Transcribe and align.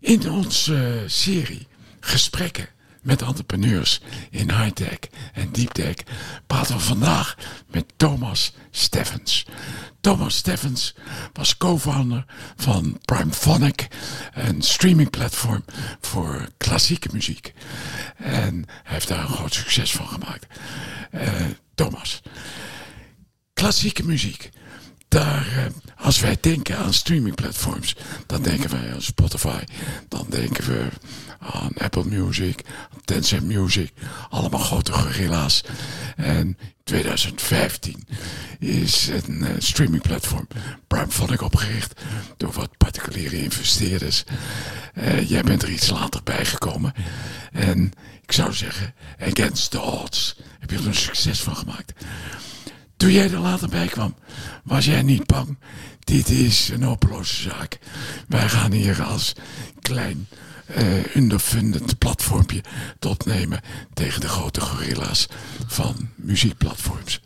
In 0.00 0.30
onze 0.30 1.04
serie 1.06 1.66
Gesprekken 2.00 2.68
met 3.02 3.22
entrepreneurs 3.22 4.00
in 4.30 4.50
high-tech 4.50 4.98
en 5.32 5.52
deep-tech 5.52 5.94
praten 6.46 6.74
we 6.74 6.80
vandaag 6.80 7.36
met 7.66 7.84
Thomas 7.96 8.52
Steffens. 8.70 9.46
Thomas 10.00 10.36
Steffens 10.36 10.94
was 11.32 11.56
co-founder 11.56 12.24
van 12.56 12.98
Primephonic, 13.04 13.88
een 14.34 14.62
streamingplatform 14.62 15.64
voor 16.00 16.48
klassieke 16.56 17.08
muziek. 17.12 17.52
En 18.16 18.64
hij 18.82 18.94
heeft 18.94 19.08
daar 19.08 19.20
een 19.20 19.34
groot 19.34 19.54
succes 19.54 19.92
van 19.92 20.08
gemaakt. 20.08 20.46
Uh, 21.14 21.22
Thomas, 21.74 22.22
klassieke 23.52 24.04
muziek 24.04 24.50
daar, 25.10 25.46
eh, 25.56 25.64
als 26.04 26.20
wij 26.20 26.36
denken 26.40 26.76
aan 26.78 26.92
streamingplatforms, 26.92 27.96
dan 28.26 28.42
denken 28.42 28.70
wij 28.70 28.92
aan 28.92 29.02
Spotify, 29.02 29.64
dan 30.08 30.26
denken 30.28 30.64
we 30.64 30.88
aan 31.38 31.72
Apple 31.78 32.04
Music, 32.04 32.64
Tencent 33.04 33.42
Music, 33.42 33.92
allemaal 34.28 34.60
grote 34.60 34.92
gorilla's. 34.92 35.64
En 36.16 36.58
2015 36.84 38.06
is 38.58 39.08
een 39.08 39.42
uh, 39.42 39.48
streamingplatform 39.58 40.46
Primephonic 40.86 41.42
opgericht 41.42 42.00
door 42.36 42.52
wat 42.52 42.76
particuliere 42.76 43.42
investeerders. 43.42 44.24
Uh, 44.94 45.28
jij 45.28 45.42
bent 45.42 45.62
er 45.62 45.70
iets 45.70 45.90
later 45.90 46.22
bijgekomen. 46.22 46.92
En 47.52 47.92
ik 48.22 48.32
zou 48.32 48.52
zeggen, 48.52 48.94
against 49.20 49.70
the 49.70 49.80
odds, 49.80 50.36
heb 50.58 50.70
je 50.70 50.76
er 50.76 50.86
een 50.86 50.94
succes 50.94 51.40
van 51.40 51.56
gemaakt. 51.56 51.92
Toen 53.00 53.12
jij 53.12 53.30
er 53.30 53.38
later 53.38 53.68
bij 53.68 53.86
kwam, 53.86 54.14
was 54.64 54.84
jij 54.84 55.02
niet 55.02 55.26
bang. 55.26 55.58
Dit 56.00 56.28
is 56.28 56.68
een 56.68 56.82
hopeloze 56.82 57.42
zaak. 57.42 57.78
Wij 58.28 58.48
gaan 58.48 58.72
hier 58.72 59.02
als 59.02 59.32
klein 59.80 60.28
uh, 60.70 61.16
underfunded 61.16 61.98
platformpje 61.98 62.62
tot 62.98 63.24
tegen 63.94 64.20
de 64.20 64.28
grote 64.28 64.60
gorilla's 64.60 65.28
van 65.66 66.10
muziekplatforms. 66.16 67.20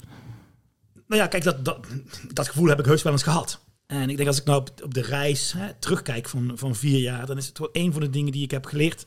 Nou 1.06 1.20
ja, 1.22 1.26
kijk, 1.26 1.42
dat, 1.42 1.64
dat, 1.64 1.86
dat 2.32 2.48
gevoel 2.48 2.68
heb 2.68 2.78
ik 2.78 2.84
heus 2.84 3.02
wel 3.02 3.12
eens 3.12 3.22
gehad. 3.22 3.60
En 3.86 4.10
ik 4.10 4.16
denk 4.16 4.28
als 4.28 4.38
ik 4.38 4.44
nou 4.44 4.60
op, 4.60 4.70
op 4.82 4.94
de 4.94 5.02
reis 5.02 5.52
hè, 5.52 5.74
terugkijk 5.78 6.28
van, 6.28 6.52
van 6.54 6.74
vier 6.74 6.98
jaar, 6.98 7.26
dan 7.26 7.36
is 7.36 7.46
het 7.46 7.58
wel 7.58 7.68
een 7.72 7.92
van 7.92 8.00
de 8.00 8.10
dingen 8.10 8.32
die 8.32 8.42
ik 8.42 8.50
heb 8.50 8.66
geleerd. 8.66 9.06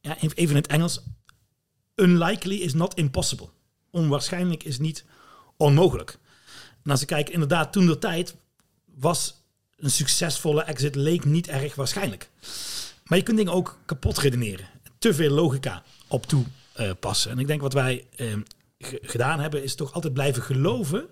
Ja, 0.00 0.16
even 0.18 0.48
in 0.48 0.56
het 0.56 0.66
Engels. 0.66 1.02
Unlikely 1.94 2.56
is 2.56 2.74
not 2.74 2.94
impossible. 2.94 3.48
Onwaarschijnlijk 3.90 4.64
is 4.64 4.78
niet 4.78 5.04
onmogelijk. 5.56 6.18
Als 6.84 7.00
ik 7.00 7.06
kijk, 7.06 7.30
inderdaad, 7.30 7.72
toen 7.72 7.86
de 7.86 7.98
tijd 7.98 8.34
was 8.94 9.42
een 9.76 9.90
succesvolle 9.90 10.62
exit 10.62 10.94
leek 10.94 11.24
niet 11.24 11.48
erg 11.48 11.74
waarschijnlijk. 11.74 12.30
Maar 13.04 13.18
je 13.18 13.24
kunt 13.24 13.36
dingen 13.36 13.52
ook 13.52 13.78
kapot 13.84 14.18
redeneren. 14.18 14.68
Te 14.98 15.14
veel 15.14 15.30
logica 15.30 15.82
op 16.08 16.26
toepassen. 16.26 17.30
en 17.30 17.38
ik 17.38 17.46
denk 17.46 17.60
wat 17.60 17.72
wij 17.72 18.06
eh, 18.16 18.36
gedaan 18.78 19.40
hebben, 19.40 19.62
is 19.62 19.74
toch 19.74 19.92
altijd 19.92 20.12
blijven 20.12 20.42
geloven 20.42 21.06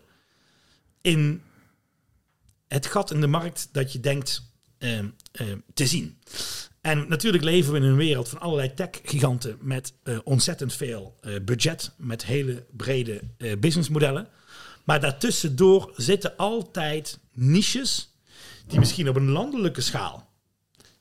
in 1.01 1.43
het 2.69 2.87
gat 2.87 3.11
in 3.11 3.21
de 3.21 3.27
markt 3.27 3.69
dat 3.73 3.93
je 3.93 4.01
denkt 4.01 4.43
eh, 4.79 4.99
eh, 4.99 5.07
te 5.75 5.87
zien. 5.87 6.19
En 6.83 7.09
natuurlijk 7.09 7.45
leven 7.45 7.73
we 7.73 7.79
in 7.79 7.85
een 7.85 7.97
wereld 7.97 8.29
van 8.29 8.41
allerlei 8.41 8.75
tech-giganten 8.75 9.59
met 9.61 9.93
uh, 10.05 10.19
ontzettend 10.25 10.73
veel 10.73 11.19
uh, 11.21 11.41
budget, 11.43 11.93
met 11.97 12.25
hele 12.25 12.67
brede 12.77 13.21
uh, 13.39 13.53
businessmodellen. 13.59 14.29
Maar 14.85 15.01
daartussendoor 15.01 15.93
zitten 15.97 16.37
altijd 16.37 17.19
niches 17.33 18.15
die 18.67 18.79
misschien 18.79 19.09
op 19.09 19.17
een 19.17 19.31
landelijke 19.31 19.81
schaal 19.81 20.31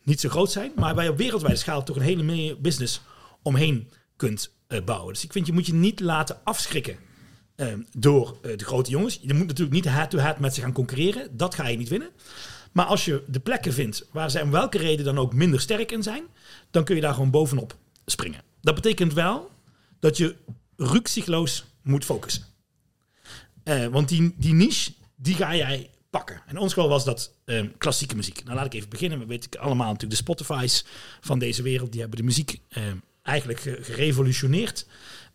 niet 0.03 0.19
zo 0.19 0.29
groot 0.29 0.51
zijn, 0.51 0.71
maar 0.75 0.95
waar 0.95 1.03
je 1.03 1.09
op 1.09 1.17
wereldwijde 1.17 1.57
schaal 1.57 1.83
toch 1.83 1.95
een 1.95 2.01
hele 2.01 2.55
business 2.55 3.01
omheen 3.41 3.89
kunt 4.15 4.51
bouwen. 4.85 5.13
Dus 5.13 5.23
ik 5.23 5.31
vind 5.31 5.45
je 5.45 5.53
moet 5.53 5.65
je 5.65 5.73
niet 5.73 5.99
laten 5.99 6.39
afschrikken 6.43 6.97
door 7.97 8.37
de 8.41 8.65
grote 8.65 8.89
jongens. 8.89 9.19
Je 9.21 9.33
moet 9.33 9.47
natuurlijk 9.47 9.75
niet 9.75 9.93
head-to-head 9.93 10.39
met 10.39 10.53
ze 10.55 10.61
gaan 10.61 10.71
concurreren. 10.71 11.37
Dat 11.37 11.55
ga 11.55 11.67
je 11.67 11.77
niet 11.77 11.89
winnen. 11.89 12.09
Maar 12.71 12.85
als 12.85 13.05
je 13.05 13.23
de 13.27 13.39
plekken 13.39 13.73
vindt 13.73 14.05
waar 14.11 14.31
zij 14.31 14.41
om 14.41 14.51
welke 14.51 14.77
reden 14.77 15.05
dan 15.05 15.17
ook 15.17 15.33
minder 15.33 15.61
sterk 15.61 15.91
in 15.91 16.03
zijn, 16.03 16.23
dan 16.71 16.83
kun 16.83 16.95
je 16.95 17.01
daar 17.01 17.13
gewoon 17.13 17.31
bovenop 17.31 17.77
springen. 18.05 18.41
Dat 18.61 18.75
betekent 18.75 19.13
wel 19.13 19.51
dat 19.99 20.17
je 20.17 20.35
rukzichtloos 20.77 21.65
moet 21.81 22.05
focussen. 22.05 22.43
Uh, 23.63 23.87
want 23.87 24.09
die, 24.09 24.33
die 24.37 24.53
niche, 24.53 24.91
die 25.15 25.35
ga 25.35 25.55
jij 25.55 25.89
pakken. 26.09 26.41
In 26.47 26.57
ons 26.57 26.73
geval 26.73 26.89
was 26.89 27.05
dat 27.05 27.33
uh, 27.45 27.65
klassieke 27.77 28.15
muziek. 28.15 28.43
Nou, 28.43 28.55
laat 28.55 28.65
ik 28.65 28.73
even 28.73 28.89
beginnen. 28.89 29.19
We 29.19 29.25
weten 29.25 29.59
allemaal 29.59 29.91
natuurlijk 29.91 30.11
de 30.11 30.33
Spotify's 30.33 30.85
van 31.21 31.39
deze 31.39 31.61
wereld. 31.61 31.91
Die 31.91 32.01
hebben 32.01 32.19
de 32.19 32.25
muziek 32.25 32.59
uh, 32.77 32.83
eigenlijk 33.21 33.59
gerevolutioneerd. 33.81 34.85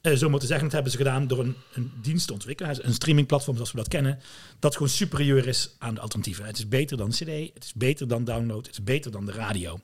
Uh, 0.03 0.15
zo 0.15 0.29
moeten 0.29 0.49
zeggen, 0.49 0.67
dat 0.67 0.75
hebben 0.75 0.93
ze 0.93 0.99
gedaan 0.99 1.27
door 1.27 1.39
een, 1.39 1.57
een 1.73 1.93
dienst 2.03 2.27
te 2.27 2.33
ontwikkelen. 2.33 2.87
Een 2.87 2.95
streamingplatform 2.95 3.57
zoals 3.57 3.73
we 3.73 3.79
dat 3.79 3.89
kennen. 3.89 4.21
Dat 4.59 4.73
gewoon 4.73 4.89
superieur 4.89 5.47
is 5.47 5.77
aan 5.79 5.95
de 5.95 6.01
alternatieven. 6.01 6.45
Het 6.45 6.59
is 6.59 6.69
beter 6.69 6.97
dan 6.97 7.11
CD, 7.11 7.29
het 7.55 7.65
is 7.65 7.75
beter 7.75 8.09
dan 8.09 8.25
download, 8.25 8.67
het 8.67 8.75
is 8.75 8.85
beter 8.85 9.11
dan 9.11 9.27
de 9.27 9.33
radio, 9.33 9.81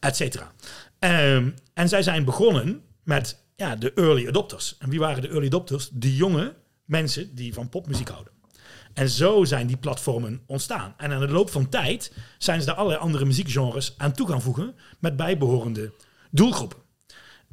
et 0.00 0.16
cetera. 0.16 0.52
Ehm, 0.98 1.50
en 1.74 1.88
zij 1.88 2.02
zijn 2.02 2.24
begonnen 2.24 2.82
met 3.02 3.42
ja, 3.56 3.76
de 3.76 3.92
early 3.94 4.28
adopters. 4.28 4.76
En 4.78 4.90
wie 4.90 4.98
waren 4.98 5.22
de 5.22 5.28
early 5.28 5.46
adopters? 5.46 5.88
De 5.92 6.16
jonge 6.16 6.54
mensen 6.84 7.34
die 7.34 7.54
van 7.54 7.68
popmuziek 7.68 8.08
houden. 8.08 8.32
En 8.94 9.08
zo 9.08 9.44
zijn 9.44 9.66
die 9.66 9.76
platformen 9.76 10.42
ontstaan. 10.46 10.94
En 10.96 11.12
aan 11.12 11.20
de 11.20 11.28
loop 11.28 11.50
van 11.50 11.68
tijd 11.68 12.12
zijn 12.38 12.60
ze 12.60 12.66
daar 12.66 12.74
allerlei 12.74 13.00
andere 13.00 13.24
muziekgenres 13.24 13.94
aan 13.96 14.12
toe 14.12 14.28
gaan 14.28 14.42
voegen 14.42 14.74
met 14.98 15.16
bijbehorende 15.16 15.92
doelgroepen. 16.30 16.83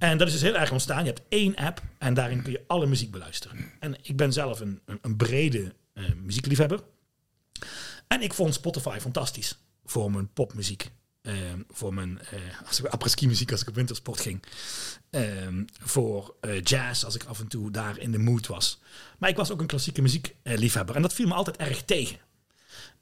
En 0.02 0.18
dat 0.18 0.28
is 0.28 0.34
dus 0.34 0.42
heel 0.42 0.58
erg 0.58 0.72
ontstaan. 0.72 1.04
Je 1.04 1.10
hebt 1.10 1.22
één 1.30 1.56
app 1.56 1.82
en 1.98 2.14
daarin 2.14 2.42
kun 2.42 2.52
je 2.52 2.64
alle 2.68 2.86
muziek 2.86 3.12
beluisteren. 3.12 3.72
En 3.80 3.96
ik 4.02 4.18
ben 4.18 4.34
zelf 4.34 4.60
een, 4.60 4.82
een, 4.86 5.00
een 5.02 5.16
brede 5.16 5.74
uh, 5.94 6.06
muziekliefhebber. 6.16 6.84
En 8.08 8.22
ik 8.22 8.34
vond 8.34 8.54
Spotify 8.54 8.98
fantastisch 9.00 9.60
voor 9.86 10.12
mijn 10.12 10.34
popmuziek. 10.34 10.92
Uh, 11.22 11.34
voor 11.70 11.94
mijn 11.94 12.20
uh, 12.34 12.68
als 12.68 12.80
ik 12.80 12.86
apres-ski 12.96 13.28
muziek 13.28 13.52
als 13.52 13.62
ik 13.62 13.68
op 13.68 13.76
wintersport 13.76 14.20
ging. 14.20 14.44
Uh, 15.12 15.22
voor 15.80 16.36
uh, 16.42 16.62
jazz 16.62 17.04
als 17.04 17.16
ik 17.16 17.24
af 17.24 17.40
en 17.40 17.48
toe 17.48 17.72
daar 17.72 17.98
in 17.98 18.12
de 18.12 18.20
mood 18.20 18.48
was. 18.48 18.80
Maar 19.18 19.30
ik 19.30 19.36
was 19.36 19.52
ook 19.52 19.62
een 19.62 19.68
klassieke 19.68 20.02
muziekliefhebber. 20.02 20.96
en 20.96 21.02
dat 21.02 21.14
viel 21.14 21.28
me 21.28 21.34
altijd 21.34 21.58
erg 21.58 21.84
tegen. 21.84 22.18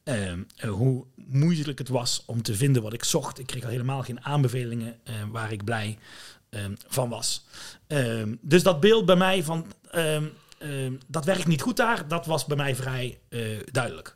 Ehm, 0.03 0.43
hoe 0.67 1.05
moeilijk 1.16 1.79
het 1.79 1.89
was 1.89 2.23
om 2.25 2.41
te 2.41 2.55
vinden 2.55 2.81
wat 2.81 2.93
ik 2.93 3.03
zocht. 3.03 3.39
Ik 3.39 3.47
kreeg 3.47 3.63
al 3.63 3.69
helemaal 3.69 4.03
geen 4.03 4.25
aanbevelingen 4.25 4.99
waar 5.31 5.51
ik 5.51 5.63
blij 5.63 5.97
ehm, 6.49 6.73
van 6.87 7.09
was. 7.09 7.45
dus 8.41 8.63
dat 8.63 8.79
beeld 8.79 9.05
bij 9.05 9.15
mij 9.15 9.43
van 9.43 9.65
dat 11.07 11.25
werkt 11.25 11.47
niet 11.47 11.61
goed 11.61 11.77
daar, 11.77 12.07
dat 12.07 12.25
was 12.25 12.45
bij 12.45 12.57
mij 12.57 12.75
vrij 12.75 13.19
duidelijk. 13.71 14.15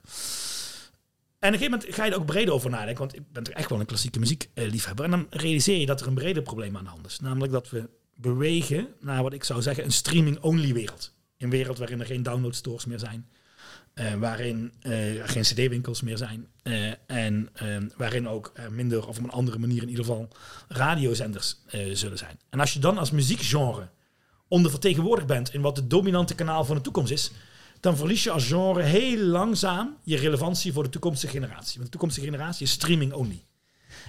En 1.43 1.49
op 1.49 1.55
een 1.55 1.59
gegeven 1.59 1.79
moment 1.79 1.95
ga 1.95 2.05
je 2.05 2.11
er 2.11 2.17
ook 2.17 2.25
breder 2.25 2.53
over 2.53 2.69
nadenken. 2.69 2.97
Want 2.97 3.15
ik 3.15 3.31
ben 3.31 3.43
toch 3.43 3.53
echt 3.53 3.69
wel 3.69 3.79
een 3.79 3.85
klassieke 3.85 4.19
muziekliefhebber. 4.19 5.05
En 5.05 5.11
dan 5.11 5.27
realiseer 5.29 5.79
je 5.79 5.85
dat 5.85 6.01
er 6.01 6.07
een 6.07 6.13
breder 6.13 6.43
probleem 6.43 6.77
aan 6.77 6.83
de 6.83 6.89
hand 6.89 7.05
is. 7.05 7.19
Namelijk 7.19 7.51
dat 7.51 7.69
we 7.69 7.89
bewegen 8.15 8.87
naar 8.99 9.23
wat 9.23 9.33
ik 9.33 9.43
zou 9.43 9.61
zeggen 9.61 9.83
een 9.83 9.91
streaming-only 9.91 10.73
wereld. 10.73 11.13
Een 11.37 11.49
wereld 11.49 11.77
waarin 11.77 11.99
er 11.99 12.05
geen 12.05 12.23
downloadstores 12.23 12.85
meer 12.85 12.99
zijn. 12.99 13.29
Uh, 13.95 14.13
waarin 14.13 14.73
uh, 14.83 14.93
geen 15.25 15.43
cd-winkels 15.43 16.01
meer 16.01 16.17
zijn. 16.17 16.47
Uh, 16.63 16.91
en 17.05 17.49
waarin 17.97 18.27
ook 18.27 18.51
minder 18.69 19.07
of 19.07 19.17
op 19.17 19.23
een 19.23 19.29
andere 19.29 19.57
manier 19.57 19.81
in 19.81 19.89
ieder 19.89 20.05
geval 20.05 20.27
radiozenders 20.67 21.57
zullen 21.93 22.17
zijn. 22.17 22.39
En 22.49 22.59
als 22.59 22.73
je 22.73 22.79
dan 22.79 22.97
als 22.97 23.11
muziekgenre 23.11 23.89
ondervertegenwoordigd 24.47 25.27
bent 25.27 25.53
in 25.53 25.61
wat 25.61 25.77
het 25.77 25.89
dominante 25.89 26.35
kanaal 26.35 26.65
van 26.65 26.75
de 26.75 26.81
toekomst 26.81 27.11
is, 27.11 27.31
dan 27.79 27.97
verlies 27.97 28.23
je 28.23 28.31
als 28.31 28.47
genre 28.47 28.81
heel 28.81 29.17
langzaam 29.17 29.97
je 30.03 30.17
relevantie 30.17 30.73
voor 30.73 30.83
de 30.83 30.89
toekomstige 30.89 31.33
generatie. 31.33 31.73
Want 31.73 31.85
de 31.85 31.89
toekomstige 31.89 32.25
generatie 32.25 32.65
is 32.65 32.71
streaming 32.71 33.13
only. 33.13 33.45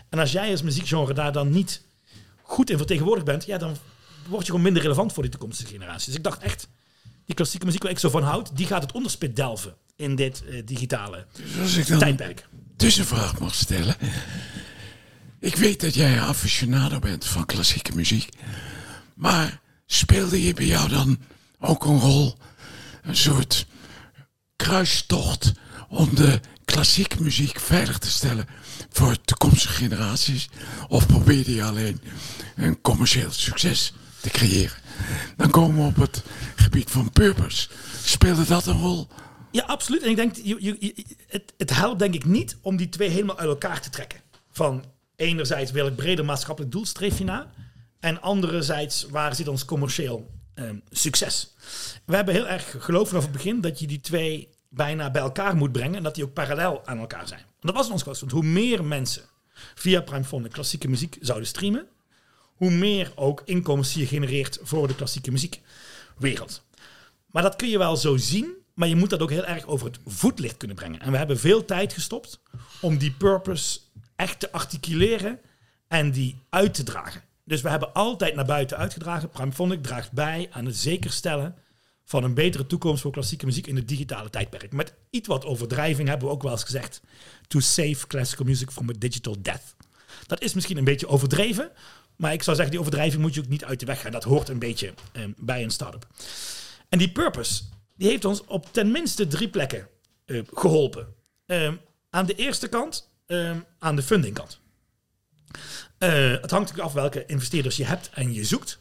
En 0.09 0.19
als 0.19 0.33
jij 0.33 0.51
als 0.51 0.63
muziekgenre 0.63 1.15
daar 1.15 1.33
dan 1.33 1.51
niet 1.51 1.83
goed 2.43 2.71
in 2.71 2.77
vertegenwoordigd 2.77 3.27
bent, 3.27 3.45
ja, 3.45 3.59
dan 3.59 3.77
word 4.29 4.41
je 4.41 4.47
gewoon 4.47 4.63
minder 4.65 4.83
relevant 4.83 5.13
voor 5.13 5.23
die 5.23 5.33
toekomstige 5.33 5.73
generatie. 5.73 6.07
Dus 6.07 6.17
ik 6.17 6.23
dacht 6.23 6.43
echt, 6.43 6.69
die 7.27 7.35
klassieke 7.35 7.67
muziek 7.67 7.83
waar 7.83 7.91
ik 7.91 7.99
zo 7.99 8.11
van 8.11 8.23
houd, 8.23 8.57
die 8.57 8.67
gaat 8.67 8.83
het 8.83 8.93
onderspit 8.93 9.37
delven 9.37 9.75
in 9.97 10.17
dit 10.17 10.43
uh, 10.49 10.63
digitale 10.65 11.27
dus 11.33 11.61
als 11.61 11.77
ik 11.77 11.87
dan 11.87 11.99
tijdperk. 11.99 12.47
Tussenvraag 12.77 13.39
mag 13.39 13.55
stellen. 13.55 13.97
Ik 15.41 15.57
weet 15.57 15.81
dat 15.81 15.95
jij 15.95 16.21
aficionado 16.21 16.99
bent 16.99 17.25
van 17.25 17.47
klassieke 17.47 17.95
muziek. 17.95 18.29
Maar 19.15 19.61
speelde 19.87 20.43
je 20.43 20.55
bij 20.55 20.67
jou 20.67 20.89
dan 20.89 21.19
ook 21.59 21.85
een 21.85 22.01
rol 22.01 22.37
een 23.03 23.17
soort 23.17 23.67
kruistocht 24.57 25.53
om 25.89 26.15
de 26.15 26.41
klassieke 26.65 27.23
muziek 27.23 27.61
veilig 27.61 27.99
te 27.99 28.11
stellen 28.11 28.47
voor 28.91 29.21
toekomstige 29.21 29.75
generaties? 29.75 30.49
Of 30.89 31.07
probeerde 31.07 31.55
je 31.55 31.65
alleen 31.65 32.01
een 32.57 32.81
commercieel 32.81 33.33
succes 33.33 33.93
te 34.25 34.31
creëren? 34.31 34.77
Dan 35.37 35.51
komen 35.51 35.77
we 35.77 35.87
op 35.89 35.97
het 35.97 36.23
gebied 36.55 36.91
van 36.91 37.11
purpose. 37.11 37.69
Speelde 38.05 38.45
dat 38.45 38.67
een 38.67 38.81
rol? 38.81 39.09
Ja, 39.51 39.65
absoluut. 39.65 40.03
En 40.03 40.11
ik 40.11 40.17
denk, 40.17 40.37
je, 40.37 40.57
je, 40.61 41.05
het, 41.57 41.71
helpt 41.71 41.99
denk 41.99 42.15
ik 42.15 42.25
niet 42.25 42.57
om 42.63 42.77
die 42.77 42.89
twee 42.89 43.09
helemaal 43.09 43.39
uit 43.39 43.49
elkaar 43.49 43.81
te 43.81 43.91
trekken. 43.91 44.21
Van 44.51 44.85
enerzijds 45.17 45.71
wil 45.71 45.87
ik 45.87 45.97
breder 45.97 46.25
maatschappelijk 46.25 46.73
doelstreefje 46.73 47.25
na. 47.25 47.51
En 48.01 48.21
anderzijds, 48.21 49.07
waar 49.11 49.35
zit 49.35 49.49
ons 49.49 49.65
commercieel 49.65 50.31
ehm, 50.55 50.77
succes? 50.91 51.55
We 52.05 52.17
hebben 52.17 52.35
heel 52.35 52.49
erg 52.49 52.77
geloofd 52.79 53.09
vanaf 53.09 53.23
het 53.23 53.33
begin 53.33 53.61
dat 53.61 53.79
je 53.79 53.87
die 53.87 54.01
twee 54.01 54.49
bijna 54.69 55.11
bij 55.11 55.23
elkaar 55.23 55.57
moet 55.57 55.73
brengen 55.73 55.97
en 55.97 56.03
dat 56.03 56.15
die 56.15 56.25
ook 56.25 56.33
parallel 56.33 56.87
aan 56.87 56.99
elkaar 56.99 57.29
zijn. 57.29 57.45
Dat 57.61 57.75
was 57.75 57.91
ons 57.91 58.03
geloof. 58.03 58.21
Want 58.21 58.33
hoe 58.33 58.45
meer 58.45 58.85
mensen 58.85 59.23
via 59.75 60.01
Prime 60.01 60.49
klassieke 60.49 60.89
muziek 60.89 61.17
zouden 61.21 61.49
streamen, 61.49 61.87
hoe 62.55 62.71
meer 62.71 63.13
ook 63.15 63.43
inkomsten 63.45 64.01
je 64.01 64.07
genereert 64.07 64.59
voor 64.63 64.89
de 64.89 64.95
klassieke 64.95 65.31
muziekwereld. 65.31 66.63
Maar 67.27 67.43
dat 67.43 67.57
kun 67.57 67.69
je 67.69 67.79
wel 67.79 67.97
zo 67.97 68.17
zien, 68.17 68.55
maar 68.75 68.89
je 68.89 68.97
moet 68.97 69.11
dat 69.11 69.23
ook 69.23 69.31
heel 69.31 69.45
erg 69.45 69.67
over 69.67 69.87
het 69.87 69.99
voetlicht 70.07 70.57
kunnen 70.57 70.77
brengen. 70.77 71.01
En 71.01 71.11
we 71.11 71.17
hebben 71.17 71.39
veel 71.39 71.65
tijd 71.65 71.93
gestopt 71.93 72.41
om 72.81 72.99
die 72.99 73.13
purpose 73.13 73.81
echt 74.17 74.41
te 74.41 74.53
articuleren 74.53 75.41
en 75.89 76.11
die 76.11 76.43
uit 76.49 76.75
te 76.75 76.83
dragen. 76.83 77.23
Dus 77.45 77.61
we 77.61 77.69
hebben 77.69 77.93
altijd 77.93 78.35
naar 78.35 78.45
buiten 78.45 78.77
uitgedragen. 78.77 79.29
Primephonic 79.29 79.83
draagt 79.83 80.13
bij 80.13 80.49
aan 80.51 80.67
het 80.67 80.77
zekerstellen 80.77 81.55
van 82.05 82.25
een 82.25 82.35
betere 82.35 82.67
toekomst 82.67 83.03
voor 83.03 83.13
klassieke 83.13 83.47
muziek 83.47 83.67
in 83.67 83.77
het 83.77 83.89
digitale 83.89 84.31
tijdperk. 84.31 84.73
Met 84.73 84.95
iets 85.11 85.29
wat 85.29 85.45
overdrijving 85.45 86.09
hebben 86.09 86.29
we 86.29 86.35
ook 86.35 86.43
wel 86.43 86.53
eens 86.53 86.65
gezegd. 86.65 87.01
To 87.49 87.61
save 87.61 88.07
classical 88.07 88.47
music 88.47 88.71
from 88.71 88.89
a 88.89 88.93
digital 88.99 89.37
death. 89.43 89.75
Dat 90.27 90.43
is 90.43 90.55
misschien 90.55 90.77
een 90.77 90.85
beetje 90.85 91.09
overdreven, 91.09 91.71
maar 92.17 92.33
ik 92.33 92.43
zou 92.43 92.57
zeggen, 92.57 92.75
die 92.75 92.81
overdrijving 92.81 93.23
moet 93.23 93.35
je 93.35 93.41
ook 93.41 93.49
niet 93.49 93.65
uit 93.65 93.81
de 93.81 93.87
weg 93.87 94.01
gaan. 94.01 94.13
Dat 94.13 94.25
hoort 94.25 94.49
een 94.49 94.59
beetje 94.59 94.95
ehm, 95.13 95.31
bij 95.37 95.63
een 95.63 95.71
start-up. 95.71 96.07
En 96.89 96.99
die 96.99 97.13
purpose, 97.13 97.63
die 97.97 98.09
heeft 98.09 98.25
ons 98.25 98.45
op 98.45 98.73
ten 98.73 98.91
minste 98.91 99.27
drie 99.27 99.49
plekken 99.49 99.89
uh, 100.27 100.43
geholpen. 100.53 101.07
Ehm, 101.47 101.75
aan 102.11 102.27
de 102.27 102.35
eerste 102.35 102.69
kant, 102.69 103.09
ehm, 103.27 103.59
aan 103.79 103.97
de 103.97 104.03
fundingkant. 104.03 104.61
Uh, 105.99 106.11
het 106.11 106.51
hangt 106.51 106.51
natuurlijk 106.51 106.81
af 106.81 106.93
welke 106.93 107.27
investeerders 107.27 107.77
je 107.77 107.85
hebt 107.85 108.11
en 108.15 108.33
je 108.33 108.45
zoekt. 108.45 108.79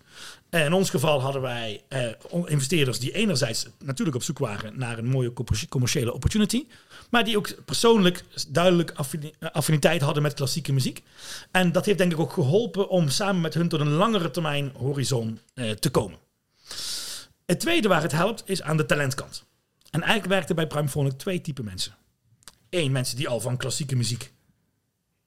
Uh, 0.53 0.65
in 0.65 0.73
ons 0.73 0.89
geval 0.89 1.21
hadden 1.21 1.41
wij 1.41 1.83
uh, 1.89 2.41
investeerders 2.45 2.99
die 2.99 3.11
enerzijds 3.11 3.67
natuurlijk 3.83 4.15
op 4.15 4.23
zoek 4.23 4.37
waren 4.37 4.79
naar 4.79 4.97
een 4.97 5.09
mooie 5.09 5.33
commerciële 5.69 6.13
opportunity, 6.13 6.65
maar 7.09 7.23
die 7.23 7.37
ook 7.37 7.65
persoonlijk 7.65 8.23
duidelijk 8.47 8.93
affiniteit 9.51 10.01
hadden 10.01 10.23
met 10.23 10.33
klassieke 10.33 10.73
muziek. 10.73 11.03
En 11.51 11.71
dat 11.71 11.85
heeft 11.85 11.97
denk 11.97 12.11
ik 12.11 12.19
ook 12.19 12.33
geholpen 12.33 12.89
om 12.89 13.09
samen 13.09 13.41
met 13.41 13.53
hun 13.53 13.67
tot 13.67 13.79
een 13.79 13.91
langere 13.91 14.31
termijn 14.31 14.71
horizon 14.75 15.39
te 15.79 15.89
komen. 15.91 16.17
Het 17.45 17.59
tweede 17.59 17.87
waar 17.87 18.01
het 18.01 18.11
helpt 18.11 18.43
is 18.45 18.61
aan 18.61 18.77
de 18.77 18.85
talentkant. 18.85 19.43
En 19.89 20.01
eigenlijk 20.01 20.33
werkte 20.33 20.53
bij 20.53 20.67
Primephonic 20.67 21.11
twee 21.11 21.41
typen 21.41 21.65
mensen. 21.65 21.95
Eén, 22.69 22.91
mensen 22.91 23.17
die 23.17 23.27
al 23.27 23.39
van 23.39 23.57
klassieke 23.57 23.95
muziek 23.95 24.33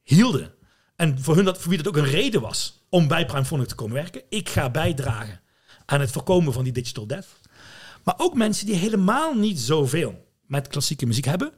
hielden. 0.03 0.56
En 0.97 1.23
voor, 1.23 1.37
hun 1.37 1.45
dat, 1.45 1.59
voor 1.59 1.69
wie 1.69 1.83
dat 1.83 1.89
ook 1.89 1.97
een 1.97 2.11
reden 2.11 2.41
was 2.41 2.85
om 2.89 3.09
bij 3.09 3.27
Primephonic 3.27 3.67
te 3.67 3.75
komen 3.75 3.95
werken. 3.95 4.23
Ik 4.29 4.49
ga 4.49 4.71
bijdragen 4.71 5.41
aan 5.87 6.01
het 6.01 6.11
voorkomen 6.11 6.53
van 6.53 6.65
die 6.65 6.73
digital 6.73 7.07
death. 7.07 7.27
Maar 8.05 8.15
ook 8.17 8.35
mensen 8.35 8.67
die 8.67 8.75
helemaal 8.75 9.35
niet 9.35 9.61
zoveel 9.61 10.25
met 10.47 10.69
klassieke 10.69 11.07
muziek 11.07 11.25
hebben. 11.25 11.53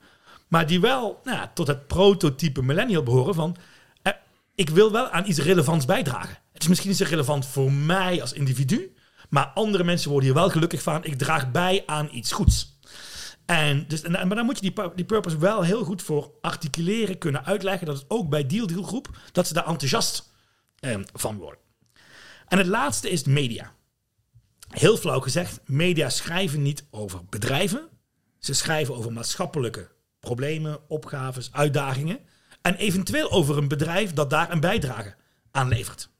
Maar 0.48 0.66
die 0.66 0.80
wel 0.80 1.20
nou 1.24 1.36
ja, 1.36 1.50
tot 1.54 1.66
het 1.66 1.86
prototype 1.86 2.62
millennial 2.62 3.02
behoren 3.02 3.34
van... 3.34 3.56
Eh, 4.02 4.12
ik 4.54 4.70
wil 4.70 4.92
wel 4.92 5.08
aan 5.08 5.26
iets 5.26 5.38
relevants 5.38 5.84
bijdragen. 5.84 6.38
Het 6.52 6.62
is 6.62 6.68
misschien 6.68 6.90
niet 6.90 6.98
zo 6.98 7.04
relevant 7.08 7.46
voor 7.46 7.72
mij 7.72 8.20
als 8.20 8.32
individu... 8.32 8.92
Maar 9.28 9.46
andere 9.54 9.84
mensen 9.84 10.10
worden 10.10 10.28
hier 10.28 10.38
wel 10.38 10.50
gelukkig 10.50 10.82
van. 10.82 11.04
Ik 11.04 11.18
draag 11.18 11.50
bij 11.50 11.82
aan 11.86 12.08
iets 12.12 12.32
goeds. 12.32 12.77
En 13.48 13.84
dus, 13.86 14.02
en, 14.02 14.12
maar 14.12 14.36
dan 14.36 14.44
moet 14.44 14.64
je 14.64 14.72
die, 14.72 14.94
die 14.94 15.04
purpose 15.04 15.38
wel 15.38 15.62
heel 15.62 15.84
goed 15.84 16.02
voor 16.02 16.30
articuleren, 16.40 17.18
kunnen 17.18 17.44
uitleggen. 17.44 17.86
Dat 17.86 17.96
het 17.96 18.04
ook 18.08 18.28
bij 18.28 18.46
Deal 18.46 18.66
Deal 18.66 18.82
Groep, 18.82 19.08
dat 19.32 19.46
ze 19.46 19.54
daar 19.54 19.66
enthousiast 19.66 20.32
eh, 20.78 20.98
van 21.12 21.36
worden. 21.36 21.60
En 22.48 22.58
het 22.58 22.66
laatste 22.66 23.10
is 23.10 23.24
media. 23.24 23.72
Heel 24.68 24.96
flauw 24.96 25.20
gezegd, 25.20 25.60
media 25.64 26.08
schrijven 26.08 26.62
niet 26.62 26.84
over 26.90 27.20
bedrijven. 27.28 27.88
Ze 28.38 28.54
schrijven 28.54 28.94
over 28.94 29.12
maatschappelijke 29.12 29.90
problemen, 30.20 30.88
opgaves, 30.88 31.52
uitdagingen. 31.52 32.18
En 32.62 32.74
eventueel 32.74 33.30
over 33.30 33.58
een 33.58 33.68
bedrijf 33.68 34.12
dat 34.12 34.30
daar 34.30 34.52
een 34.52 34.60
bijdrage 34.60 35.14
aan 35.50 35.68
levert. 35.68 36.10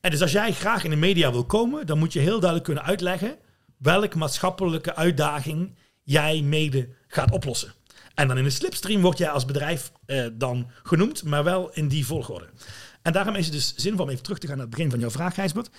En 0.00 0.10
dus 0.10 0.22
als 0.22 0.32
jij 0.32 0.52
graag 0.52 0.84
in 0.84 0.90
de 0.90 0.96
media 0.96 1.32
wil 1.32 1.46
komen, 1.46 1.86
dan 1.86 1.98
moet 1.98 2.12
je 2.12 2.20
heel 2.20 2.40
duidelijk 2.40 2.64
kunnen 2.64 2.84
uitleggen 2.84 3.38
welke 3.78 4.18
maatschappelijke 4.18 4.94
uitdaging 4.94 5.74
jij 6.02 6.42
mede 6.42 6.88
gaat 7.06 7.30
oplossen. 7.30 7.72
En 8.14 8.28
dan 8.28 8.38
in 8.38 8.44
de 8.44 8.50
slipstream 8.50 9.00
word 9.00 9.18
jij 9.18 9.30
als 9.30 9.44
bedrijf 9.44 9.92
eh, 10.06 10.26
dan 10.32 10.70
genoemd, 10.82 11.24
maar 11.24 11.44
wel 11.44 11.72
in 11.72 11.88
die 11.88 12.06
volgorde. 12.06 12.48
En 13.02 13.12
daarom 13.12 13.34
is 13.34 13.44
het 13.44 13.54
dus 13.54 13.74
zinvol 13.76 14.04
om 14.04 14.10
even 14.10 14.22
terug 14.22 14.38
te 14.38 14.46
gaan 14.46 14.56
naar 14.56 14.66
het 14.66 14.74
begin 14.74 14.90
van 14.90 15.00
jouw 15.00 15.10
vraag, 15.10 15.34
Gijsbert. 15.34 15.70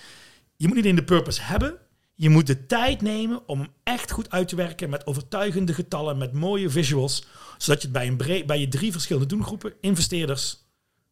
Je 0.56 0.66
moet 0.66 0.76
niet 0.76 0.84
in 0.84 0.96
de 0.96 1.04
purpose 1.04 1.42
hebben. 1.42 1.78
Je 2.14 2.28
moet 2.28 2.46
de 2.46 2.66
tijd 2.66 3.02
nemen 3.02 3.48
om 3.48 3.58
hem 3.58 3.68
echt 3.82 4.10
goed 4.10 4.30
uit 4.30 4.48
te 4.48 4.56
werken 4.56 4.90
met 4.90 5.06
overtuigende 5.06 5.74
getallen, 5.74 6.18
met 6.18 6.32
mooie 6.32 6.70
visuals, 6.70 7.26
zodat 7.58 7.82
je 7.82 7.88
het 7.88 7.96
bij, 7.96 8.06
een 8.06 8.46
bij 8.46 8.60
je 8.60 8.68
drie 8.68 8.92
verschillende 8.92 9.28
doelgroepen, 9.28 9.72
investeerders, 9.80 10.64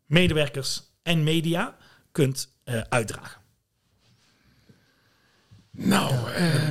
medewerkers 0.06 0.82
en 1.02 1.22
media, 1.22 1.76
kunt 2.12 2.54
uh, 2.64 2.80
uitdragen? 2.88 3.40
Nou, 5.70 6.14
uh, 6.30 6.68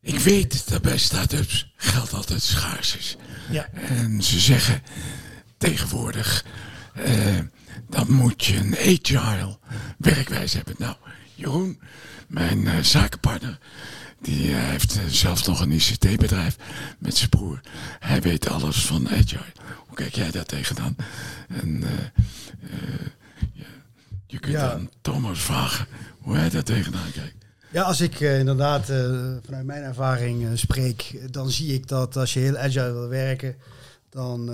ik 0.00 0.18
weet 0.18 0.68
dat 0.68 0.82
bij 0.82 0.98
start-ups 0.98 1.72
geld 1.76 2.12
altijd 2.12 2.42
schaars 2.42 2.96
is. 2.96 3.16
Ja. 3.50 3.68
En 3.72 4.22
ze 4.22 4.40
zeggen 4.40 4.82
tegenwoordig, 5.58 6.44
uh, 7.06 7.38
dan 7.88 8.12
moet 8.12 8.44
je 8.44 8.56
een 8.56 8.76
agile 8.76 9.58
werkwijze 9.98 10.56
hebben. 10.56 10.74
Nou, 10.78 10.96
Jeroen, 11.34 11.80
mijn 12.26 12.84
zakenpartner, 12.84 13.58
die 14.20 14.54
heeft 14.54 14.98
zelf 15.08 15.46
nog 15.46 15.60
een 15.60 15.72
ICT-bedrijf 15.72 16.56
met 16.98 17.16
zijn 17.16 17.30
broer. 17.30 17.60
Hij 17.98 18.20
weet 18.22 18.48
alles 18.48 18.84
van 18.86 19.08
agile. 19.08 19.52
Hoe 19.86 19.96
kijk 19.96 20.14
jij 20.14 20.30
daar 20.30 20.44
tegenaan? 20.44 20.96
En 21.48 21.84
je 24.26 24.38
kunt 24.38 24.54
ja. 24.54 24.72
aan 24.72 24.90
Thomas 25.00 25.40
vragen 25.40 25.86
hoe 26.18 26.36
hij 26.36 26.50
daar 26.50 26.62
tegenaan 26.62 27.10
kijkt. 27.12 27.39
Ja, 27.72 27.82
als 27.82 28.00
ik 28.00 28.20
uh, 28.20 28.38
inderdaad 28.38 28.88
uh, 28.88 28.96
vanuit 29.44 29.64
mijn 29.64 29.82
ervaring 29.82 30.42
uh, 30.42 30.50
spreek, 30.54 31.32
dan 31.32 31.50
zie 31.50 31.74
ik 31.74 31.88
dat 31.88 32.16
als 32.16 32.32
je 32.32 32.40
heel 32.40 32.56
agile 32.56 32.92
wil 32.92 33.08
werken, 33.08 33.56
dan 34.08 34.50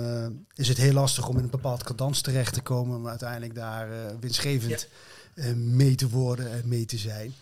is 0.55 0.67
het 0.67 0.77
heel 0.77 0.93
lastig 0.93 1.27
om 1.27 1.37
in 1.37 1.43
een 1.43 1.49
bepaald 1.49 1.83
cadans 1.83 2.21
terecht 2.21 2.53
te 2.53 2.61
komen, 2.61 2.97
om 2.97 3.07
uiteindelijk 3.07 3.55
daar 3.55 3.89
winstgevend 4.19 4.87
ja. 5.35 5.55
mee 5.55 5.95
te 5.95 6.09
worden 6.09 6.51
en 6.51 6.61
mee 6.65 6.85
te 6.85 6.97
zijn. 6.97 7.33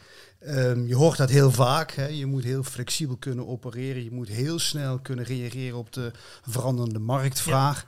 Um, 0.48 0.88
je 0.88 0.96
hoort 0.96 1.18
dat 1.18 1.30
heel 1.30 1.52
vaak. 1.52 1.92
Hè. 1.92 2.06
Je 2.06 2.26
moet 2.26 2.44
heel 2.44 2.64
flexibel 2.64 3.16
kunnen 3.16 3.48
opereren. 3.48 4.04
Je 4.04 4.12
moet 4.12 4.28
heel 4.28 4.60
snel 4.60 5.00
kunnen 5.00 5.26
reageren 5.26 5.78
op 5.78 5.94
de 5.94 6.12
veranderende 6.48 7.00
marktvraag. 7.00 7.86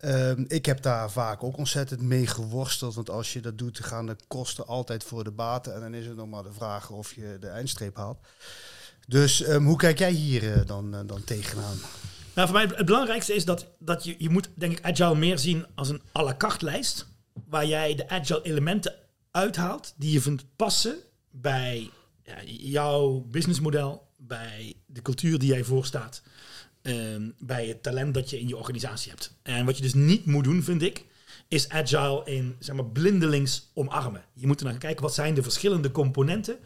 Ehm, 0.00 0.44
ik 0.48 0.66
heb 0.66 0.82
daar 0.82 1.10
vaak 1.10 1.42
ook 1.42 1.56
ontzettend 1.56 2.00
mee 2.00 2.26
geworsteld. 2.26 2.94
Want 2.94 3.10
als 3.10 3.32
je 3.32 3.40
dat 3.40 3.58
doet, 3.58 3.84
gaan 3.84 4.06
de 4.06 4.16
kosten 4.28 4.66
altijd 4.66 5.04
voor 5.04 5.24
de 5.24 5.30
baten. 5.30 5.74
En 5.74 5.80
dan 5.80 5.94
is 5.94 6.06
het 6.06 6.16
nog 6.16 6.28
maar 6.28 6.42
de 6.42 6.52
vraag 6.52 6.90
of 6.90 7.14
je 7.14 7.36
de 7.40 7.48
eindstreep 7.48 7.96
haalt. 7.96 8.18
Dus 9.06 9.42
ehm, 9.42 9.64
hoe 9.64 9.76
kijk 9.76 9.98
jij 9.98 10.10
hier 10.10 10.42
uh, 10.42 10.66
dan, 10.66 10.94
uh, 10.94 11.00
dan 11.06 11.24
tegenaan? 11.24 11.76
Nou, 12.34 12.48
voor 12.48 12.56
mij 12.56 12.76
het 12.76 12.86
belangrijkste 12.86 13.34
is 13.34 13.44
dat, 13.44 13.66
dat 13.78 14.04
je, 14.04 14.14
je 14.18 14.30
moet, 14.30 14.50
denk 14.54 14.72
ik, 14.72 14.84
agile 14.84 15.14
meer 15.14 15.38
zien 15.38 15.66
als 15.74 15.88
een 15.88 16.02
à 16.16 16.22
la 16.22 16.34
carte 16.36 16.64
lijst. 16.64 17.06
Waar 17.48 17.66
jij 17.66 17.94
de 17.94 18.08
agile 18.08 18.42
elementen 18.42 18.94
uithaalt 19.30 19.94
die 19.96 20.12
je 20.12 20.20
vindt 20.20 20.44
passen 20.56 20.96
bij 21.30 21.90
ja, 22.22 22.36
jouw 22.46 23.26
businessmodel, 23.30 24.08
bij 24.16 24.74
de 24.86 25.02
cultuur 25.02 25.38
die 25.38 25.48
jij 25.48 25.64
voorstaat. 25.64 26.22
Ehm, 26.82 27.30
bij 27.38 27.66
het 27.66 27.82
talent 27.82 28.14
dat 28.14 28.30
je 28.30 28.40
in 28.40 28.48
je 28.48 28.56
organisatie 28.56 29.10
hebt. 29.10 29.34
En 29.42 29.64
wat 29.64 29.76
je 29.76 29.82
dus 29.82 29.94
niet 29.94 30.26
moet 30.26 30.44
doen, 30.44 30.62
vind 30.62 30.82
ik, 30.82 31.04
is 31.48 31.68
agile 31.68 32.22
in 32.24 32.56
zeg 32.58 32.76
maar, 32.76 32.86
blindelings 32.86 33.70
omarmen. 33.74 34.24
Je 34.34 34.46
moet 34.46 34.60
er 34.60 34.66
naar 34.66 34.78
kijken 34.78 35.02
wat 35.02 35.14
zijn 35.14 35.34
de 35.34 35.42
verschillende 35.42 35.90
componenten. 35.90 36.58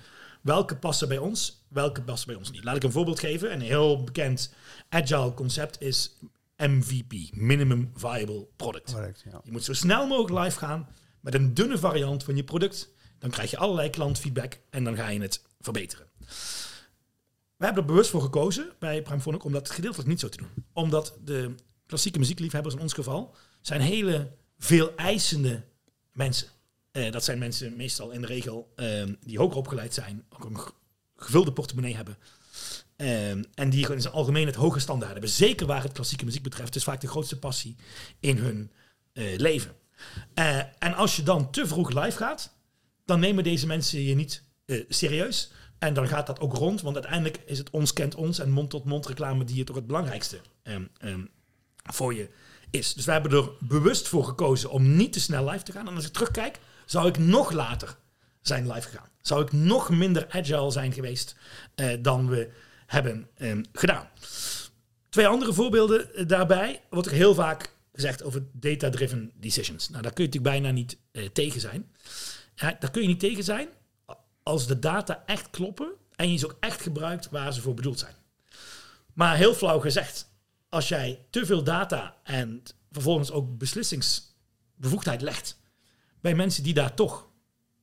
Welke 0.42 0.76
passen 0.76 1.08
bij 1.08 1.18
ons, 1.18 1.64
welke 1.68 2.02
passen 2.02 2.28
bij 2.28 2.36
ons 2.36 2.50
niet. 2.50 2.64
Laat 2.64 2.76
ik 2.76 2.82
een 2.82 2.92
voorbeeld 2.92 3.20
geven. 3.20 3.52
Een 3.52 3.60
heel 3.60 4.04
bekend 4.04 4.54
agile 4.88 5.34
concept 5.34 5.80
is 5.80 6.18
MVP, 6.56 7.12
Minimum 7.32 7.90
Viable 7.94 8.46
Product. 8.56 8.92
Correct, 8.92 9.24
ja. 9.30 9.40
Je 9.44 9.50
moet 9.50 9.64
zo 9.64 9.72
snel 9.72 10.06
mogelijk 10.06 10.44
live 10.44 10.58
gaan 10.58 10.88
met 11.20 11.34
een 11.34 11.54
dunne 11.54 11.78
variant 11.78 12.24
van 12.24 12.36
je 12.36 12.44
product. 12.44 12.92
Dan 13.18 13.30
krijg 13.30 13.50
je 13.50 13.56
allerlei 13.56 13.90
klantfeedback 13.90 14.60
en 14.70 14.84
dan 14.84 14.96
ga 14.96 15.08
je 15.08 15.20
het 15.20 15.42
verbeteren. 15.60 16.06
We 17.56 17.64
hebben 17.64 17.82
er 17.82 17.88
bewust 17.88 18.10
voor 18.10 18.22
gekozen 18.22 18.72
bij 18.78 19.02
Primephonic 19.02 19.44
om 19.44 19.52
dat 19.52 19.70
gedeeltelijk 19.70 20.08
niet 20.08 20.20
zo 20.20 20.28
te 20.28 20.36
doen. 20.36 20.50
Omdat 20.72 21.18
de 21.24 21.54
klassieke 21.86 22.18
muziekliefhebbers 22.18 22.74
in 22.74 22.80
ons 22.80 22.92
geval 22.92 23.34
zijn 23.60 23.80
hele 23.80 24.32
veel 24.58 24.96
eisende 24.96 25.64
mensen. 26.12 26.48
Uh, 26.92 27.12
dat 27.12 27.24
zijn 27.24 27.38
mensen 27.38 27.76
meestal 27.76 28.10
in 28.10 28.20
de 28.20 28.26
regel 28.26 28.72
uh, 28.76 29.04
die 29.20 29.38
hoger 29.38 29.56
opgeleid 29.56 29.94
zijn, 29.94 30.24
ook 30.28 30.44
een 30.44 30.58
gevulde 31.16 31.52
portemonnee 31.52 31.96
hebben. 31.96 32.18
Uh, 32.96 33.30
en 33.30 33.70
die 33.70 33.92
in 33.92 34.00
zijn 34.00 34.14
algemeen 34.14 34.46
het 34.46 34.54
hoge 34.54 34.80
standaard 34.80 35.12
hebben. 35.12 35.30
Zeker 35.30 35.66
waar 35.66 35.82
het 35.82 35.92
klassieke 35.92 36.24
muziek 36.24 36.42
betreft. 36.42 36.76
Is 36.76 36.84
vaak 36.84 37.00
de 37.00 37.08
grootste 37.08 37.38
passie 37.38 37.76
in 38.20 38.36
hun 38.36 38.72
eh, 39.12 39.36
leven. 39.36 39.72
Eh, 40.34 40.58
en 40.78 40.94
als 40.94 41.16
je 41.16 41.22
dan 41.22 41.50
te 41.50 41.66
vroeg 41.66 42.02
live 42.02 42.16
gaat, 42.16 42.52
dan 43.04 43.20
nemen 43.20 43.44
deze 43.44 43.66
mensen 43.66 44.02
je 44.02 44.14
niet 44.14 44.42
serieus. 44.88 45.50
En 45.86 45.94
dan 45.94 46.08
gaat 46.08 46.26
dat 46.26 46.40
ook 46.40 46.54
rond, 46.56 46.80
want 46.80 46.94
uiteindelijk 46.94 47.40
is 47.46 47.58
het 47.58 47.70
ons 47.70 47.92
kent 47.92 48.14
ons 48.14 48.38
en 48.38 48.50
mond-tot-mond 48.50 49.06
reclame 49.06 49.44
die 49.44 49.56
je 49.56 49.64
toch 49.64 49.76
het 49.76 49.86
belangrijkste 49.86 50.40
ehm, 50.62 50.84
ehm, 50.98 51.24
voor 51.82 52.14
je 52.14 52.28
is. 52.70 52.94
Dus 52.94 53.04
wij 53.04 53.14
hebben 53.14 53.38
er 53.38 53.50
bewust 53.60 54.08
voor 54.08 54.24
gekozen 54.24 54.70
om 54.70 54.96
niet 54.96 55.12
te 55.12 55.20
snel 55.20 55.50
live 55.50 55.64
te 55.64 55.72
gaan. 55.72 55.88
En 55.88 55.94
als 55.94 56.06
ik 56.06 56.12
terugkijk, 56.12 56.58
zou 56.84 57.08
ik 57.08 57.18
nog 57.18 57.52
later 57.52 57.96
zijn 58.40 58.72
live 58.72 58.88
gegaan. 58.88 59.08
Zou 59.20 59.42
ik 59.42 59.52
nog 59.52 59.90
minder 59.90 60.26
agile 60.30 60.70
zijn 60.70 60.92
geweest 60.92 61.36
eh, 61.74 61.96
dan 62.00 62.28
we 62.28 62.50
hebben 62.86 63.28
ehm, 63.36 63.62
gedaan. 63.72 64.08
Twee 65.08 65.26
andere 65.26 65.52
voorbeelden 65.52 66.14
eh, 66.14 66.26
daarbij. 66.26 66.82
Wordt 66.90 67.08
er 67.08 67.14
heel 67.14 67.34
vaak 67.34 67.74
gezegd 67.92 68.22
over 68.22 68.42
data-driven 68.52 69.32
decisions. 69.34 69.88
Nou, 69.88 70.02
daar 70.02 70.12
kun 70.12 70.24
je 70.24 70.30
natuurlijk 70.30 70.62
bijna 70.62 70.74
niet 70.74 70.96
eh, 71.12 71.24
tegen 71.32 71.60
zijn. 71.60 71.90
Ja, 72.54 72.76
daar 72.80 72.90
kun 72.90 73.02
je 73.02 73.08
niet 73.08 73.20
tegen 73.20 73.44
zijn 73.44 73.68
als 74.44 74.66
de 74.66 74.78
data 74.78 75.22
echt 75.26 75.50
kloppen 75.50 75.92
en 76.16 76.30
je 76.30 76.36
ze 76.36 76.44
ook 76.46 76.56
echt 76.60 76.82
gebruikt 76.82 77.30
waar 77.30 77.52
ze 77.52 77.60
voor 77.60 77.74
bedoeld 77.74 77.98
zijn. 77.98 78.14
Maar 79.12 79.36
heel 79.36 79.54
flauw 79.54 79.80
gezegd, 79.80 80.32
als 80.68 80.88
jij 80.88 81.26
te 81.30 81.46
veel 81.46 81.64
data 81.64 82.16
en 82.22 82.62
vervolgens 82.90 83.30
ook 83.30 83.58
beslissingsbevoegdheid 83.58 85.22
legt 85.22 85.60
bij 86.20 86.34
mensen 86.34 86.62
die 86.62 86.74
daar 86.74 86.94
toch 86.94 87.28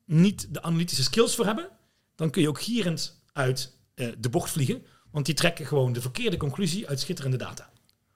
niet 0.05 0.53
de 0.53 0.61
analytische 0.61 1.03
skills 1.03 1.35
voor 1.35 1.45
hebben, 1.45 1.69
dan 2.15 2.29
kun 2.29 2.41
je 2.41 2.47
ook 2.49 2.61
gierend 2.61 3.23
uit 3.33 3.77
eh, 3.93 4.07
de 4.17 4.29
bocht 4.29 4.51
vliegen, 4.51 4.85
want 5.11 5.25
die 5.25 5.35
trekken 5.35 5.65
gewoon 5.65 5.93
de 5.93 6.01
verkeerde 6.01 6.37
conclusie 6.37 6.87
uit 6.87 6.99
schitterende 6.99 7.37
data. 7.37 7.69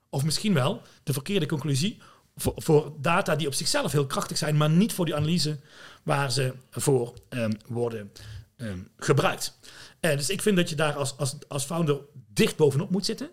Of 0.09 0.23
misschien 0.23 0.53
wel 0.53 0.81
de 1.03 1.13
verkeerde 1.13 1.45
conclusie 1.45 2.01
voor, 2.35 2.53
voor 2.55 2.93
data 2.97 3.35
die 3.35 3.47
op 3.47 3.53
zichzelf 3.53 3.91
heel 3.91 4.05
krachtig 4.05 4.37
zijn, 4.37 4.57
maar 4.57 4.69
niet 4.69 4.93
voor 4.93 5.05
die 5.05 5.15
analyse 5.15 5.59
waar 6.03 6.31
ze 6.31 6.53
voor 6.71 7.13
um, 7.29 7.57
worden 7.67 8.11
um, 8.57 8.87
gebruikt. 8.97 9.59
Uh, 10.01 10.11
dus 10.11 10.29
ik 10.29 10.41
vind 10.41 10.57
dat 10.57 10.69
je 10.69 10.75
daar 10.75 10.93
als, 10.93 11.17
als, 11.17 11.35
als 11.47 11.63
founder 11.63 11.99
dicht 12.33 12.55
bovenop 12.55 12.89
moet 12.89 13.05
zitten 13.05 13.29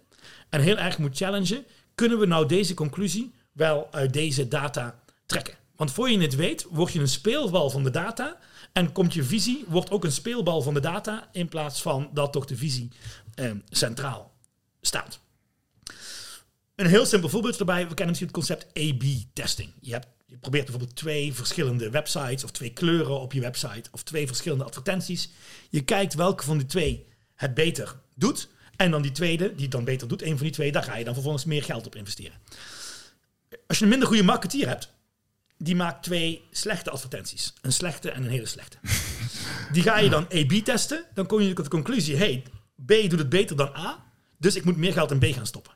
en 0.48 0.60
heel 0.60 0.76
erg 0.76 0.98
moet 0.98 1.16
challengen. 1.16 1.64
Kunnen 1.94 2.18
we 2.18 2.26
nou 2.26 2.46
deze 2.46 2.74
conclusie 2.74 3.34
wel 3.52 3.88
uit 3.90 4.12
deze 4.12 4.48
data 4.48 5.00
trekken? 5.26 5.54
Want 5.76 5.92
voor 5.92 6.10
je 6.10 6.20
het 6.20 6.34
weet, 6.34 6.66
word 6.70 6.92
je 6.92 7.00
een 7.00 7.08
speelbal 7.08 7.70
van 7.70 7.82
de 7.82 7.90
data. 7.90 8.38
En 8.72 8.92
komt 8.92 9.14
je 9.14 9.24
visie, 9.24 9.64
wordt 9.68 9.90
ook 9.90 10.04
een 10.04 10.12
speelbal 10.12 10.62
van 10.62 10.74
de 10.74 10.80
data. 10.80 11.28
In 11.32 11.48
plaats 11.48 11.82
van 11.82 12.10
dat 12.12 12.32
toch 12.32 12.44
de 12.44 12.56
visie 12.56 12.88
eh, 13.34 13.50
centraal 13.68 14.32
staat. 14.80 15.20
Een 16.74 16.86
heel 16.86 17.06
simpel 17.06 17.28
voorbeeld 17.28 17.58
erbij. 17.58 17.88
We 17.88 17.94
kennen 17.94 18.06
misschien 18.06 18.26
het 18.26 18.36
concept 18.36 18.78
A-B-testing. 18.78 19.72
Je, 19.80 19.92
hebt, 19.92 20.06
je 20.26 20.36
probeert 20.36 20.64
bijvoorbeeld 20.64 20.96
twee 20.96 21.34
verschillende 21.34 21.90
websites 21.90 22.44
of 22.44 22.50
twee 22.50 22.72
kleuren 22.72 23.20
op 23.20 23.32
je 23.32 23.40
website 23.40 23.88
of 23.90 24.02
twee 24.02 24.26
verschillende 24.26 24.64
advertenties. 24.64 25.30
Je 25.70 25.80
kijkt 25.80 26.14
welke 26.14 26.44
van 26.44 26.58
die 26.58 26.66
twee 26.66 27.06
het 27.34 27.54
beter 27.54 28.00
doet. 28.14 28.48
En 28.76 28.90
dan 28.90 29.02
die 29.02 29.12
tweede, 29.12 29.54
die 29.54 29.62
het 29.62 29.70
dan 29.70 29.84
beter 29.84 30.08
doet, 30.08 30.22
een 30.22 30.36
van 30.36 30.46
die 30.46 30.54
twee, 30.54 30.72
daar 30.72 30.82
ga 30.82 30.96
je 30.96 31.04
dan 31.04 31.14
vervolgens 31.14 31.44
meer 31.44 31.62
geld 31.62 31.86
op 31.86 31.96
investeren. 31.96 32.38
Als 33.66 33.78
je 33.78 33.84
een 33.84 33.90
minder 33.90 34.08
goede 34.08 34.22
marketeer 34.22 34.68
hebt, 34.68 34.92
die 35.58 35.76
maakt 35.76 36.02
twee 36.02 36.42
slechte 36.50 36.90
advertenties. 36.90 37.52
Een 37.60 37.72
slechte 37.72 38.10
en 38.10 38.22
een 38.22 38.30
hele 38.30 38.46
slechte. 38.46 38.76
Die 39.72 39.82
ga 39.82 39.98
je 39.98 40.10
dan 40.10 40.22
A-B 40.22 40.52
testen. 40.64 41.04
Dan 41.14 41.26
kom 41.26 41.40
je 41.40 41.52
tot 41.52 41.64
de 41.64 41.70
conclusie, 41.70 42.16
hey, 42.16 42.42
B 42.86 42.88
doet 42.88 43.18
het 43.18 43.28
beter 43.28 43.56
dan 43.56 43.76
A. 43.76 44.04
Dus 44.38 44.56
ik 44.56 44.64
moet 44.64 44.76
meer 44.76 44.92
geld 44.92 45.10
in 45.10 45.18
B 45.18 45.24
gaan 45.24 45.46
stoppen. 45.46 45.72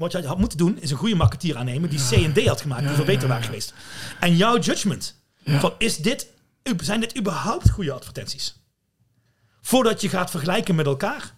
Wat 0.00 0.12
je 0.12 0.26
had 0.26 0.38
moeten 0.38 0.58
doen, 0.58 0.78
is 0.80 0.90
een 0.90 0.96
goede 0.96 1.14
marketeer 1.14 1.56
aannemen 1.56 1.90
die 1.90 2.08
C 2.08 2.12
en 2.12 2.32
D 2.32 2.46
had 2.46 2.60
gemaakt, 2.60 2.86
die 2.86 2.94
veel 2.94 3.04
beter 3.04 3.28
waren 3.28 3.44
geweest. 3.44 3.74
En 4.20 4.36
jouw 4.36 4.58
judgment 4.58 5.14
van 5.44 5.74
is 5.78 5.96
dit, 5.96 6.26
zijn 6.76 7.00
dit 7.00 7.18
überhaupt 7.18 7.70
goede 7.70 7.92
advertenties? 7.92 8.54
Voordat 9.60 10.00
je 10.00 10.08
gaat 10.08 10.30
vergelijken 10.30 10.74
met 10.74 10.86
elkaar, 10.86 11.34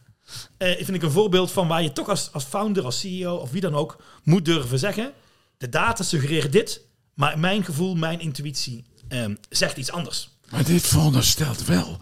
eh, 0.57 0.77
vind 0.77 0.95
ik 0.95 1.03
een 1.03 1.11
voorbeeld 1.11 1.51
van 1.51 1.69
waar 1.69 1.83
je 1.83 1.93
toch 1.93 2.09
als, 2.09 2.33
als 2.33 2.45
founder, 2.45 2.85
als 2.85 3.01
CEO 3.01 3.35
of 3.35 3.51
wie 3.51 3.61
dan 3.61 3.75
ook 3.75 4.03
moet 4.23 4.45
durven 4.45 4.79
zeggen: 4.79 5.13
de 5.59 5.69
data 5.69 6.05
suggereren 6.05 6.51
dit, 6.51 6.81
maar 7.15 7.39
mijn 7.39 7.65
gevoel, 7.65 7.95
mijn 7.95 8.21
intuïtie 8.21 8.85
eh, 9.09 9.25
zegt 9.49 9.77
iets 9.77 9.91
anders. 9.91 10.29
Maar 10.51 10.65
dit 10.65 10.87
veronderstelt 10.87 11.65
wel 11.65 11.99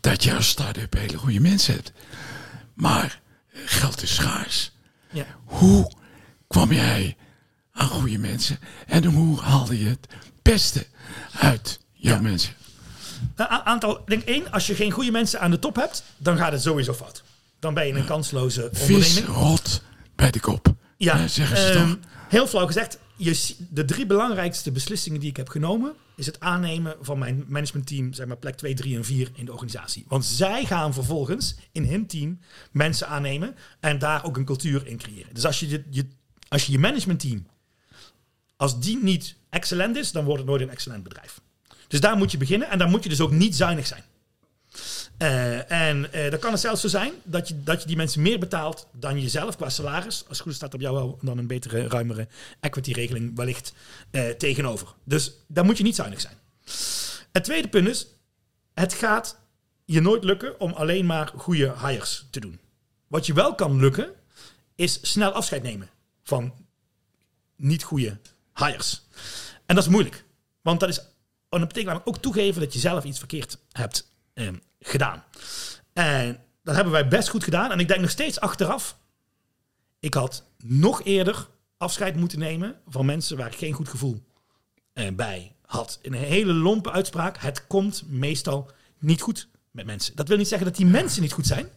dat 0.00 0.24
je 0.24 0.34
als 0.34 0.48
start-up 0.48 0.94
hele 0.94 1.18
goede 1.18 1.40
mensen 1.40 1.74
hebt. 1.74 1.92
Maar 2.74 3.20
geld 3.52 4.02
is 4.02 4.14
schaars. 4.14 4.72
Ja. 5.10 5.24
Hoe 5.44 5.90
kwam 6.46 6.72
jij 6.72 7.16
aan 7.72 7.88
goede 7.88 8.18
mensen 8.18 8.58
en 8.86 9.04
hoe 9.04 9.40
haalde 9.40 9.78
je 9.82 9.88
het 9.88 10.06
beste 10.42 10.86
uit 11.40 11.80
jouw 11.92 12.14
Ja. 12.14 12.20
mensen? 12.20 12.52
Een 13.36 13.44
a- 13.46 13.64
aantal, 13.64 14.02
denk 14.06 14.22
één, 14.22 14.52
als 14.52 14.66
je 14.66 14.74
geen 14.74 14.90
goede 14.90 15.10
mensen 15.10 15.40
aan 15.40 15.50
de 15.50 15.58
top 15.58 15.76
hebt, 15.76 16.02
dan 16.16 16.36
gaat 16.36 16.52
het 16.52 16.62
sowieso 16.62 16.92
fout. 16.92 17.22
Dan 17.58 17.74
ben 17.74 17.86
je 17.86 17.92
een 17.92 18.04
kansloze 18.04 18.68
Vis 18.72 18.96
onderneming. 18.96 19.26
rot 19.26 19.82
bij 20.14 20.30
de 20.30 20.40
kop. 20.40 20.74
Ja, 20.96 21.26
zeggen 21.28 21.56
ze 21.56 21.72
toch? 21.72 21.96
Heel 22.28 22.46
flauw 22.46 22.66
gezegd, 22.66 22.98
de 23.68 23.84
drie 23.84 24.06
belangrijkste 24.06 24.72
beslissingen 24.72 25.20
die 25.20 25.28
ik 25.28 25.36
heb 25.36 25.48
genomen, 25.48 25.94
is 26.16 26.26
het 26.26 26.40
aannemen 26.40 26.96
van 27.00 27.18
mijn 27.18 27.44
managementteam, 27.48 28.12
zeg 28.12 28.26
maar 28.26 28.36
plek 28.36 28.56
2, 28.56 28.74
3 28.74 28.96
en 28.96 29.04
4 29.04 29.30
in 29.34 29.44
de 29.44 29.52
organisatie. 29.52 30.04
Want 30.08 30.24
zij 30.24 30.64
gaan 30.64 30.94
vervolgens 30.94 31.56
in 31.72 31.84
hun 31.84 32.06
team 32.06 32.38
mensen 32.70 33.08
aannemen 33.08 33.54
en 33.80 33.98
daar 33.98 34.24
ook 34.24 34.36
een 34.36 34.44
cultuur 34.44 34.86
in 34.86 34.96
creëren. 34.96 35.34
Dus 35.34 35.46
als 35.46 35.60
je 35.60 35.68
je, 35.68 35.84
je, 35.90 36.06
als 36.48 36.66
je, 36.66 36.72
je 36.72 36.78
managementteam, 36.78 37.46
als 38.56 38.80
die 38.80 39.02
niet 39.02 39.36
excellent 39.50 39.96
is, 39.96 40.12
dan 40.12 40.24
wordt 40.24 40.40
het 40.40 40.48
nooit 40.48 40.62
een 40.62 40.70
excellent 40.70 41.02
bedrijf. 41.02 41.40
Dus 41.88 42.00
daar 42.00 42.16
moet 42.16 42.30
je 42.30 42.38
beginnen 42.38 42.70
en 42.70 42.78
daar 42.78 42.88
moet 42.88 43.02
je 43.02 43.08
dus 43.08 43.20
ook 43.20 43.30
niet 43.30 43.56
zuinig 43.56 43.86
zijn. 43.86 44.02
Eh, 45.20 45.70
en 45.70 46.12
eh, 46.12 46.30
dan 46.30 46.38
kan 46.38 46.52
het 46.52 46.60
zelfs 46.60 46.80
zo 46.80 46.88
zijn 46.88 47.12
dat 47.22 47.48
je, 47.48 47.62
dat 47.62 47.80
je 47.80 47.86
die 47.86 47.96
mensen 47.96 48.22
meer 48.22 48.38
betaalt 48.38 48.86
dan 48.92 49.20
jezelf 49.20 49.56
qua 49.56 49.68
salaris. 49.68 50.24
Als 50.28 50.38
het 50.38 50.46
goed 50.46 50.54
staat 50.54 50.74
op 50.74 50.80
jou 50.80 50.94
wel 50.94 51.18
dan 51.22 51.38
een 51.38 51.46
betere, 51.46 51.88
ruimere 51.88 52.28
equity-regeling 52.60 53.36
wellicht 53.36 53.72
eh, 54.10 54.28
tegenover. 54.28 54.88
Dus 55.04 55.32
daar 55.46 55.64
moet 55.64 55.76
je 55.76 55.82
niet 55.82 55.94
zuinig 55.94 56.20
zijn. 56.20 56.34
Het 57.32 57.44
tweede 57.44 57.68
punt 57.68 57.88
is, 57.88 58.06
het 58.74 58.94
gaat 58.94 59.38
je 59.84 60.00
nooit 60.00 60.24
lukken 60.24 60.60
om 60.60 60.72
alleen 60.72 61.06
maar 61.06 61.32
goede 61.36 61.74
hires 61.86 62.26
te 62.30 62.40
doen. 62.40 62.60
Wat 63.06 63.26
je 63.26 63.32
wel 63.32 63.54
kan 63.54 63.80
lukken, 63.80 64.12
is 64.74 64.98
snel 65.02 65.32
afscheid 65.32 65.62
nemen 65.62 65.90
van 66.22 66.54
niet 67.56 67.82
goede 67.82 68.18
hires. 68.54 69.02
En 69.66 69.74
dat 69.74 69.84
is 69.84 69.90
moeilijk. 69.90 70.24
Want 70.60 70.80
dat, 70.80 70.88
is, 70.88 70.98
en 71.48 71.58
dat 71.58 71.68
betekent 71.68 72.06
ook 72.06 72.18
toegeven 72.18 72.60
dat 72.60 72.72
je 72.72 72.78
zelf 72.78 73.04
iets 73.04 73.18
verkeerd 73.18 73.58
hebt 73.72 74.10
ehm, 74.34 74.54
gedaan. 74.80 75.24
En 75.92 76.40
dat 76.62 76.74
hebben 76.74 76.92
wij 76.92 77.08
best 77.08 77.28
goed 77.28 77.44
gedaan. 77.44 77.70
En 77.70 77.80
ik 77.80 77.88
denk 77.88 78.00
nog 78.00 78.10
steeds 78.10 78.40
achteraf, 78.40 78.98
ik 80.00 80.14
had 80.14 80.44
nog 80.64 81.04
eerder 81.04 81.48
afscheid 81.76 82.16
moeten 82.16 82.38
nemen 82.38 82.80
van 82.88 83.06
mensen 83.06 83.36
waar 83.36 83.46
ik 83.46 83.58
geen 83.58 83.72
goed 83.72 83.88
gevoel 83.88 84.22
eh, 84.92 85.12
bij 85.12 85.54
had. 85.66 85.98
In 86.02 86.12
een 86.12 86.22
hele 86.24 86.52
lompe 86.52 86.90
uitspraak, 86.90 87.38
het 87.38 87.66
komt 87.66 88.02
meestal 88.06 88.70
niet 88.98 89.20
goed 89.20 89.48
met 89.70 89.86
mensen. 89.86 90.16
Dat 90.16 90.28
wil 90.28 90.36
niet 90.36 90.48
zeggen 90.48 90.66
dat 90.66 90.76
die 90.76 90.86
mensen 90.86 91.22
niet 91.22 91.32
goed 91.32 91.46
zijn. 91.46 91.68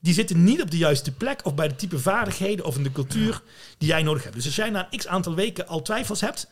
Die 0.00 0.14
zitten 0.14 0.44
niet 0.44 0.62
op 0.62 0.70
de 0.70 0.76
juiste 0.76 1.12
plek 1.12 1.44
of 1.44 1.54
bij 1.54 1.68
de 1.68 1.74
type 1.74 1.98
vaardigheden 1.98 2.64
of 2.64 2.76
in 2.76 2.82
de 2.82 2.92
cultuur 2.92 3.42
die 3.78 3.88
jij 3.88 4.02
nodig 4.02 4.22
hebt. 4.22 4.34
Dus 4.34 4.44
als 4.44 4.56
jij 4.56 4.70
na 4.70 4.86
een 4.90 4.98
x 4.98 5.06
aantal 5.06 5.34
weken 5.34 5.66
al 5.66 5.82
twijfels 5.82 6.20
hebt, 6.20 6.50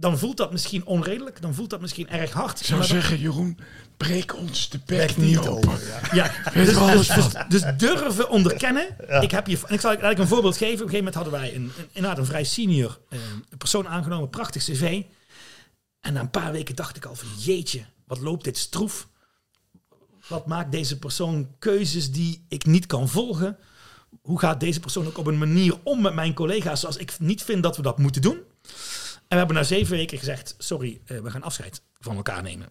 dan 0.00 0.18
voelt 0.18 0.36
dat 0.36 0.52
misschien 0.52 0.86
onredelijk, 0.86 1.42
dan 1.42 1.54
voelt 1.54 1.70
dat 1.70 1.80
misschien 1.80 2.08
erg 2.08 2.32
hard. 2.32 2.60
Ik 2.60 2.66
zou 2.66 2.80
dan- 2.80 2.88
zeggen, 2.88 3.18
Jeroen, 3.18 3.58
breek 3.96 4.36
ons 4.36 4.68
de 4.68 4.80
bek 4.86 5.16
niet 5.16 5.38
open. 5.38 5.78
Ja, 6.12 6.32
dus, 6.54 6.76
alles 6.76 7.06
dus, 7.06 7.24
dus, 7.48 7.62
dus 7.62 7.62
durven 7.76 8.28
onderkennen. 8.28 8.96
Ik, 9.20 9.30
heb 9.30 9.46
hier, 9.46 9.60
en 9.66 9.74
ik 9.74 9.80
zal 9.80 9.90
eigenlijk 9.90 10.18
een 10.18 10.28
voorbeeld 10.28 10.56
geven. 10.56 10.74
Op 10.74 10.80
een 10.80 10.88
gegeven 10.88 11.04
moment 11.04 11.14
hadden 11.14 11.32
wij 11.32 11.54
een, 11.54 11.62
een, 11.62 11.88
inderdaad 11.92 12.18
een 12.18 12.26
vrij 12.26 12.44
senior 12.44 13.00
eh, 13.08 13.18
persoon 13.58 13.88
aangenomen, 13.88 14.30
prachtig 14.30 14.62
cv. 14.64 15.02
En 16.00 16.12
na 16.12 16.20
een 16.20 16.30
paar 16.30 16.52
weken 16.52 16.74
dacht 16.74 16.96
ik 16.96 17.04
al 17.04 17.14
van 17.14 17.28
jeetje, 17.38 17.84
wat 18.06 18.18
loopt 18.20 18.44
dit 18.44 18.58
stroef. 18.58 19.08
Wat 20.28 20.46
maakt 20.46 20.72
deze 20.72 20.98
persoon 20.98 21.48
keuzes 21.58 22.10
die 22.10 22.44
ik 22.48 22.66
niet 22.66 22.86
kan 22.86 23.08
volgen? 23.08 23.56
Hoe 24.22 24.38
gaat 24.38 24.60
deze 24.60 24.80
persoon 24.80 25.06
ook 25.06 25.18
op 25.18 25.26
een 25.26 25.38
manier 25.38 25.74
om 25.82 26.00
met 26.00 26.14
mijn 26.14 26.34
collega's 26.34 26.80
zoals 26.80 26.96
ik 26.96 27.18
niet 27.18 27.42
vind 27.42 27.62
dat 27.62 27.76
we 27.76 27.82
dat 27.82 27.98
moeten 27.98 28.22
doen? 28.22 28.38
En 29.28 29.36
we 29.36 29.36
hebben 29.36 29.56
na 29.56 29.62
zeven 29.62 29.96
weken 29.96 30.18
gezegd, 30.18 30.54
sorry, 30.58 31.00
eh, 31.04 31.20
we 31.20 31.30
gaan 31.30 31.42
afscheid 31.42 31.82
van 31.98 32.16
elkaar 32.16 32.42
nemen. 32.42 32.68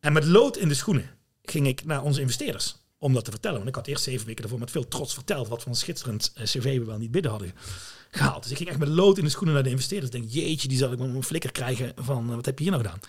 En 0.00 0.12
met 0.12 0.24
lood 0.24 0.56
in 0.56 0.68
de 0.68 0.74
schoenen 0.74 1.10
ging 1.42 1.66
ik 1.66 1.84
naar 1.84 2.02
onze 2.02 2.20
investeerders 2.20 2.76
om 2.98 3.14
dat 3.14 3.24
te 3.24 3.30
vertellen. 3.30 3.56
Want 3.56 3.68
ik 3.68 3.74
had 3.74 3.86
eerst 3.86 4.04
zeven 4.04 4.26
weken 4.26 4.40
daarvoor 4.40 4.60
met 4.60 4.70
veel 4.70 4.88
trots 4.88 5.14
verteld 5.14 5.48
wat 5.48 5.62
voor 5.62 5.70
een 5.70 5.78
schitterend 5.78 6.32
eh, 6.34 6.44
cv 6.44 6.78
we 6.78 6.84
wel 6.84 6.98
niet 6.98 7.10
binnen 7.10 7.30
hadden 7.30 7.52
gehaald. 8.10 8.42
Dus 8.42 8.50
ik 8.50 8.56
ging 8.56 8.68
echt 8.68 8.78
met 8.78 8.88
lood 8.88 9.18
in 9.18 9.24
de 9.24 9.30
schoenen 9.30 9.54
naar 9.54 9.62
de 9.62 9.70
investeerders. 9.70 10.14
Ik 10.14 10.20
denk, 10.20 10.32
jeetje, 10.32 10.68
die 10.68 10.78
zal 10.78 10.92
ik 10.92 10.98
wel 10.98 11.08
een 11.08 11.22
flikker 11.22 11.52
krijgen 11.52 11.92
van, 11.96 12.28
eh, 12.28 12.34
wat 12.34 12.46
heb 12.46 12.58
je 12.58 12.64
hier 12.64 12.72
nou 12.72 12.84
gedaan? 12.84 13.00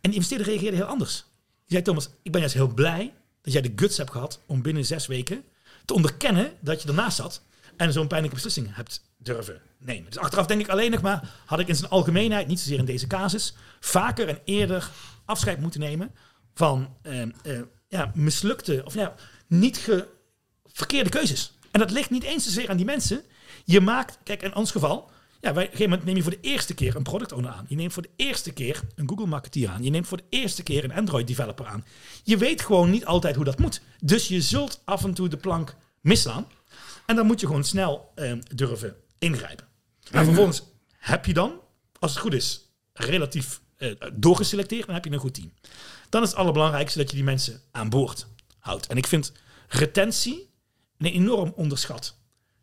En 0.00 0.10
de 0.10 0.16
investeerder 0.16 0.46
reageerde 0.46 0.76
heel 0.76 0.86
anders. 0.86 1.24
Die 1.42 1.76
zei, 1.76 1.82
Thomas, 1.82 2.08
ik 2.22 2.32
ben 2.32 2.40
juist 2.40 2.54
heel 2.54 2.74
blij 2.74 3.12
dat 3.42 3.52
jij 3.52 3.62
de 3.62 3.72
guts 3.76 3.96
hebt 3.96 4.10
gehad 4.10 4.40
om 4.46 4.62
binnen 4.62 4.86
zes 4.86 5.06
weken 5.06 5.44
te 5.84 5.94
onderkennen 5.94 6.52
dat 6.60 6.82
je 6.82 6.88
ernaast 6.88 7.16
zat 7.16 7.42
en 7.76 7.92
zo'n 7.92 8.06
pijnlijke 8.06 8.36
beslissing 8.36 8.74
hebt 8.74 9.02
durven 9.16 9.67
nemen. 9.78 10.10
Dus 10.10 10.18
achteraf 10.18 10.46
denk 10.46 10.60
ik 10.60 10.68
alleen 10.68 10.90
nog 10.90 11.00
maar, 11.00 11.30
had 11.46 11.58
ik 11.58 11.68
in 11.68 11.76
zijn 11.76 11.90
algemeenheid, 11.90 12.46
niet 12.46 12.60
zozeer 12.60 12.78
in 12.78 12.84
deze 12.84 13.06
casus, 13.06 13.54
vaker 13.80 14.28
en 14.28 14.40
eerder 14.44 14.90
afscheid 15.24 15.60
moeten 15.60 15.80
nemen 15.80 16.14
van 16.54 16.96
eh, 17.02 17.22
eh, 17.22 17.28
ja, 17.88 18.10
mislukte 18.14 18.82
of 18.84 18.94
ja, 18.94 19.14
niet 19.46 19.88
verkeerde 20.64 21.10
keuzes. 21.10 21.52
En 21.70 21.80
dat 21.80 21.90
ligt 21.90 22.10
niet 22.10 22.22
eens 22.22 22.44
zozeer 22.44 22.70
aan 22.70 22.76
die 22.76 22.86
mensen. 22.86 23.22
Je 23.64 23.80
maakt, 23.80 24.18
kijk, 24.22 24.42
in 24.42 24.54
ons 24.54 24.70
geval, 24.70 25.10
ja, 25.40 25.52
bij 25.52 25.62
een 25.62 25.70
gegeven 25.70 25.90
moment 25.90 26.04
neem 26.04 26.16
je 26.16 26.22
voor 26.22 26.30
de 26.30 26.40
eerste 26.40 26.74
keer 26.74 26.96
een 26.96 27.02
product 27.02 27.32
owner 27.32 27.50
aan. 27.50 27.64
Je 27.68 27.76
neemt 27.76 27.92
voor 27.92 28.02
de 28.02 28.10
eerste 28.16 28.52
keer 28.52 28.80
een 28.94 29.08
Google 29.08 29.26
marketeer 29.26 29.68
aan. 29.68 29.82
Je 29.82 29.90
neemt 29.90 30.06
voor 30.06 30.16
de 30.16 30.24
eerste 30.28 30.62
keer 30.62 30.84
een 30.84 30.92
Android 30.92 31.26
developer 31.26 31.66
aan. 31.66 31.84
Je 32.22 32.36
weet 32.36 32.60
gewoon 32.60 32.90
niet 32.90 33.06
altijd 33.06 33.36
hoe 33.36 33.44
dat 33.44 33.58
moet. 33.58 33.80
Dus 34.02 34.28
je 34.28 34.40
zult 34.40 34.82
af 34.84 35.04
en 35.04 35.14
toe 35.14 35.28
de 35.28 35.36
plank 35.36 35.76
misslaan. 36.00 36.46
En 37.06 37.16
dan 37.16 37.26
moet 37.26 37.40
je 37.40 37.46
gewoon 37.46 37.64
snel 37.64 38.12
eh, 38.14 38.32
durven 38.54 38.96
ingrijpen. 39.18 39.66
En 40.10 40.24
vervolgens 40.24 40.62
heb 40.96 41.26
je 41.26 41.32
dan, 41.32 41.60
als 41.98 42.10
het 42.10 42.20
goed 42.20 42.34
is, 42.34 42.70
relatief 42.92 43.60
eh, 43.76 43.92
doorgeselecteerd. 44.12 44.86
Dan 44.86 44.94
heb 44.94 45.04
je 45.04 45.10
een 45.10 45.18
goed 45.18 45.34
team. 45.34 45.52
Dan 46.08 46.22
is 46.22 46.28
het 46.28 46.38
allerbelangrijkste 46.38 46.98
dat 46.98 47.10
je 47.10 47.16
die 47.16 47.24
mensen 47.24 47.60
aan 47.70 47.88
boord 47.88 48.26
houdt. 48.58 48.86
En 48.86 48.96
ik 48.96 49.06
vind 49.06 49.32
retentie 49.68 50.50
een 50.98 51.12
enorm 51.12 51.52
onderschat 51.56 52.16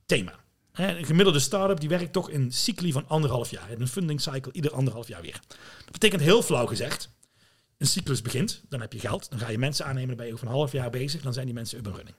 thema. 0.06 0.34
Een 0.74 1.06
gemiddelde 1.06 1.40
start-up 1.40 1.80
die 1.80 1.90
werkt 1.90 2.14
toch 2.14 2.30
in 2.30 2.52
cycli 2.52 2.92
van 2.92 3.08
anderhalf 3.08 3.50
jaar. 3.50 3.72
In 3.72 3.82
een 3.82 3.88
funding 3.88 4.22
cycle 4.22 4.52
ieder 4.52 4.72
anderhalf 4.72 5.08
jaar 5.08 5.22
weer. 5.22 5.40
Dat 5.84 5.92
betekent 5.92 6.22
heel 6.22 6.42
flauw 6.42 6.66
gezegd, 6.66 7.10
een 7.78 7.88
cyclus 7.88 8.22
begint, 8.22 8.62
dan 8.70 8.82
heb 8.82 8.94
je 8.94 9.00
geld, 9.00 9.30
dan 9.30 9.40
ga 9.40 9.50
je 9.50 9.58
mensen 9.58 9.86
aannemen, 9.86 10.08
dan 10.08 10.18
ben 10.18 10.26
je 10.26 10.34
over 10.34 10.48
een 10.48 10.54
half 10.54 10.72
jaar 10.72 10.90
bezig, 10.90 11.22
dan 11.22 11.34
zijn 11.34 11.46
die 11.46 11.56
mensen 11.56 11.78
up 11.78 11.88
and 11.88 11.96
running. 11.96 12.16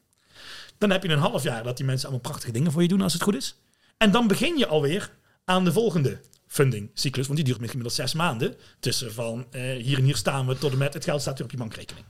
Dan 0.79 0.91
heb 0.91 1.03
je 1.03 1.09
een 1.09 1.19
half 1.19 1.43
jaar 1.43 1.63
dat 1.63 1.77
die 1.77 1.87
mensen 1.87 2.09
allemaal 2.09 2.31
prachtige 2.31 2.53
dingen 2.53 2.73
voor 2.73 2.83
je 2.83 2.89
doen 2.89 3.01
als 3.01 3.13
het 3.13 3.23
goed 3.23 3.37
is. 3.37 3.57
En 3.97 4.11
dan 4.11 4.27
begin 4.27 4.59
je 4.59 4.67
alweer 4.67 5.11
aan 5.45 5.65
de 5.65 5.73
volgende 5.73 6.21
funding 6.47 6.91
cyclus, 6.95 7.27
want 7.27 7.39
die 7.39 7.47
duurt 7.47 7.71
gemiddeld 7.71 7.95
zes 7.95 8.15
maanden. 8.15 8.57
Tussen 8.81 9.13
van 9.13 9.47
eh, 9.51 9.63
hier 9.63 9.99
en 9.99 10.05
hier 10.05 10.17
staan 10.17 10.47
we 10.47 10.59
tot 10.59 10.73
en 10.73 10.79
met 10.79 10.95
het 10.95 11.05
geld 11.05 11.21
staat 11.21 11.35
weer 11.35 11.45
op 11.45 11.51
je 11.51 11.57
bankrekening. 11.57 12.07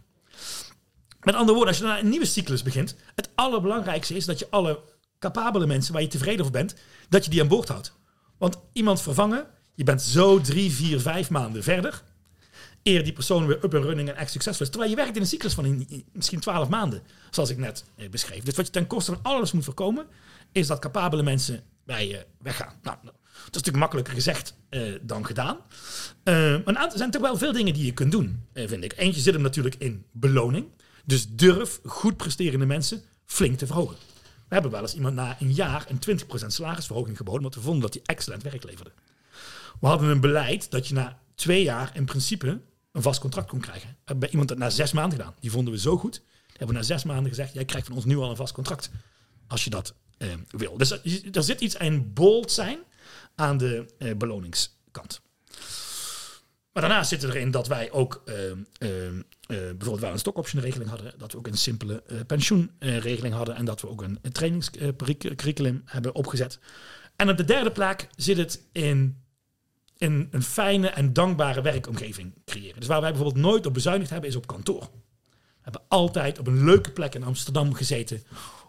Met 1.21 1.35
andere 1.35 1.53
woorden, 1.57 1.69
als 1.69 1.79
je 1.79 1.85
naar 1.85 1.99
een 1.99 2.09
nieuwe 2.09 2.27
cyclus 2.27 2.63
begint, 2.63 2.97
het 3.15 3.29
allerbelangrijkste 3.35 4.15
is 4.15 4.25
dat 4.25 4.39
je 4.39 4.47
alle 4.51 4.81
capabele 5.19 5.67
mensen 5.67 5.93
waar 5.93 6.03
je 6.03 6.09
tevreden 6.09 6.41
over 6.41 6.53
bent, 6.53 6.75
dat 7.09 7.25
je 7.25 7.31
die 7.31 7.41
aan 7.41 7.49
boord 7.49 7.69
houdt. 7.69 7.93
Want 8.39 8.59
iemand 8.73 9.03
vervangen, 9.03 9.47
je 9.75 9.85
bent 9.85 10.03
zo 10.03 10.41
drie, 10.41 10.73
vier, 10.73 11.01
vijf 11.01 11.31
maanden 11.31 11.63
verder, 11.63 12.03
eer 12.83 13.05
die 13.05 13.13
persoon 13.13 13.47
weer 13.47 13.65
up 13.65 13.75
en 13.75 13.83
running 13.83 14.09
en 14.09 14.17
echt 14.17 14.31
succesvol 14.31 14.65
is. 14.65 14.71
Terwijl 14.71 14.91
je 14.91 14.97
werkt 14.97 15.17
in 15.17 15.23
een 15.23 15.29
cyclus 15.29 15.55
van 15.55 15.87
misschien 16.13 16.41
twaalf 16.41 16.69
maanden, 16.69 17.03
zoals 17.31 17.51
ik 17.51 17.59
net 17.59 17.85
eh, 17.97 18.09
beschreef. 18.09 18.43
Dus 18.43 18.57
wat 18.57 18.67
je 18.67 18.73
ten 18.73 18.87
koste 18.87 19.13
van 19.13 19.23
alles 19.23 19.53
moet 19.53 19.65
voorkomen, 19.65 20.07
is 20.53 20.67
dat 20.67 20.79
capabele 20.79 21.23
mensen 21.23 21.65
bij 21.87 22.09
je 22.09 22.27
weggaan. 22.39 22.75
Nou, 22.83 22.97
dat 23.03 23.15
is 23.35 23.45
natuurlijk 23.45 23.77
makkelijker 23.77 24.15
gezegd 24.15 24.55
eh, 24.69 24.83
dan 25.03 25.27
gedaan. 25.27 25.57
Eh, 26.23 26.35
maar 26.65 26.75
er 26.75 26.99
zijn 26.99 27.11
toch 27.11 27.23
wel 27.23 27.37
veel 27.37 27.53
dingen 27.53 27.75
die 27.75 27.85
je 27.85 27.93
kunt 27.93 28.13
doen, 28.13 28.45
eh, 28.53 28.69
vind 28.69 28.85
ik. 28.85 28.95
Eentje 28.97 29.21
zit 29.21 29.33
hem 29.33 29.43
natuurlijk 29.43 29.75
in 29.75 30.05
beloning. 30.13 30.67
Dus 31.05 31.29
durf 31.29 31.81
goed 31.85 32.17
presterende 32.17 32.67
mensen 32.67 33.03
flink 33.25 33.59
te 33.59 33.67
verhogen. 33.67 33.97
We 34.49 34.55
hebben 34.55 34.71
wel 34.71 34.81
eens 34.83 34.95
iemand 34.95 35.15
na 35.15 35.37
een 35.41 35.53
jaar 35.53 35.85
een 35.89 35.99
20% 35.99 36.53
salarisverhoging 36.53 37.17
geboden, 37.17 37.43
want 37.43 37.55
we 37.55 37.61
vonden 37.61 37.83
dat 37.83 37.95
hij 37.95 38.03
excellent 38.05 38.43
werk 38.43 38.65
leverde. 38.65 38.93
We 39.81 39.87
hadden 39.87 40.09
een 40.09 40.21
beleid 40.21 40.71
dat 40.71 40.89
je 40.89 40.95
na 40.95 41.19
twee 41.35 41.63
jaar 41.63 41.91
in 41.95 42.05
principe 42.05 42.61
een 42.93 43.03
vast 43.03 43.21
contract 43.21 43.49
kon 43.49 43.61
krijgen. 43.61 43.89
We 43.89 43.95
hebben 43.97 44.19
bij 44.19 44.31
iemand 44.31 44.49
dat 44.49 44.59
na 44.59 44.71
zes 44.71 44.93
maanden 44.93 45.19
gedaan. 45.19 45.35
Die 45.41 45.51
vonden 45.51 45.73
we 45.73 45.79
zo 45.79 45.97
goed. 45.97 46.13
Die 46.13 46.57
hebben 46.57 46.67
we 46.67 46.83
na 46.83 46.83
zes 46.83 47.05
maanden 47.05 47.29
gezegd, 47.29 47.53
jij 47.53 47.65
krijgt 47.65 47.87
van 47.87 47.97
ons 47.97 48.05
nu 48.05 48.17
al 48.17 48.31
een 48.31 48.37
vast 48.37 48.55
contract. 48.55 48.91
Als 49.47 49.65
je 49.65 49.71
dat 49.71 49.89
eh, 49.89 49.95
wil. 50.51 50.77
Dus 50.77 50.91
er, 51.33 51.43
zit 51.43 51.61
iets 51.61 51.79
aan 51.79 52.13
bold 52.13 52.53
zijn 52.53 52.79
aan 53.35 53.57
de 53.57 53.87
eh, 53.99 54.17
beloningskant. 54.17 55.21
Maar 56.73 56.85
daarnaast 56.85 57.11
zit 57.11 57.23
erin 57.23 57.51
dat 57.51 57.67
wij 57.67 57.91
ook 57.91 58.23
eh, 58.25 58.51
eh, 58.79 59.07
eh, 59.09 59.25
bijvoorbeeld 59.47 60.01
wel 60.01 60.13
een 60.13 60.19
stock 60.19 60.37
option 60.37 60.63
regeling 60.63 60.91
hadden. 60.91 61.13
Dat 61.19 61.33
we 61.33 61.39
ook 61.39 61.47
een 61.47 61.57
simpele 61.57 62.03
eh, 62.03 62.17
pensioenregeling 62.27 63.35
hadden. 63.35 63.57
En 63.57 63.65
dat 63.65 63.81
we 63.81 63.89
ook 63.89 64.03
een, 64.03 64.19
een 64.23 64.33
trainingscurriculum 64.33 65.83
hebben 65.85 66.15
opgezet. 66.15 66.59
En 67.17 67.31
op 67.31 67.37
de 67.37 67.45
derde 67.45 67.71
plek 67.71 68.09
zit 68.17 68.37
het 68.37 68.63
in, 68.73 69.23
in 69.97 70.29
een 70.31 70.43
fijne 70.43 70.89
en 70.89 71.13
dankbare 71.13 71.63
werkomgeving 71.63 72.33
creëren. 72.45 72.79
Dus 72.79 72.89
waar 72.89 73.01
wij 73.01 73.13
bijvoorbeeld 73.13 73.45
nooit 73.45 73.67
op 73.67 73.75
bezuinigd 73.75 74.11
hebben, 74.11 74.31
is 74.31 74.37
op 74.37 74.47
kantoor. 74.47 74.81
We 74.81 75.63
hebben 75.73 75.83
altijd 75.89 76.39
op 76.39 76.47
een 76.47 76.65
leuke 76.65 76.91
plek 76.91 77.15
in 77.15 77.25
Amsterdam 77.25 77.75
gezeten. 77.75 78.23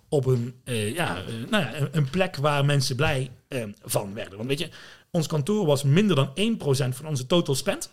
Op 0.09 0.25
een, 0.25 0.55
eh, 0.63 0.93
ja, 0.93 1.17
eh, 1.17 1.33
nou 1.49 1.63
ja, 1.63 1.87
een- 1.91 2.09
plek 2.09 2.35
waar 2.35 2.65
mensen 2.65 2.95
blij 2.95 3.31
eh, 3.47 3.63
van 3.83 4.13
werden. 4.13 4.37
Want 4.37 4.49
weet 4.49 4.59
je, 4.59 4.69
ons 5.11 5.27
kantoor 5.27 5.65
was 5.65 5.83
minder 5.83 6.15
dan 6.15 6.31
1% 6.35 6.95
van 6.95 7.05
onze 7.05 7.25
total 7.25 7.55
spend. 7.55 7.89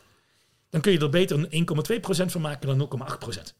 Dan 0.70 0.80
kun 0.80 0.92
je 0.92 0.98
er 0.98 1.08
beter 1.10 1.38
een 1.38 1.48
1,2% 1.50 2.32
van 2.32 2.40
maken 2.40 2.66
dan 2.68 2.76
0,8%. 2.76 3.54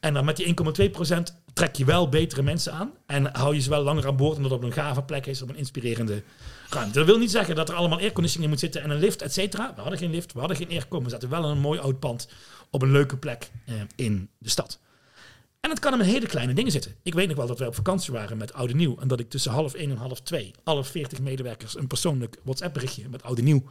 En 0.00 0.14
dan 0.14 0.24
met 0.24 0.36
die 0.36 0.46
1,2% 0.46 1.34
trek 1.52 1.76
je 1.76 1.84
wel 1.84 2.08
betere 2.08 2.42
mensen 2.42 2.72
aan. 2.72 2.92
En 3.06 3.36
hou 3.36 3.54
je 3.54 3.60
ze 3.60 3.70
wel 3.70 3.82
langer 3.82 4.06
aan 4.06 4.16
boord. 4.16 4.36
Omdat 4.36 4.50
het 4.50 4.60
op 4.60 4.66
een 4.66 4.72
gave 4.72 5.02
plek 5.02 5.26
is, 5.26 5.42
op 5.42 5.48
een 5.48 5.56
inspirerende 5.56 6.22
ruimte. 6.70 6.98
Dat 6.98 7.06
wil 7.06 7.18
niet 7.18 7.30
zeggen 7.30 7.54
dat 7.54 7.68
er 7.68 7.74
allemaal 7.74 7.98
airconditioning 7.98 8.44
in 8.44 8.50
moet 8.50 8.60
zitten 8.60 8.82
en 8.82 8.90
een 8.90 8.98
lift, 9.00 9.22
et 9.22 9.32
cetera. 9.32 9.72
We 9.74 9.80
hadden 9.80 9.98
geen 9.98 10.10
lift, 10.10 10.32
we 10.32 10.38
hadden 10.38 10.56
geen 10.56 10.70
airco. 10.70 11.02
We 11.02 11.10
zaten 11.10 11.28
wel 11.28 11.44
in 11.44 11.50
een 11.50 11.58
mooi 11.58 11.78
oud 11.80 11.98
pand 12.00 12.28
op 12.70 12.82
een 12.82 12.92
leuke 12.92 13.16
plek 13.16 13.50
in 13.96 14.28
de 14.38 14.48
stad. 14.50 14.78
En 15.64 15.70
het 15.70 15.78
kan 15.78 15.92
hem 15.92 16.00
in 16.00 16.08
hele 16.08 16.26
kleine 16.26 16.54
dingen 16.54 16.72
zitten. 16.72 16.94
Ik 17.02 17.14
weet 17.14 17.28
nog 17.28 17.36
wel 17.36 17.46
dat 17.46 17.58
wij 17.58 17.68
op 17.68 17.74
vakantie 17.74 18.12
waren 18.12 18.36
met 18.36 18.52
Oude 18.52 18.74
Nieuw. 18.74 18.96
En 19.00 19.08
dat 19.08 19.20
ik 19.20 19.30
tussen 19.30 19.52
half 19.52 19.74
één 19.74 19.90
en 19.90 19.96
half 19.96 20.20
twee 20.20 20.54
alle 20.64 20.84
40 20.84 21.20
medewerkers 21.20 21.76
een 21.76 21.86
persoonlijk 21.86 22.36
WhatsApp 22.42 22.74
berichtje 22.74 23.08
met 23.08 23.22
Oude 23.22 23.42
Nieuw 23.42 23.62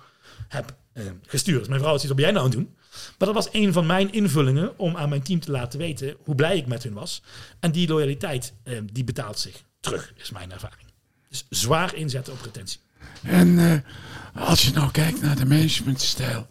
heb 0.48 0.76
eh, 0.94 1.04
gestuurd. 1.22 1.68
Mijn 1.68 1.80
vrouw 1.80 1.98
zei, 1.98 2.08
wat 2.08 2.16
ben 2.16 2.26
jij 2.26 2.34
nou 2.34 2.46
aan 2.46 2.52
het 2.52 2.60
doen? 2.60 2.76
Maar 3.18 3.28
dat 3.28 3.34
was 3.34 3.50
een 3.52 3.74
van 3.74 3.86
mijn 3.86 4.12
invullingen 4.12 4.80
om 4.80 4.98
aan 4.98 5.10
mijn 5.10 5.22
team 5.22 5.40
te 5.40 5.52
laten 5.52 5.80
weten 5.80 6.16
hoe 6.24 6.36
blij 6.36 6.58
ik 6.58 6.68
met 6.68 6.84
hun 6.84 6.94
was. 6.94 7.22
En 7.60 7.72
die 7.72 7.88
loyaliteit, 7.88 8.54
eh, 8.64 8.78
die 8.92 9.04
betaalt 9.04 9.40
zich 9.40 9.64
terug, 9.80 10.14
is 10.18 10.32
mijn 10.32 10.52
ervaring. 10.52 10.88
Dus 11.30 11.46
zwaar 11.50 11.96
inzetten 11.96 12.34
op 12.34 12.42
retentie. 12.42 12.80
En 13.24 13.60
eh, 13.60 14.48
als 14.48 14.66
je 14.66 14.72
nou 14.72 14.92
kijkt 14.92 15.22
naar 15.22 15.36
de 15.36 15.46
managementstijl 15.46 16.48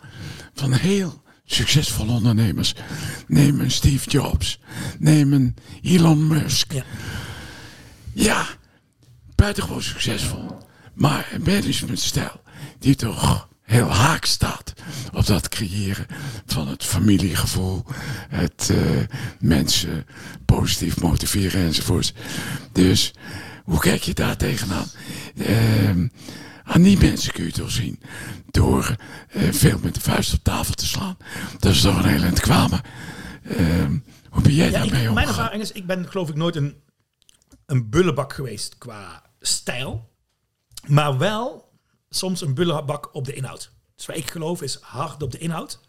van 0.54 0.72
heel 0.72 1.22
succesvolle 1.54 2.12
ondernemers. 2.12 2.74
Neem 3.26 3.60
een 3.60 3.70
Steve 3.70 4.10
Jobs. 4.10 4.58
Neem 4.98 5.32
een 5.32 5.54
Elon 5.82 6.26
Musk. 6.26 6.72
Ja. 6.72 6.84
Ja, 8.12 8.46
buitengewoon 9.34 9.82
succesvol. 9.82 10.58
Maar 10.94 11.28
een 11.32 11.42
managementstijl 11.42 12.40
die 12.78 12.94
toch 12.94 13.48
heel 13.62 13.88
haak 13.88 14.24
staat 14.24 14.72
op 15.12 15.26
dat 15.26 15.48
creëren 15.48 16.06
van 16.46 16.68
het 16.68 16.84
familiegevoel, 16.84 17.84
het 18.28 18.70
eh, 18.70 19.16
mensen 19.40 20.06
positief 20.44 21.00
motiveren 21.00 21.60
enzovoorts. 21.60 22.12
Dus 22.72 23.12
hoe 23.64 23.80
kijk 23.80 24.02
je 24.02 24.14
daar 24.14 24.36
tegenaan? 24.36 24.86
Ehm, 25.36 26.06
aan 26.64 26.82
die 26.82 26.98
mensen 26.98 27.32
kun 27.32 27.44
je 27.44 27.52
toch 27.52 27.70
zien 27.70 28.02
door 28.50 28.96
eh, 29.28 29.52
veel 29.52 29.78
met 29.78 29.94
de 29.94 30.00
vuist 30.00 30.34
op 30.34 30.42
tafel 30.42 30.74
te 30.74 30.86
slaan. 30.86 31.16
Dat 31.58 31.72
is 31.72 31.80
toch 31.80 31.96
een 31.96 32.08
heel 32.08 32.22
eind 32.22 32.40
kwamen. 32.40 32.80
Ehm, 33.42 33.98
hoe 34.30 34.42
ben 34.42 34.54
jij 34.54 34.70
Ja, 34.70 34.78
daarmee 34.78 35.10
mijn 35.10 35.28
ervaring 35.28 35.62
is, 35.62 35.72
ik 35.72 35.86
ben 35.86 36.08
geloof 36.08 36.28
ik 36.28 36.34
nooit 36.34 36.56
een, 36.56 36.82
een 37.66 37.90
bullebak 37.90 38.32
geweest 38.32 38.78
qua 38.78 39.22
stijl. 39.40 40.10
Maar 40.86 41.18
wel 41.18 41.72
soms 42.10 42.40
een 42.40 42.54
bullebak 42.54 43.14
op 43.14 43.24
de 43.24 43.32
inhoud. 43.32 43.72
Dus 43.94 44.06
waar 44.06 44.16
ik 44.16 44.30
geloof 44.30 44.62
is 44.62 44.78
hard 44.80 45.22
op 45.22 45.30
de 45.30 45.38
inhoud. 45.38 45.80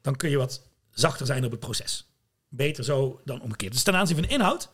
Dan 0.00 0.16
kun 0.16 0.30
je 0.30 0.36
wat 0.36 0.62
zachter 0.90 1.26
zijn 1.26 1.44
op 1.44 1.50
het 1.50 1.60
proces. 1.60 2.12
Beter 2.48 2.84
zo 2.84 3.20
dan 3.24 3.40
omgekeerd. 3.40 3.72
Dus 3.72 3.82
ten 3.82 3.94
aanzien 3.94 4.16
van 4.16 4.26
de 4.26 4.32
inhoud 4.32 4.70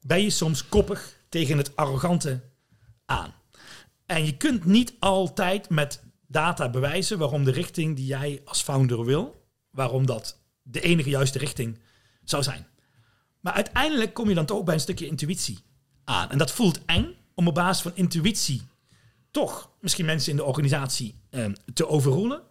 ben 0.00 0.22
je 0.22 0.30
soms 0.30 0.68
koppig 0.68 1.16
tegen 1.28 1.58
het 1.58 1.76
arrogante 1.76 2.40
aan. 3.06 3.34
En 4.16 4.24
je 4.24 4.36
kunt 4.36 4.64
niet 4.64 4.94
altijd 4.98 5.68
met 5.68 6.02
data 6.26 6.70
bewijzen 6.70 7.18
waarom 7.18 7.44
de 7.44 7.50
richting 7.50 7.96
die 7.96 8.06
jij 8.06 8.40
als 8.44 8.62
founder 8.62 9.04
wil, 9.04 9.46
waarom 9.70 10.06
dat 10.06 10.40
de 10.62 10.80
enige 10.80 11.10
juiste 11.10 11.38
richting 11.38 11.78
zou 12.24 12.42
zijn. 12.42 12.66
Maar 13.40 13.52
uiteindelijk 13.52 14.14
kom 14.14 14.28
je 14.28 14.34
dan 14.34 14.46
toch 14.46 14.64
bij 14.64 14.74
een 14.74 14.80
stukje 14.80 15.06
intuïtie 15.06 15.58
aan. 16.04 16.30
En 16.30 16.38
dat 16.38 16.52
voelt 16.52 16.84
eng 16.84 17.14
om 17.34 17.48
op 17.48 17.54
basis 17.54 17.82
van 17.82 17.92
intuïtie 17.94 18.62
toch 19.30 19.70
misschien 19.80 20.04
mensen 20.04 20.30
in 20.30 20.36
de 20.36 20.44
organisatie 20.44 21.14
eh, 21.30 21.46
te 21.74 21.88
overroelen. 21.88 22.42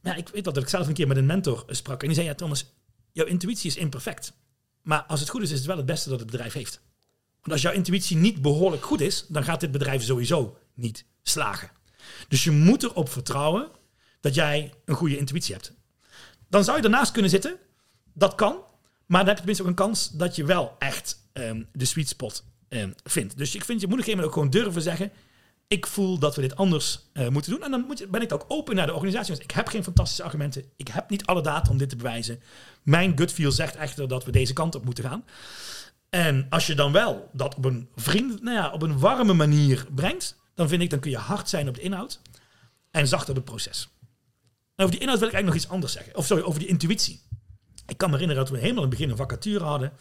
Maar 0.00 0.12
ja, 0.12 0.18
ik 0.18 0.28
weet 0.28 0.44
wel 0.44 0.54
dat 0.54 0.62
ik 0.62 0.68
zelf 0.68 0.86
een 0.86 0.94
keer 0.94 1.08
met 1.08 1.16
een 1.16 1.26
mentor 1.26 1.64
sprak. 1.66 2.00
En 2.00 2.06
die 2.06 2.16
zei, 2.16 2.28
ja 2.28 2.34
Thomas, 2.34 2.74
jouw 3.12 3.26
intuïtie 3.26 3.70
is 3.70 3.76
imperfect. 3.76 4.32
Maar 4.82 5.02
als 5.02 5.20
het 5.20 5.28
goed 5.28 5.42
is, 5.42 5.50
is 5.50 5.58
het 5.58 5.66
wel 5.66 5.76
het 5.76 5.86
beste 5.86 6.08
dat 6.08 6.20
het 6.20 6.30
bedrijf 6.30 6.52
heeft. 6.52 6.80
Want 7.40 7.52
als 7.52 7.62
jouw 7.62 7.72
intuïtie 7.72 8.16
niet 8.16 8.42
behoorlijk 8.42 8.84
goed 8.84 9.00
is, 9.00 9.26
dan 9.28 9.44
gaat 9.44 9.60
dit 9.60 9.70
bedrijf 9.70 10.02
sowieso 10.02 10.56
niet 10.78 11.04
slagen. 11.22 11.70
Dus 12.28 12.44
je 12.44 12.50
moet 12.50 12.82
erop 12.82 13.08
vertrouwen 13.08 13.68
dat 14.20 14.34
jij 14.34 14.72
een 14.84 14.94
goede 14.94 15.18
intuïtie 15.18 15.54
hebt. 15.54 15.72
Dan 16.48 16.64
zou 16.64 16.76
je 16.76 16.84
ernaast 16.84 17.12
kunnen 17.12 17.30
zitten. 17.30 17.56
Dat 18.12 18.34
kan. 18.34 18.56
Maar 19.06 19.24
dan 19.24 19.28
heb 19.28 19.28
je 19.28 19.34
tenminste 19.34 19.62
ook 19.62 19.68
een 19.68 19.74
kans 19.74 20.10
dat 20.10 20.36
je 20.36 20.44
wel 20.44 20.76
echt 20.78 21.28
ehm, 21.32 21.62
de 21.72 21.84
sweet 21.84 22.08
spot 22.08 22.44
ehm, 22.68 22.90
vindt. 23.04 23.36
Dus 23.36 23.54
ik 23.54 23.64
vind, 23.64 23.80
je 23.80 23.86
moet 23.86 23.98
op 23.98 24.00
een 24.00 24.04
gegeven 24.04 24.24
moment 24.24 24.26
ook 24.26 24.52
gewoon 24.52 24.64
durven 24.64 24.82
zeggen... 24.82 25.12
ik 25.68 25.86
voel 25.86 26.18
dat 26.18 26.34
we 26.36 26.40
dit 26.40 26.56
anders 26.56 27.00
eh, 27.12 27.28
moeten 27.28 27.52
doen. 27.52 27.62
En 27.62 27.70
dan 27.70 27.84
moet 27.86 27.98
je, 27.98 28.06
ben 28.06 28.22
ik 28.22 28.32
ook 28.32 28.44
open 28.48 28.74
naar 28.74 28.86
de 28.86 28.94
organisatie. 28.94 29.34
Ik 29.34 29.50
heb 29.50 29.68
geen 29.68 29.84
fantastische 29.84 30.22
argumenten. 30.22 30.64
Ik 30.76 30.88
heb 30.88 31.10
niet 31.10 31.26
alle 31.26 31.42
data 31.42 31.70
om 31.70 31.78
dit 31.78 31.88
te 31.88 31.96
bewijzen. 31.96 32.42
Mijn 32.82 33.18
gut 33.18 33.32
feel 33.32 33.52
zegt 33.52 33.76
echter 33.76 34.08
dat 34.08 34.24
we 34.24 34.30
deze 34.30 34.52
kant 34.52 34.74
op 34.74 34.84
moeten 34.84 35.04
gaan. 35.04 35.24
En 36.10 36.46
als 36.48 36.66
je 36.66 36.74
dan 36.74 36.92
wel 36.92 37.30
dat 37.32 37.54
op 37.54 37.64
een 37.64 37.88
vriend, 37.96 38.42
nou 38.42 38.56
ja, 38.56 38.70
op 38.70 38.82
een 38.82 38.98
warme 38.98 39.32
manier 39.32 39.86
brengt, 39.94 40.36
dan 40.58 40.68
vind 40.68 40.82
ik, 40.82 40.90
dan 40.90 41.00
kun 41.00 41.10
je 41.10 41.16
hard 41.16 41.48
zijn 41.48 41.68
op 41.68 41.74
de 41.74 41.80
inhoud 41.80 42.20
en 42.90 43.08
zacht 43.08 43.28
op 43.28 43.34
het 43.34 43.44
proces. 43.44 43.88
En 44.74 44.84
over 44.84 44.90
die 44.90 45.00
inhoud 45.00 45.18
wil 45.18 45.28
ik 45.28 45.34
eigenlijk 45.34 45.46
nog 45.46 45.54
iets 45.54 45.68
anders 45.68 45.92
zeggen. 45.92 46.16
Of 46.16 46.26
sorry, 46.26 46.42
over 46.42 46.60
die 46.60 46.68
intuïtie. 46.68 47.20
Ik 47.86 47.98
kan 47.98 48.08
me 48.10 48.14
herinneren 48.14 48.44
dat 48.44 48.52
we 48.52 48.58
helemaal 48.58 48.82
in 48.82 48.88
het 48.88 48.98
begin 48.98 49.10
een 49.10 49.16
vacature 49.16 49.64
hadden. 49.64 49.92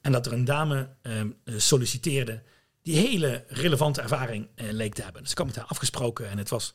En 0.00 0.12
dat 0.12 0.26
er 0.26 0.32
een 0.32 0.44
dame 0.44 0.88
ehm, 1.02 1.30
eh, 1.44 1.54
solliciteerde 1.58 2.42
die 2.82 2.96
hele 2.96 3.44
relevante 3.48 4.00
ervaring 4.00 4.48
eh, 4.54 4.66
leek 4.70 4.94
te 4.94 5.02
hebben. 5.02 5.22
Dus 5.22 5.30
ik 5.30 5.38
had 5.38 5.46
met 5.46 5.56
haar 5.56 5.64
afgesproken 5.64 6.30
en 6.30 6.38
het 6.38 6.48
was 6.48 6.74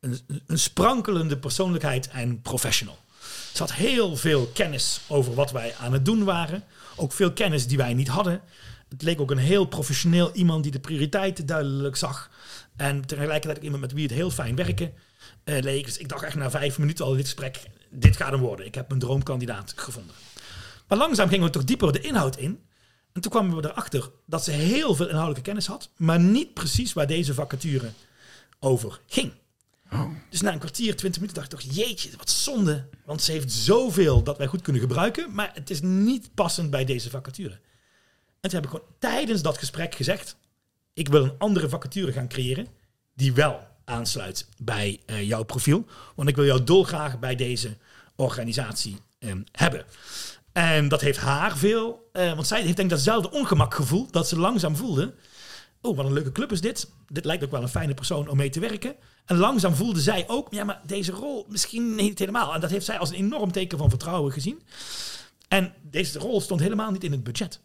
een, 0.00 0.20
een 0.46 0.58
sprankelende 0.58 1.38
persoonlijkheid 1.38 2.08
en 2.08 2.42
professional. 2.42 2.98
Ze 3.52 3.62
had 3.62 3.72
heel 3.72 4.16
veel 4.16 4.46
kennis 4.46 5.00
over 5.08 5.34
wat 5.34 5.50
wij 5.50 5.74
aan 5.80 5.92
het 5.92 6.04
doen 6.04 6.24
waren. 6.24 6.64
Ook 6.96 7.12
veel 7.12 7.32
kennis 7.32 7.66
die 7.66 7.76
wij 7.76 7.94
niet 7.94 8.08
hadden. 8.08 8.42
Het 8.88 9.02
leek 9.02 9.20
ook 9.20 9.30
een 9.30 9.38
heel 9.38 9.64
professioneel 9.64 10.32
iemand 10.32 10.62
die 10.62 10.72
de 10.72 10.80
prioriteiten 10.80 11.46
duidelijk 11.46 11.96
zag. 11.96 12.30
En 12.76 13.06
tegelijkertijd 13.06 13.56
ook 13.56 13.62
iemand 13.62 13.80
met 13.80 13.92
wie 13.92 14.02
het 14.02 14.12
heel 14.12 14.30
fijn 14.30 14.56
werken 14.56 14.92
eh, 15.44 15.62
leek. 15.62 15.84
Dus 15.84 15.98
ik 15.98 16.08
dacht 16.08 16.22
echt 16.24 16.36
na 16.36 16.50
vijf 16.50 16.78
minuten 16.78 17.04
al 17.04 17.12
dit 17.14 17.24
gesprek, 17.24 17.62
dit 17.90 18.16
gaat 18.16 18.30
hem 18.30 18.40
worden. 18.40 18.66
Ik 18.66 18.74
heb 18.74 18.88
mijn 18.88 19.00
droomkandidaat 19.00 19.72
gevonden. 19.76 20.14
Maar 20.88 20.98
langzaam 20.98 21.28
gingen 21.28 21.46
we 21.46 21.52
toch 21.52 21.64
dieper 21.64 21.92
de 21.92 22.00
inhoud 22.00 22.36
in. 22.36 22.60
En 23.12 23.20
toen 23.20 23.30
kwamen 23.30 23.56
we 23.56 23.68
erachter 23.68 24.10
dat 24.26 24.44
ze 24.44 24.50
heel 24.50 24.94
veel 24.94 25.06
inhoudelijke 25.06 25.42
kennis 25.48 25.66
had, 25.66 25.90
maar 25.96 26.20
niet 26.20 26.54
precies 26.54 26.92
waar 26.92 27.06
deze 27.06 27.34
vacature 27.34 27.90
over 28.58 29.00
ging. 29.06 29.32
Oh. 29.92 30.10
Dus 30.30 30.40
na 30.40 30.52
een 30.52 30.58
kwartier, 30.58 30.96
twintig 30.96 31.20
minuten 31.20 31.42
dacht 31.42 31.52
ik 31.52 31.58
toch, 31.58 31.76
jeetje, 31.76 32.10
wat 32.16 32.30
zonde. 32.30 32.88
Want 33.04 33.22
ze 33.22 33.32
heeft 33.32 33.52
zoveel 33.52 34.22
dat 34.22 34.38
wij 34.38 34.46
goed 34.46 34.62
kunnen 34.62 34.82
gebruiken, 34.82 35.34
maar 35.34 35.50
het 35.54 35.70
is 35.70 35.80
niet 35.80 36.34
passend 36.34 36.70
bij 36.70 36.84
deze 36.84 37.10
vacature. 37.10 37.58
En 38.52 38.62
heb 38.62 38.64
ik 38.64 38.70
gewoon 38.70 38.94
tijdens 38.98 39.42
dat 39.42 39.58
gesprek 39.58 39.94
gezegd, 39.94 40.36
ik 40.92 41.08
wil 41.08 41.24
een 41.24 41.34
andere 41.38 41.68
vacature 41.68 42.12
gaan 42.12 42.28
creëren 42.28 42.66
die 43.14 43.32
wel 43.32 43.60
aansluit 43.84 44.48
bij 44.58 45.00
eh, 45.06 45.28
jouw 45.28 45.42
profiel. 45.42 45.84
Want 46.14 46.28
ik 46.28 46.36
wil 46.36 46.44
jou 46.44 46.64
dolgraag 46.64 47.18
bij 47.18 47.36
deze 47.36 47.76
organisatie 48.16 48.96
ehm, 49.18 49.40
hebben. 49.52 49.84
En 50.52 50.88
dat 50.88 51.00
heeft 51.00 51.18
haar 51.18 51.56
veel, 51.56 52.08
eh, 52.12 52.34
want 52.34 52.46
zij 52.46 52.62
heeft 52.62 52.76
denk 52.76 52.90
ik 52.90 52.96
datzelfde 52.96 53.30
ongemakgevoel 53.30 54.10
dat 54.10 54.28
ze 54.28 54.38
langzaam 54.38 54.76
voelde. 54.76 55.14
Oh, 55.80 55.96
wat 55.96 56.06
een 56.06 56.12
leuke 56.12 56.32
club 56.32 56.52
is 56.52 56.60
dit. 56.60 56.90
Dit 57.08 57.24
lijkt 57.24 57.44
ook 57.44 57.50
wel 57.50 57.62
een 57.62 57.68
fijne 57.68 57.94
persoon 57.94 58.28
om 58.28 58.36
mee 58.36 58.50
te 58.50 58.60
werken. 58.60 58.94
En 59.24 59.36
langzaam 59.36 59.74
voelde 59.74 60.00
zij 60.00 60.24
ook, 60.28 60.52
ja, 60.52 60.64
maar 60.64 60.80
deze 60.86 61.12
rol 61.12 61.46
misschien 61.48 61.94
niet 61.94 62.18
helemaal. 62.18 62.54
En 62.54 62.60
dat 62.60 62.70
heeft 62.70 62.86
zij 62.86 62.98
als 62.98 63.08
een 63.08 63.16
enorm 63.16 63.52
teken 63.52 63.78
van 63.78 63.90
vertrouwen 63.90 64.32
gezien. 64.32 64.62
En 65.48 65.74
deze 65.82 66.18
rol 66.18 66.40
stond 66.40 66.60
helemaal 66.60 66.90
niet 66.90 67.04
in 67.04 67.12
het 67.12 67.24
budget. 67.24 67.60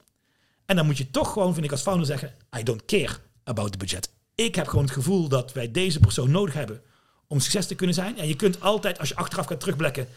En 0.72 0.78
dan 0.78 0.86
moet 0.86 0.98
je 0.98 1.12
toch 1.12 1.34
gewoon, 1.34 1.54
vind 1.54 1.66
ik 1.66 1.72
als 1.72 1.82
founder 1.82 2.06
zeggen, 2.06 2.34
I 2.60 2.64
don't 2.64 2.86
care 2.86 3.16
about 3.44 3.72
the 3.72 3.78
budget. 3.78 4.12
Ik 4.36 4.56
heb 4.56 4.68
gewoon 4.68 4.84
het 4.84 4.94
gevoel 4.94 5.28
dat 5.28 5.54
wij 5.54 5.72
deze 5.72 6.00
persoon 6.00 6.32
nodig 6.32 6.54
hebben 6.54 6.82
om 7.28 7.40
succes 7.40 7.68
te 7.68 7.76
kunnen 7.76 7.96
zijn. 7.96 8.18
En 8.18 8.28
je 8.28 8.36
kunt 8.36 8.62
altijd, 8.62 9.00
als 9.00 9.10
je 9.10 9.16
achteraf 9.16 9.46
gaat 9.46 9.60
terugblikken, 9.60 10.08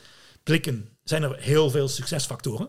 blikken, 0.42 0.88
zijn 1.04 1.22
er 1.22 1.36
heel 1.38 1.70
veel 1.70 1.88
succesfactoren. 1.88 2.68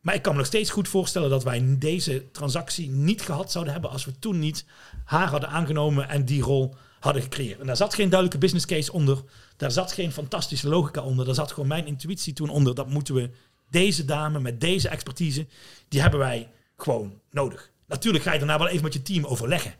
Maar 0.00 0.14
ik 0.14 0.22
kan 0.22 0.32
me 0.32 0.38
nog 0.38 0.46
steeds 0.46 0.70
goed 0.70 0.88
voorstellen 0.88 1.30
dat 1.30 1.44
wij 1.44 1.76
deze 1.78 2.30
transactie 2.30 2.90
niet 2.90 3.22
gehad 3.22 3.52
zouden 3.52 3.72
hebben 3.72 3.90
als 3.90 4.04
we 4.04 4.18
toen 4.18 4.38
niet 4.38 4.64
haar 5.04 5.28
hadden 5.28 5.48
aangenomen 5.48 6.08
en 6.08 6.24
die 6.24 6.42
rol 6.42 6.74
hadden 7.00 7.22
gecreëerd. 7.22 7.60
En 7.60 7.66
daar 7.66 7.76
zat 7.76 7.94
geen 7.94 8.08
duidelijke 8.08 8.38
business 8.38 8.66
case 8.66 8.92
onder. 8.92 9.22
Daar 9.56 9.70
zat 9.70 9.92
geen 9.92 10.12
fantastische 10.12 10.68
logica 10.68 11.02
onder. 11.02 11.24
Daar 11.24 11.34
zat 11.34 11.52
gewoon 11.52 11.68
mijn 11.68 11.86
intuïtie 11.86 12.32
toen 12.32 12.48
onder. 12.48 12.74
Dat 12.74 12.88
moeten 12.88 13.14
we, 13.14 13.30
deze 13.70 14.04
dame 14.04 14.40
met 14.40 14.60
deze 14.60 14.88
expertise, 14.88 15.46
die 15.88 16.00
hebben 16.00 16.20
wij 16.20 16.48
gewoon 16.82 17.20
nodig. 17.30 17.70
Natuurlijk 17.86 18.24
ga 18.24 18.32
je 18.32 18.38
daarna 18.38 18.58
wel 18.58 18.68
even 18.68 18.82
met 18.82 18.92
je 18.92 19.02
team 19.02 19.24
overleggen. 19.24 19.74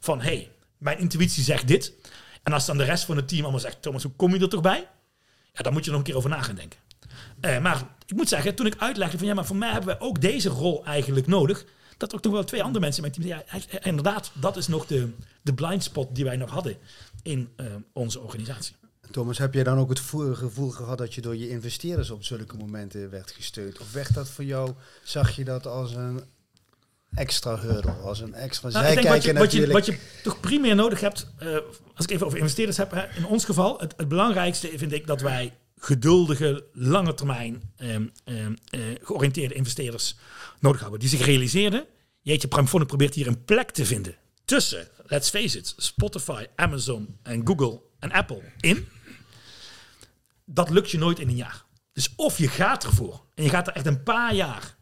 Van, 0.00 0.20
hé, 0.20 0.24
hey, 0.24 0.50
mijn 0.78 0.98
intuïtie 0.98 1.42
zegt 1.44 1.68
dit. 1.68 1.92
En 2.42 2.52
als 2.52 2.66
dan 2.66 2.76
de 2.76 2.84
rest 2.84 3.04
van 3.04 3.16
het 3.16 3.28
team 3.28 3.42
allemaal 3.42 3.60
zegt, 3.60 3.82
Thomas, 3.82 4.02
hoe 4.02 4.12
kom 4.16 4.34
je 4.34 4.40
er 4.40 4.48
toch 4.48 4.60
bij? 4.60 4.88
Ja, 5.52 5.62
dan 5.62 5.72
moet 5.72 5.84
je 5.84 5.90
nog 5.90 5.98
een 5.98 6.06
keer 6.06 6.16
over 6.16 6.30
na 6.30 6.42
gaan 6.42 6.54
denken. 6.54 6.78
Eh, 7.40 7.58
maar 7.58 7.82
ik 8.06 8.16
moet 8.16 8.28
zeggen, 8.28 8.54
toen 8.54 8.66
ik 8.66 8.76
uitlegde 8.78 9.18
van 9.18 9.26
ja, 9.26 9.34
maar 9.34 9.46
voor 9.46 9.56
mij 9.56 9.70
hebben 9.70 9.96
we 9.98 10.04
ook 10.04 10.20
deze 10.20 10.48
rol 10.48 10.84
eigenlijk 10.84 11.26
nodig. 11.26 11.64
Dat 11.96 12.14
ook 12.14 12.22
nog 12.22 12.32
wel 12.32 12.44
twee 12.44 12.62
andere 12.62 12.80
mensen 12.84 13.04
in 13.04 13.10
mijn 13.10 13.28
team. 13.28 13.42
Ja, 13.70 13.80
inderdaad, 13.80 14.30
dat 14.34 14.56
is 14.56 14.68
nog 14.68 14.86
de, 14.86 15.12
de 15.42 15.54
blind 15.54 15.82
spot 15.82 16.14
die 16.14 16.24
wij 16.24 16.36
nog 16.36 16.50
hadden 16.50 16.76
in 17.22 17.52
eh, 17.56 17.66
onze 17.92 18.20
organisatie. 18.20 18.76
Thomas, 19.10 19.38
heb 19.38 19.54
jij 19.54 19.64
dan 19.64 19.78
ook 19.78 19.88
het 19.88 20.00
vo- 20.00 20.34
gevoel 20.34 20.70
gehad 20.70 20.98
dat 20.98 21.14
je 21.14 21.20
door 21.20 21.36
je 21.36 21.48
investeerders 21.48 22.10
op 22.10 22.24
zulke 22.24 22.56
momenten 22.56 23.10
werd 23.10 23.30
gesteund? 23.30 23.78
Of 23.78 23.92
werd 23.92 24.14
dat 24.14 24.28
voor 24.28 24.44
jou, 24.44 24.72
zag 25.04 25.36
je 25.36 25.44
dat 25.44 25.66
als 25.66 25.94
een 25.94 26.22
extra 27.14 27.58
hurdle, 27.58 27.90
als 27.90 28.20
een 28.20 28.34
extra... 28.34 28.68
Nou, 28.68 28.84
Zij 28.84 28.94
wat 28.94 29.22
je, 29.22 29.32
wat, 29.32 29.52
je, 29.52 29.72
wat 29.72 29.86
je 29.86 29.98
toch 30.22 30.40
primair 30.40 30.74
nodig 30.74 31.00
hebt, 31.00 31.26
eh, 31.38 31.56
als 31.94 32.04
ik 32.04 32.10
even 32.10 32.26
over 32.26 32.38
investeerders 32.38 32.76
heb, 32.76 32.90
hè, 32.90 33.16
in 33.16 33.26
ons 33.26 33.44
geval, 33.44 33.78
het, 33.78 33.94
het 33.96 34.08
belangrijkste 34.08 34.70
vind 34.76 34.92
ik 34.92 35.06
dat 35.06 35.20
wij 35.20 35.56
geduldige, 35.78 36.64
lange 36.72 37.14
termijn 37.14 37.72
ehm, 37.76 38.06
ehm, 38.24 38.54
eh, 38.70 38.80
georiënteerde 39.02 39.54
investeerders 39.54 40.16
nodig 40.60 40.80
hebben. 40.80 41.00
Die 41.00 41.08
zich 41.08 41.24
realiseerden, 41.24 41.84
jeetje, 42.20 42.48
Primefone 42.48 42.86
probeert 42.86 43.14
hier 43.14 43.26
een 43.26 43.44
plek 43.44 43.70
te 43.70 43.86
vinden 43.86 44.16
tussen, 44.44 44.88
let's 45.06 45.30
face 45.30 45.58
it, 45.58 45.74
Spotify, 45.76 46.46
Amazon 46.56 47.18
en 47.22 47.46
Google 47.46 47.80
en 47.98 48.12
Apple 48.12 48.42
in. 48.60 48.88
Dat 50.44 50.70
lukt 50.70 50.90
je 50.90 50.98
nooit 50.98 51.18
in 51.18 51.28
een 51.28 51.36
jaar. 51.36 51.64
Dus 51.92 52.12
of 52.16 52.38
je 52.38 52.48
gaat 52.48 52.84
ervoor 52.84 53.24
en 53.34 53.44
je 53.44 53.50
gaat 53.50 53.66
er 53.66 53.74
echt 53.74 53.86
een 53.86 54.02
paar 54.02 54.34
jaar 54.34 54.76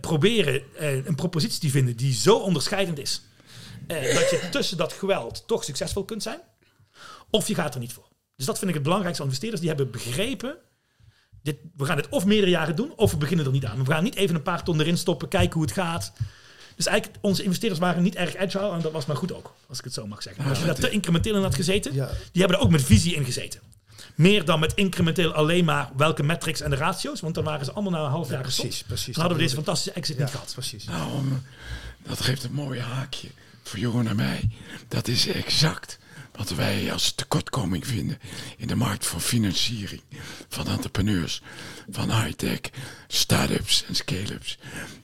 proberen 0.00 0.62
eh, 0.76 1.06
een 1.06 1.14
propositie 1.14 1.60
te 1.60 1.68
vinden 1.70 1.96
die 1.96 2.14
zo 2.14 2.36
onderscheidend 2.36 2.98
is. 2.98 3.22
eh, 3.86 4.14
dat 4.18 4.30
je 4.30 4.48
tussen 4.50 4.76
dat 4.76 4.92
geweld 4.92 5.42
toch 5.46 5.64
succesvol 5.64 6.04
kunt 6.04 6.22
zijn. 6.22 6.40
Of 7.30 7.48
je 7.48 7.54
gaat 7.54 7.74
er 7.74 7.80
niet 7.80 7.92
voor. 7.92 8.08
Dus 8.36 8.46
dat 8.46 8.56
vind 8.58 8.68
ik 8.68 8.74
het 8.74 8.84
belangrijkste 8.84 9.22
aan 9.22 9.28
investeerders. 9.28 9.62
Die 9.66 9.74
hebben 9.74 9.90
begrepen, 9.92 10.56
dit, 11.42 11.56
we 11.76 11.84
gaan 11.84 11.96
dit 11.96 12.08
of 12.08 12.24
meerdere 12.24 12.50
jaren 12.50 12.76
doen, 12.76 12.92
of 12.96 13.10
we 13.10 13.16
beginnen 13.16 13.46
er 13.46 13.52
niet 13.52 13.64
aan. 13.64 13.84
We 13.84 13.90
gaan 13.92 14.02
niet 14.04 14.14
even 14.14 14.34
een 14.34 14.42
paar 14.42 14.64
ton 14.64 14.80
erin 14.80 14.98
stoppen, 14.98 15.28
kijken 15.28 15.52
hoe 15.52 15.62
het 15.62 15.72
gaat. 15.72 16.12
Dus 16.76 16.86
eigenlijk, 16.86 17.18
onze 17.24 17.42
investeerders 17.42 17.80
waren 17.80 18.02
niet 18.02 18.14
erg 18.14 18.36
agile. 18.36 18.70
En 18.72 18.80
dat 18.80 18.92
was 18.92 19.06
maar 19.06 19.16
goed 19.16 19.32
ook, 19.32 19.54
als 19.68 19.78
ik 19.78 19.84
het 19.84 19.92
zo 19.94 20.06
mag 20.06 20.22
zeggen. 20.22 20.42
Maar 20.42 20.50
als 20.50 20.60
je 20.60 20.66
daar 20.66 20.74
te 20.74 20.90
incrementeel 20.90 21.36
in 21.36 21.42
had 21.42 21.54
gezeten, 21.54 21.92
die 22.32 22.40
hebben 22.42 22.58
er 22.58 22.64
ook 22.64 22.70
met 22.70 22.82
visie 22.82 23.14
in 23.14 23.24
gezeten. 23.24 23.60
Meer 24.20 24.44
dan 24.44 24.60
met 24.60 24.74
incrementeel 24.74 25.32
alleen 25.32 25.64
maar 25.64 25.90
welke 25.96 26.22
metrics 26.22 26.60
en 26.60 26.70
de 26.70 26.76
ratio's. 26.76 27.20
Want 27.20 27.34
dan 27.34 27.44
waren 27.44 27.64
ze 27.64 27.72
allemaal 27.72 27.92
na 27.92 28.04
een 28.04 28.10
half 28.10 28.30
jaar 28.30 28.44
gestopt. 28.44 28.68
precies, 28.68 28.86
precies. 28.86 29.14
Dan 29.14 29.20
hadden 29.20 29.36
we 29.36 29.42
deze 29.42 29.54
fantastische 29.54 29.92
exit 29.92 30.16
ja, 30.16 30.22
niet 30.22 30.30
gehad. 30.32 30.52
precies. 30.52 30.84
Nou, 30.84 31.22
dat 32.02 32.20
geeft 32.20 32.44
een 32.44 32.52
mooi 32.52 32.80
haakje 32.80 33.28
voor 33.62 33.78
Jeroen 33.78 34.08
en 34.08 34.16
mij. 34.16 34.48
Dat 34.88 35.08
is 35.08 35.26
exact 35.26 35.98
wat 36.32 36.50
wij 36.50 36.92
als 36.92 37.12
tekortkoming 37.12 37.86
vinden 37.86 38.18
in 38.56 38.66
de 38.66 38.74
markt 38.74 39.06
van 39.06 39.20
financiering, 39.20 40.02
van 40.48 40.68
entrepreneurs, 40.68 41.42
van 41.90 42.22
high-tech, 42.22 42.60
start-ups 43.06 43.84
en 43.84 43.94
scale-ups. 43.94 44.58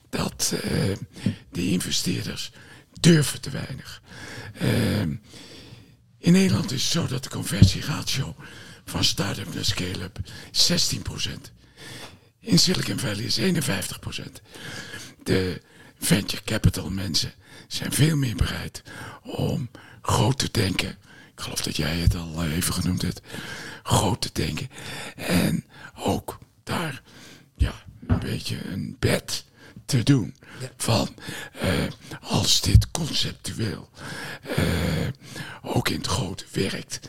Dat 0.09 0.53
eh, 0.63 0.97
de 1.51 1.69
investeerders 1.69 2.51
durven 2.99 3.41
te 3.41 3.49
weinig. 3.49 4.01
Eh, 4.53 5.01
in 6.17 6.31
Nederland 6.31 6.71
is 6.71 6.83
het 6.83 6.91
zo 6.91 7.07
dat 7.07 7.23
de 7.23 7.29
conversieratio 7.29 8.35
van 8.89 9.03
start-up 9.03 9.53
naar 9.53 9.65
scale-up 9.65 10.19
16%. 10.51 11.51
In 12.39 12.59
Silicon 12.59 12.99
Valley 12.99 13.23
is 13.23 13.39
51%. 13.39 13.43
De 15.23 15.61
venture 15.99 16.43
capital 16.43 16.89
mensen 16.89 17.33
zijn 17.67 17.91
veel 17.91 18.15
meer 18.15 18.35
bereid 18.35 18.83
om 19.23 19.69
groot 20.01 20.37
te 20.37 20.49
denken. 20.51 20.89
Ik 21.33 21.43
geloof 21.43 21.61
dat 21.61 21.75
jij 21.75 21.97
het 21.97 22.15
al 22.15 22.43
even 22.45 22.73
genoemd 22.73 23.01
hebt. 23.01 23.21
Groot 23.83 24.21
te 24.21 24.29
denken. 24.33 24.69
En 25.15 25.65
ook 25.95 26.37
daar 26.63 27.01
ja, 27.57 27.73
een 28.07 28.19
beetje 28.19 28.67
een 28.67 28.95
bed 28.99 29.45
te 29.87 30.03
doen. 30.03 30.35
Van 30.77 31.15
eh, 31.59 31.69
als 32.21 32.61
dit 32.61 32.91
conceptueel 32.91 33.89
eh, 34.55 34.63
ook 35.61 35.89
in 35.89 35.97
het 35.97 36.07
grote 36.07 36.45
werkt, 36.51 36.99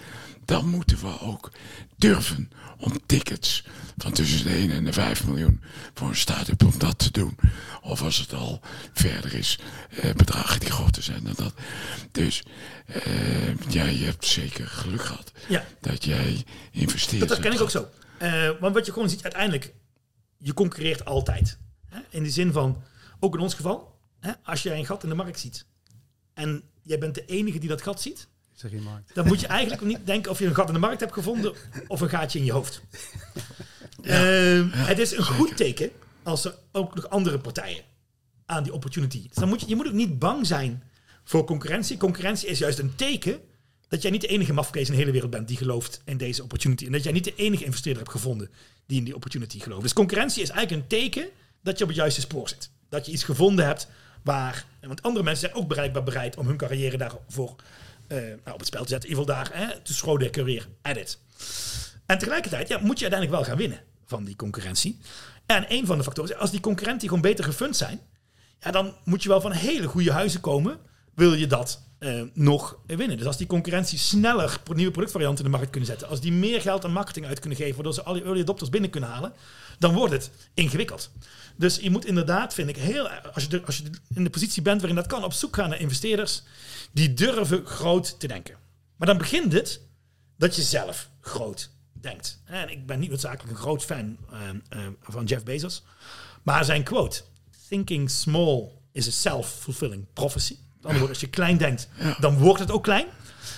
dan 0.45 0.69
moeten 0.69 0.99
we 1.01 1.21
ook 1.21 1.51
durven 1.97 2.51
om 2.79 2.93
tickets 3.07 3.65
van 3.97 4.13
tussen 4.13 4.45
de 4.45 4.51
1 4.53 4.71
en 4.71 4.85
de 4.85 4.93
5 4.93 5.25
miljoen 5.27 5.63
voor 5.95 6.09
een 6.09 6.17
start-up 6.17 6.65
om 6.65 6.79
dat 6.79 6.99
te 6.99 7.11
doen. 7.11 7.37
Of 7.83 8.03
als 8.03 8.19
het 8.19 8.33
al 8.33 8.61
verder 8.93 9.35
is, 9.35 9.59
eh, 9.91 10.13
bedragen 10.15 10.61
die 10.61 10.71
groter 10.71 11.03
zijn 11.03 11.25
dan 11.25 11.35
dat. 11.37 11.55
Dus 12.13 12.43
eh, 12.87 13.71
je 13.99 14.05
hebt 14.05 14.27
zeker 14.27 14.67
geluk 14.67 15.03
gehad 15.03 15.33
Ja. 15.49 15.65
dat 15.81 16.05
jij 16.05 16.45
investeert. 16.71 17.21
Dat, 17.21 17.29
dat 17.29 17.41
ken 17.41 17.53
ik 17.53 17.61
ook 17.61 17.71
zo. 17.71 17.89
Eh, 18.19 18.51
want 18.61 18.75
wat 18.75 18.87
je 18.87 18.93
gewoon 18.93 19.09
ziet, 19.09 19.23
uiteindelijk, 19.23 19.73
je 20.39 20.55
concurreert 20.55 21.05
altijd. 21.05 21.59
Hè? 21.89 22.01
In 22.09 22.23
de 22.23 22.31
zin 22.31 22.53
van, 22.53 22.83
ook 23.21 23.35
in 23.35 23.41
ons 23.41 23.55
geval, 23.55 23.99
hè, 24.21 24.33
als 24.43 24.63
jij 24.63 24.79
een 24.79 24.87
gat 24.87 25.03
in 25.03 25.09
de 25.09 25.15
markt 25.15 25.39
ziet 25.41 25.67
en 26.35 26.63
jij 26.83 26.99
bent 26.99 27.15
de 27.15 27.25
enige 27.25 27.59
die 27.59 27.69
dat 27.69 27.83
gat 27.83 28.01
ziet, 28.01 28.29
Zeg 28.53 28.71
je 28.71 28.81
markt. 28.81 29.15
dan 29.15 29.27
moet 29.27 29.41
je 29.41 29.47
eigenlijk 29.47 29.83
niet 29.83 30.07
denken 30.07 30.31
of 30.31 30.39
je 30.39 30.47
een 30.47 30.55
gat 30.55 30.69
in 30.69 30.75
de 30.75 30.81
markt 30.81 31.01
hebt 31.01 31.13
gevonden 31.13 31.55
of 31.87 32.01
een 32.01 32.09
gaatje 32.09 32.39
in 32.39 32.45
je 32.45 32.53
hoofd. 32.53 32.83
Ehm, 34.03 34.69
het 34.71 34.99
is 34.99 35.17
een 35.17 35.25
goed 35.25 35.57
teken 35.57 35.91
als 36.23 36.45
er 36.45 36.55
ook 36.73 36.95
nog 36.95 37.09
andere 37.09 37.39
partijen 37.39 37.83
aan 38.47 38.63
die 38.63 38.73
opportunity. 38.73 39.23
Dus 39.29 39.37
dan 39.37 39.49
moet 39.49 39.61
je, 39.61 39.69
je 39.69 39.77
moet 39.77 39.87
ook 39.87 39.93
niet 39.93 40.19
bang 40.19 40.47
zijn 40.47 40.83
voor 41.25 41.45
concurrentie. 41.45 41.97
Concurrentie 41.97 42.49
is 42.49 42.59
juist 42.59 42.79
een 42.79 42.95
teken 42.95 43.41
dat 43.89 44.03
jij 44.03 44.11
niet 44.11 44.21
de 44.21 44.27
enige 44.27 44.53
mafkees 44.53 44.87
in 44.87 44.93
de 44.93 44.99
hele 44.99 45.13
wereld 45.13 45.31
bent 45.31 45.49
die 45.49 45.57
gelooft 45.57 46.01
in 46.05 46.17
deze 46.17 46.43
opportunity. 46.43 46.87
En 46.87 46.93
dat 46.93 47.03
jij 47.03 47.13
niet 47.13 47.25
de 47.25 47.35
enige 47.35 47.65
investeerder 47.65 48.03
hebt 48.03 48.15
gevonden 48.15 48.51
die 48.87 48.99
in 48.99 49.05
die 49.05 49.15
opportunity 49.15 49.61
gelooft. 49.61 49.83
Dus 49.83 49.93
concurrentie 49.93 50.43
is 50.43 50.51
eigenlijk 50.51 50.83
een 50.83 50.89
teken 50.89 51.29
dat 51.63 51.79
je 51.79 51.85
op 51.85 51.91
het 51.91 51.99
juiste 51.99 52.21
spoor 52.21 52.49
zit. 52.49 52.71
Dat 52.89 53.07
je 53.07 53.13
iets 53.13 53.25
gevonden 53.25 53.67
hebt 53.67 53.89
waar... 54.23 54.65
Want 54.81 55.03
andere 55.03 55.25
mensen 55.25 55.49
zijn 55.49 55.63
ook 55.63 55.69
bereikbaar 55.69 56.03
bereid 56.03 56.37
om 56.37 56.47
hun 56.47 56.57
carrière 56.57 56.97
daarvoor 56.97 57.55
eh, 58.07 58.19
nou, 58.19 58.53
op 58.53 58.59
het 58.59 58.67
spel 58.67 58.83
te 58.83 58.89
zetten. 58.89 59.11
In 59.11 59.25
daar 59.25 59.51
hè, 59.53 59.81
te 59.81 59.95
schroden 59.95 60.31
career 60.31 60.69
edit. 60.83 61.19
En 62.07 62.19
tegelijkertijd 62.19 62.69
ja, 62.69 62.79
moet 62.79 62.99
je 62.99 63.11
uiteindelijk 63.11 63.41
wel 63.41 63.45
gaan 63.45 63.57
winnen 63.57 63.81
van 64.07 64.25
die 64.25 64.37
concurrentie. 64.37 64.99
En 65.47 65.65
een 65.69 65.87
van 65.87 65.99
de 65.99 66.05
factoren 66.05 66.31
is, 66.31 66.37
als 66.37 66.51
die 66.51 66.61
concurrenten 66.61 67.09
gewoon 67.09 67.23
beter 67.23 67.45
gefund 67.45 67.77
zijn, 67.77 68.01
ja, 68.61 68.71
dan 68.71 68.95
moet 69.05 69.23
je 69.23 69.29
wel 69.29 69.41
van 69.41 69.53
hele 69.53 69.87
goede 69.87 70.13
huizen 70.13 70.41
komen, 70.41 70.79
wil 71.15 71.35
je 71.35 71.47
dat 71.47 71.83
eh, 71.99 72.23
nog 72.33 72.79
winnen. 72.87 73.17
Dus 73.17 73.27
als 73.27 73.37
die 73.37 73.47
concurrentie 73.47 73.99
sneller 73.99 74.61
nieuwe 74.75 74.93
productvarianten 74.93 75.45
in 75.45 75.51
de 75.51 75.57
markt 75.57 75.71
kunnen 75.71 75.89
zetten, 75.89 76.09
als 76.09 76.21
die 76.21 76.33
meer 76.33 76.61
geld 76.61 76.85
aan 76.85 76.93
marketing 76.93 77.27
uit 77.27 77.41
kunnen 77.41 77.59
geven, 77.59 77.75
waardoor 77.75 77.95
ze 77.95 78.03
al 78.03 78.13
die 78.13 78.23
early 78.23 78.41
adopters 78.41 78.71
binnen 78.71 78.91
kunnen 78.91 79.11
halen, 79.11 79.33
dan 79.79 79.95
wordt 79.95 80.13
het 80.13 80.31
ingewikkeld. 80.55 81.11
Dus 81.57 81.77
je 81.77 81.91
moet 81.91 82.05
inderdaad, 82.05 82.55
vind 82.55 82.69
ik, 82.69 82.77
heel, 82.77 83.09
als 83.09 83.47
je, 83.51 83.63
als 83.65 83.77
je 83.77 83.91
in 84.15 84.25
de 84.25 84.31
positie 84.31 84.63
bent 84.63 84.81
waarin 84.81 84.97
dat 84.97 85.07
kan, 85.07 85.25
op 85.25 85.33
zoek 85.33 85.57
gaan 85.57 85.69
naar 85.69 85.81
investeerders 85.81 86.43
die 86.93 87.15
durven 87.15 87.67
groot 87.67 88.21
te 88.21 88.27
denken. 88.27 88.57
Maar 88.97 89.09
dan 89.09 89.19
begint 89.19 89.53
het 89.53 89.81
dat 90.37 90.57
je 90.57 90.63
zelf 90.63 91.11
groot 91.21 91.71
denkt. 91.93 92.43
En 92.45 92.71
ik 92.71 92.87
ben 92.87 92.99
niet 92.99 93.11
noodzakelijk 93.11 93.51
een 93.51 93.63
groot 93.63 93.85
fan 93.85 94.17
ehm, 94.33 94.59
ehm, 94.69 94.93
van 95.03 95.25
Jeff 95.25 95.45
Bezos. 95.45 95.83
Maar 96.43 96.65
zijn 96.65 96.83
quote: 96.83 97.23
Thinking 97.69 98.11
small 98.11 98.69
is 98.93 99.07
a 99.09 99.11
self-fulfilling 99.11 100.07
prophecy. 100.13 100.57
Woorden, 100.81 101.09
als 101.09 101.21
je 101.21 101.29
klein 101.29 101.57
denkt, 101.57 101.89
dan 102.21 102.39
wordt 102.39 102.61
het 102.61 102.71
ook 102.71 102.83
klein. 102.83 103.07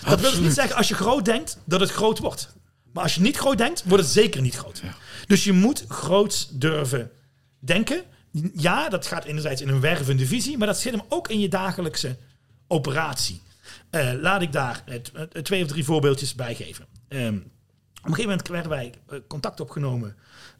Dat 0.05 0.19
wil 0.19 0.31
dus 0.31 0.39
niet 0.39 0.53
zeggen 0.53 0.75
als 0.75 0.87
je 0.87 0.95
groot 0.95 1.25
denkt 1.25 1.57
dat 1.65 1.79
het 1.79 1.91
groot 1.91 2.19
wordt. 2.19 2.53
Maar 2.93 3.03
als 3.03 3.15
je 3.15 3.21
niet 3.21 3.37
groot 3.37 3.57
denkt, 3.57 3.83
wordt 3.83 4.03
het 4.03 4.13
zeker 4.13 4.41
niet 4.41 4.55
groot. 4.55 4.81
Dus 5.27 5.43
je 5.43 5.51
moet 5.51 5.85
groots 5.87 6.49
durven 6.51 7.11
denken. 7.59 8.03
Ja, 8.53 8.89
dat 8.89 9.07
gaat 9.07 9.23
enerzijds 9.23 9.61
in 9.61 9.69
een 9.69 9.79
wervende 9.79 10.25
visie, 10.25 10.57
maar 10.57 10.67
dat 10.67 10.79
zit 10.79 10.93
hem 10.93 11.03
ook 11.09 11.27
in 11.27 11.39
je 11.39 11.49
dagelijkse 11.49 12.17
operatie. 12.67 13.41
Eh, 13.89 14.11
laat 14.19 14.41
ik 14.41 14.51
daar 14.51 14.83
twee 15.43 15.63
of 15.63 15.69
drie 15.69 15.83
voorbeeldjes 15.83 16.35
bij 16.35 16.55
geven. 16.55 16.85
Ehm, 17.07 17.35
op 17.35 17.43
een 18.07 18.15
gegeven 18.15 18.29
moment 18.29 18.47
werden 18.47 18.69
wij 18.69 18.93
eh, 19.07 19.19
contact 19.27 19.59
opgenomen 19.59 20.15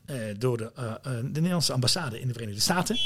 eh, 0.06 0.16
door 0.38 0.58
de, 0.58 0.72
de 1.04 1.30
Nederlandse 1.32 1.74
ambassade 1.74 2.20
in 2.20 2.28
de 2.28 2.34
Verenigde 2.34 2.62
Staten. 2.62 2.98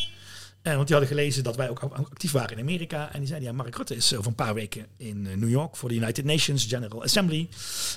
Eh, 0.66 0.76
want 0.76 0.88
die 0.88 0.96
hadden 0.96 1.16
gelezen 1.16 1.44
dat 1.44 1.56
wij 1.56 1.70
ook 1.70 1.80
ac- 1.80 1.94
actief 1.94 2.32
waren 2.32 2.58
in 2.58 2.64
Amerika. 2.64 3.12
En 3.14 3.20
die 3.20 3.28
zeiden, 3.28 3.50
ja, 3.50 3.56
Mark 3.56 3.76
Rutte 3.76 3.96
is 3.96 4.16
over 4.16 4.28
een 4.28 4.36
paar 4.36 4.54
weken 4.54 4.86
in 4.98 5.28
eh, 5.28 5.36
New 5.38 5.50
York 5.50 5.76
voor 5.76 5.90
de 5.90 5.96
United 5.96 6.26
Nations 6.26 6.66
General 6.66 7.04
Assembly. 7.04 7.50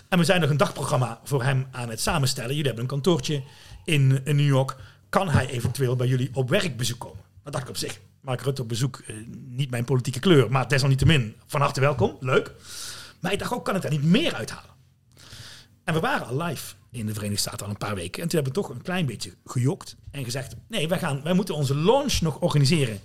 En 0.09 0.19
we 0.19 0.25
zijn 0.25 0.41
nog 0.41 0.51
een 0.51 0.57
dagprogramma 0.57 1.21
voor 1.25 1.43
hem 1.43 1.67
aan 1.71 1.89
het 1.91 2.01
samenstellen. 2.01 2.49
Jullie 2.51 2.65
hebben 2.65 2.83
een 2.83 2.91
kantoortje 2.91 3.43
in, 3.85 4.07
New 4.25 4.41
York. 4.47 4.77
Kan 5.09 5.29
hij 5.29 5.49
eventueel 5.49 5.97
bij 5.97 6.07
jullie 6.07 6.31
op 6.33 6.49
werkbezoek 6.49 6.99
komen? 6.99 7.23
Dat 7.45 7.53
dacht 7.53 7.65
ik 7.65 7.71
op 7.71 7.77
zich. 7.77 7.99
Mark 8.21 8.41
Rutte 8.43 8.63
op 8.63 8.69
bezoek, 8.69 9.03
eh, 9.07 9.15
niet 9.49 9.71
mijn 9.71 9.85
politieke 9.85 10.19
kleur, 10.21 10.51
maar 10.51 10.69
desalniettemin 10.69 11.35
van 11.47 11.61
harte 11.61 11.81
welkom. 11.81 12.17
Leuk. 12.21 12.53
Maar 13.21 13.33
ik 13.33 13.39
dacht 13.39 13.53
ook, 13.53 13.65
kan 13.65 13.77
ik 13.77 13.83
daar 13.83 13.91
niet 13.91 14.03
meer 14.05 14.35
uithalen? 14.35 14.71
En 15.85 15.95
we 15.95 16.01
waren 16.01 16.27
al 16.27 16.43
live 16.43 16.75
in 16.99 17.07
de 17.07 17.13
Verenigde 17.15 17.41
Staten 17.41 17.65
al 17.67 17.73
een 17.73 17.79
paar 17.79 17.95
weken. 17.95 18.23
En 18.23 18.29
toen 18.29 18.43
hebben 18.43 18.63
we 18.63 18.69
toch 18.69 18.77
een 18.77 18.83
klein 18.83 19.07
beetje 19.07 19.35
gejokt 19.45 19.97
en 20.11 20.25
gezegd: 20.25 20.55
nee, 20.69 20.89
wij, 20.89 20.99
gaan, 20.99 21.23
wij 21.23 21.33
moeten 21.33 21.55
onze 21.55 21.75
launch 21.77 22.21
nog 22.21 22.39
organiseren 22.41 23.01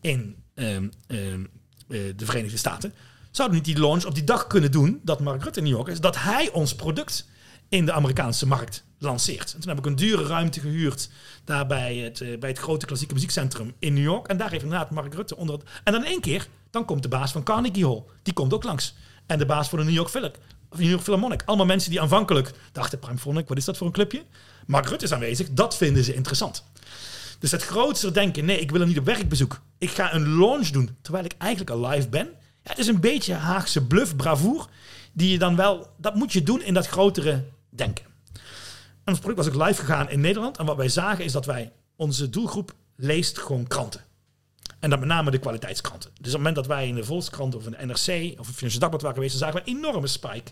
in 0.00 0.36
ehm, 0.54 0.88
ehm, 1.06 1.44
eh, 1.88 2.00
de 2.16 2.24
Verenigde 2.24 2.56
Staten. 2.56 2.94
Zouden 3.30 3.58
we 3.58 3.64
niet 3.66 3.76
die 3.76 3.84
launch 3.86 4.04
op 4.04 4.14
die 4.14 4.24
dag 4.24 4.46
kunnen 4.46 4.70
doen 4.70 5.00
dat 5.02 5.20
Mark 5.20 5.42
Rutte 5.42 5.58
in 5.58 5.64
New 5.64 5.74
York 5.74 5.88
is, 5.88 6.00
dat 6.00 6.16
hij 6.18 6.50
ons 6.52 6.74
product 6.74 7.26
in 7.68 7.84
de 7.86 7.92
Amerikaanse 7.92 8.46
markt 8.46 8.84
lanceert. 8.98 9.52
En 9.54 9.60
toen 9.60 9.68
heb 9.68 9.78
ik 9.78 9.86
een 9.86 9.96
dure 9.96 10.26
ruimte 10.26 10.60
gehuurd 10.60 11.08
daar 11.44 11.66
bij 11.66 11.96
het, 11.96 12.20
eh, 12.20 12.38
bij 12.38 12.48
het 12.50 12.58
grote 12.58 12.86
klassieke 12.86 13.14
muziekcentrum 13.14 13.72
in 13.78 13.94
New 13.94 14.02
York. 14.02 14.26
En 14.26 14.36
daar 14.36 14.50
heeft 14.50 14.62
inderdaad 14.62 14.90
Mark 14.90 15.14
Rutte 15.14 15.36
onder. 15.36 15.54
het- 15.58 15.64
En 15.84 15.92
dan 15.92 16.04
één 16.04 16.20
keer, 16.20 16.48
dan 16.70 16.84
komt 16.84 17.02
de 17.02 17.08
baas 17.08 17.32
van 17.32 17.42
Carnegie 17.42 17.86
Hall. 17.86 18.02
Die 18.22 18.32
komt 18.34 18.52
ook 18.54 18.64
langs. 18.64 18.94
En 19.26 19.38
de 19.38 19.46
baas 19.46 19.68
van 19.68 19.78
de 19.78 19.84
New 19.84 19.94
York 19.94 20.08
Philharmonic. 20.08 20.42
New 20.78 20.88
York 20.88 21.02
Philharmonic. 21.02 21.42
Allemaal 21.44 21.66
mensen 21.66 21.90
die 21.90 22.00
aanvankelijk 22.00 22.50
dachten, 22.72 22.98
Philharmonic, 22.98 23.48
wat 23.48 23.56
is 23.56 23.64
dat 23.64 23.76
voor 23.76 23.86
een 23.86 23.92
clubje? 23.92 24.22
Mark 24.66 24.88
Rutte 24.88 25.04
is 25.04 25.12
aanwezig, 25.12 25.50
dat 25.50 25.76
vinden 25.76 26.04
ze 26.04 26.14
interessant. 26.14 26.64
Dus 27.38 27.50
het 27.50 27.62
grootste 27.62 28.10
denken, 28.10 28.44
nee, 28.44 28.60
ik 28.60 28.70
wil 28.70 28.80
er 28.80 28.86
niet 28.86 28.98
op 28.98 29.04
werkbezoek. 29.04 29.60
Ik 29.78 29.90
ga 29.90 30.14
een 30.14 30.38
launch 30.38 30.68
doen, 30.68 30.96
terwijl 31.02 31.24
ik 31.24 31.34
eigenlijk 31.38 31.70
al 31.70 31.88
live 31.88 32.08
ben. 32.08 32.26
Ja, 32.62 32.70
het 32.70 32.78
is 32.78 32.86
een 32.86 33.00
beetje 33.00 33.34
Haagse 33.34 33.86
bluff, 33.86 34.16
bravoer, 34.16 34.68
die 35.12 35.30
je 35.30 35.38
dan 35.38 35.56
wel, 35.56 35.86
dat 35.98 36.14
moet 36.14 36.32
je 36.32 36.42
doen 36.42 36.62
in 36.62 36.74
dat 36.74 36.86
grotere 36.86 37.44
denken. 37.70 38.04
En 39.04 39.12
ons 39.12 39.18
product 39.18 39.44
was 39.44 39.54
ook 39.54 39.66
live 39.66 39.80
gegaan 39.80 40.10
in 40.10 40.20
Nederland. 40.20 40.56
En 40.56 40.66
wat 40.66 40.76
wij 40.76 40.88
zagen 40.88 41.24
is 41.24 41.32
dat 41.32 41.46
wij, 41.46 41.72
onze 41.96 42.30
doelgroep 42.30 42.74
leest 42.96 43.38
gewoon 43.38 43.66
kranten. 43.66 44.04
En 44.84 44.90
dan 44.90 44.98
met 44.98 45.08
name 45.08 45.30
de 45.30 45.38
kwaliteitskranten. 45.38 46.10
Dus 46.10 46.18
op 46.18 46.24
het 46.24 46.36
moment 46.36 46.54
dat 46.54 46.66
wij 46.66 46.88
in 46.88 46.94
de 46.94 47.04
Volkskrant 47.04 47.54
of 47.54 47.64
in 47.64 47.70
de 47.70 47.86
NRC 47.86 48.40
of 48.40 48.46
het 48.46 48.56
Financiële 48.56 48.78
Dagblad 48.78 49.02
waren 49.02 49.14
geweest, 49.16 49.38
dan 49.38 49.48
zagen 49.48 49.64
we 49.64 49.70
een 49.70 49.76
enorme 49.76 50.06
spike 50.06 50.50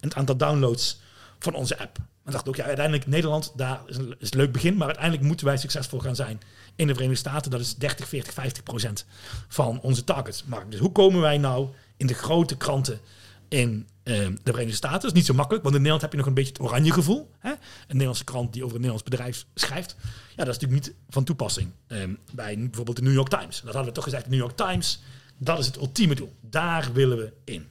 in 0.00 0.08
het 0.08 0.14
aantal 0.14 0.36
downloads 0.36 1.00
van 1.38 1.54
onze 1.54 1.78
app. 1.78 1.98
En 2.24 2.32
dacht 2.32 2.48
ook, 2.48 2.56
ja, 2.56 2.64
uiteindelijk 2.64 3.06
Nederland, 3.06 3.52
daar 3.56 3.80
is 3.86 3.96
een, 3.96 4.16
leuk 4.30 4.52
begin, 4.52 4.76
maar 4.76 4.86
uiteindelijk 4.86 5.26
moeten 5.26 5.46
wij 5.46 5.56
succesvol 5.56 5.98
gaan 5.98 6.14
zijn 6.14 6.40
in 6.76 6.86
de 6.86 6.92
Verenigde 6.92 7.28
Staten. 7.28 7.50
Dat 7.50 7.60
is 7.60 7.76
30, 7.76 8.08
40, 8.08 8.32
50 8.32 8.62
procent 8.62 9.06
van 9.48 9.80
onze 9.80 10.04
targetmarkt. 10.04 10.70
Dus 10.70 10.80
hoe 10.80 10.92
komen 10.92 11.20
wij 11.20 11.38
nou 11.38 11.68
in 11.96 12.06
de 12.06 12.14
grote 12.14 12.56
kranten 12.56 13.00
in 13.48 13.88
de 14.16 14.38
Verenigde 14.44 14.76
Staten? 14.76 15.08
Is 15.08 15.14
niet 15.14 15.26
zo 15.26 15.34
makkelijk, 15.34 15.62
want 15.62 15.74
in 15.74 15.82
Nederland 15.82 16.02
heb 16.02 16.12
je 16.12 16.18
nog 16.18 16.26
een 16.26 16.34
beetje 16.34 16.52
het 16.52 16.62
oranje 16.62 16.92
gevoel. 16.92 17.30
Hè? 17.38 17.50
Een 17.50 17.56
Nederlandse 17.86 18.24
krant 18.24 18.52
die 18.52 18.62
over 18.64 18.74
een 18.74 18.82
Nederlands 18.82 19.10
bedrijf 19.10 19.46
schrijft. 19.54 19.96
Ja, 20.36 20.44
dat 20.44 20.54
is 20.54 20.60
natuurlijk 20.60 20.86
niet 20.86 20.94
van 21.08 21.24
toepassing 21.24 21.70
eh, 21.86 21.98
bij 22.32 22.58
bijvoorbeeld 22.58 22.96
de 22.96 23.02
New 23.02 23.12
York 23.12 23.28
Times. 23.28 23.60
Dat 23.60 23.74
hadden 23.74 23.84
we 23.84 23.92
toch 23.92 24.04
gezegd, 24.04 24.24
de 24.24 24.30
New 24.30 24.38
York 24.38 24.56
Times, 24.56 25.02
dat 25.38 25.58
is 25.58 25.66
het 25.66 25.76
ultieme 25.76 26.14
doel. 26.14 26.32
Daar 26.40 26.90
willen 26.92 27.16
we 27.16 27.32
in. 27.44 27.66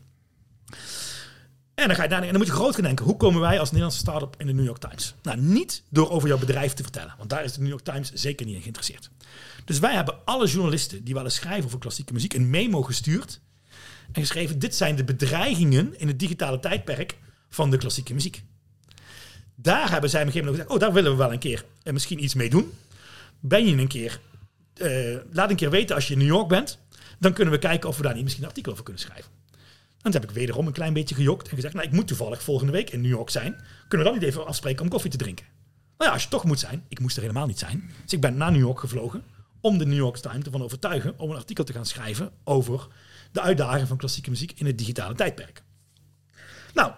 En 1.76 1.88
dan 1.88 1.96
ga 1.96 2.04
je 2.04 2.10
daar, 2.10 2.22
en 2.22 2.28
dan 2.28 2.38
moet 2.38 2.48
je 2.48 2.54
groot 2.54 2.76
gaan 2.76 2.84
denken. 2.84 3.06
Hoe 3.06 3.18
komen 3.18 3.42
wij 3.42 3.60
als 3.60 3.68
Nederlandse 3.68 4.00
start-up 4.00 4.36
in 4.38 4.48
de 4.48 4.54
New 4.54 4.66
York 4.66 4.78
Times? 4.78 5.16
Nou, 5.22 5.38
niet 5.38 5.84
door 5.90 6.10
over 6.10 6.28
jouw 6.28 6.38
bedrijf 6.38 6.74
te 6.74 6.84
vertellen. 6.84 7.14
Want 7.18 7.30
daar 7.30 7.44
is 7.44 7.54
de 7.54 7.60
New 7.60 7.70
York 7.70 7.84
Times 7.84 8.14
zeker 8.14 8.46
niet 8.46 8.56
in 8.56 8.62
geïnteresseerd. 8.62 9.10
Dus 9.66 9.80
wij 9.80 9.96
hebben 9.96 10.16
alle 10.26 10.48
journalisten 10.48 11.04
die 11.04 11.14
wel 11.14 11.24
eens 11.24 11.36
schrijven 11.36 11.66
over 11.66 11.80
klassieke 11.80 12.14
muziek 12.14 12.34
een 12.34 12.50
memo 12.50 12.82
gestuurd. 12.82 13.42
En 14.12 14.22
geschreven, 14.22 14.60
dit 14.60 14.76
zijn 14.76 14.96
de 14.96 15.04
bedreigingen 15.04 16.00
in 16.00 16.08
het 16.08 16.20
digitale 16.20 16.60
tijdperk 16.60 17.18
van 17.50 17.72
de 17.72 17.78
klassieke 17.78 18.14
muziek. 18.14 18.44
Daar 19.56 19.92
hebben 19.92 20.10
zij 20.10 20.22
op 20.22 20.28
een 20.28 20.32
gegeven 20.32 20.52
moment 20.52 20.56
gezegd, 20.56 20.70
oh, 20.70 20.80
daar 20.80 20.94
willen 20.94 21.12
we 21.12 21.18
wel 21.18 21.34
een 21.34 21.40
keer 21.40 21.66
en 21.84 21.94
misschien 21.94 22.24
iets 22.24 22.34
mee 22.34 22.50
doen. 22.50 22.74
Ben 23.40 23.66
je 23.66 23.78
een 23.78 23.88
keer, 23.88 24.20
eh, 24.74 25.18
laat 25.32 25.50
een 25.50 25.56
keer 25.56 25.70
weten 25.70 25.96
als 25.96 26.08
je 26.08 26.14
in 26.14 26.20
New 26.20 26.28
York 26.28 26.48
bent. 26.48 26.80
Dan 27.20 27.34
kunnen 27.34 27.54
we 27.54 27.60
kijken 27.60 27.90
of 27.90 27.98
we 27.98 28.04
daar 28.04 28.14
niet 28.14 28.24
misschien 28.24 28.44
een 28.44 28.50
artikel 28.50 28.72
over 28.72 28.84
kunnen 28.84 29.02
schrijven. 29.02 29.32
En 30.02 30.12
toen 30.12 30.22
heb 30.22 30.30
ik 30.30 30.36
wederom 30.36 30.68
een 30.68 30.74
klein 30.74 30.94
beetje 30.94 31.16
gejokt 31.16 31.50
en 31.50 31.56
gezegd, 31.56 31.74
nou, 31.74 31.86
ik 31.86 31.94
moet 31.94 32.08
toevallig 32.08 32.44
volgende 32.44 32.72
week 32.72 32.90
in 32.90 33.02
New 33.02 33.12
York 33.12 33.30
zijn. 33.30 33.56
Kunnen 33.88 34.08
we 34.08 34.14
dan 34.14 34.22
niet 34.22 34.30
even 34.30 34.46
afspreken 34.46 34.84
om 34.84 34.90
koffie 34.90 35.12
te 35.12 35.18
drinken? 35.18 35.46
Nou 35.98 36.10
ja, 36.10 36.12
als 36.12 36.24
je 36.24 36.30
toch 36.30 36.44
moet 36.44 36.60
zijn, 36.60 36.84
ik 36.88 37.00
moest 37.00 37.16
er 37.16 37.22
helemaal 37.22 37.48
niet 37.48 37.60
zijn. 37.60 37.92
Dus 38.04 38.14
ik 38.14 38.22
ben 38.22 38.38
naar 38.38 38.52
New 38.52 38.62
York 38.62 38.80
gevlogen 38.80 39.24
om 39.62 39.78
de 39.78 39.86
New 39.86 39.98
York 39.98 40.18
Times 40.18 40.46
ervan 40.46 40.64
overtuigen 40.64 41.14
om 41.18 41.30
een 41.30 41.36
artikel 41.36 41.64
te 41.64 41.74
gaan 41.74 41.86
schrijven 41.86 42.32
over 42.44 42.88
de 43.32 43.42
uitdaging 43.42 43.88
van 43.88 43.98
klassieke 43.98 44.30
muziek 44.30 44.52
in 44.56 44.66
het 44.66 44.78
digitale 44.78 45.16
tijdperk. 45.16 45.64
Nou, 46.74 46.92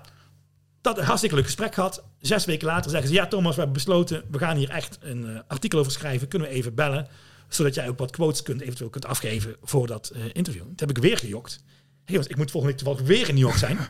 dat 0.82 0.98
een 0.98 1.04
hartstikke 1.04 1.36
leuk 1.36 1.46
gesprek 1.46 1.74
gehad. 1.74 2.04
Zes 2.20 2.46
weken 2.46 2.68
later 2.68 2.92
zeggen 2.92 3.10
ze, 3.10 3.16
ja 3.16 3.28
Thomas, 3.28 3.52
we 3.56 3.62
hebben 3.62 3.74
besloten, 3.74 4.24
we 4.32 4.38
gaan 4.38 4.58
hier 4.58 4.70
echt 4.70 4.98
een 5.02 5.36
eh, 5.36 5.40
artikel 5.48 5.80
over 5.80 5.92
schrijven. 5.92 6.28
Kunnen 6.28 6.48
we 6.48 6.54
even 6.54 6.76
bellen, 6.76 7.08
zodat 7.48 7.74
jij 7.74 7.90
ook 7.90 7.98
wat 7.98 8.12
quotes 8.12 8.42
kunt, 8.42 8.62
eventueel 8.62 8.90
kunt 8.90 9.06
afgeven 9.06 9.56
voor 9.62 9.88
dat 9.88 10.10
eh, 10.10 10.22
interview. 10.34 10.64
Toen 10.64 10.74
heb 10.76 10.90
ik 10.90 10.98
weer 10.98 11.18
gejokt. 11.18 11.64
Hey, 12.06 12.16
ik 12.16 12.38
moet 12.38 12.52
volgende 12.52 12.76
week 12.76 12.86
toevallig 12.86 13.08
weer 13.08 13.28
in 13.28 13.36
New 13.36 13.44
York 13.44 13.58
zijn. 13.58 13.78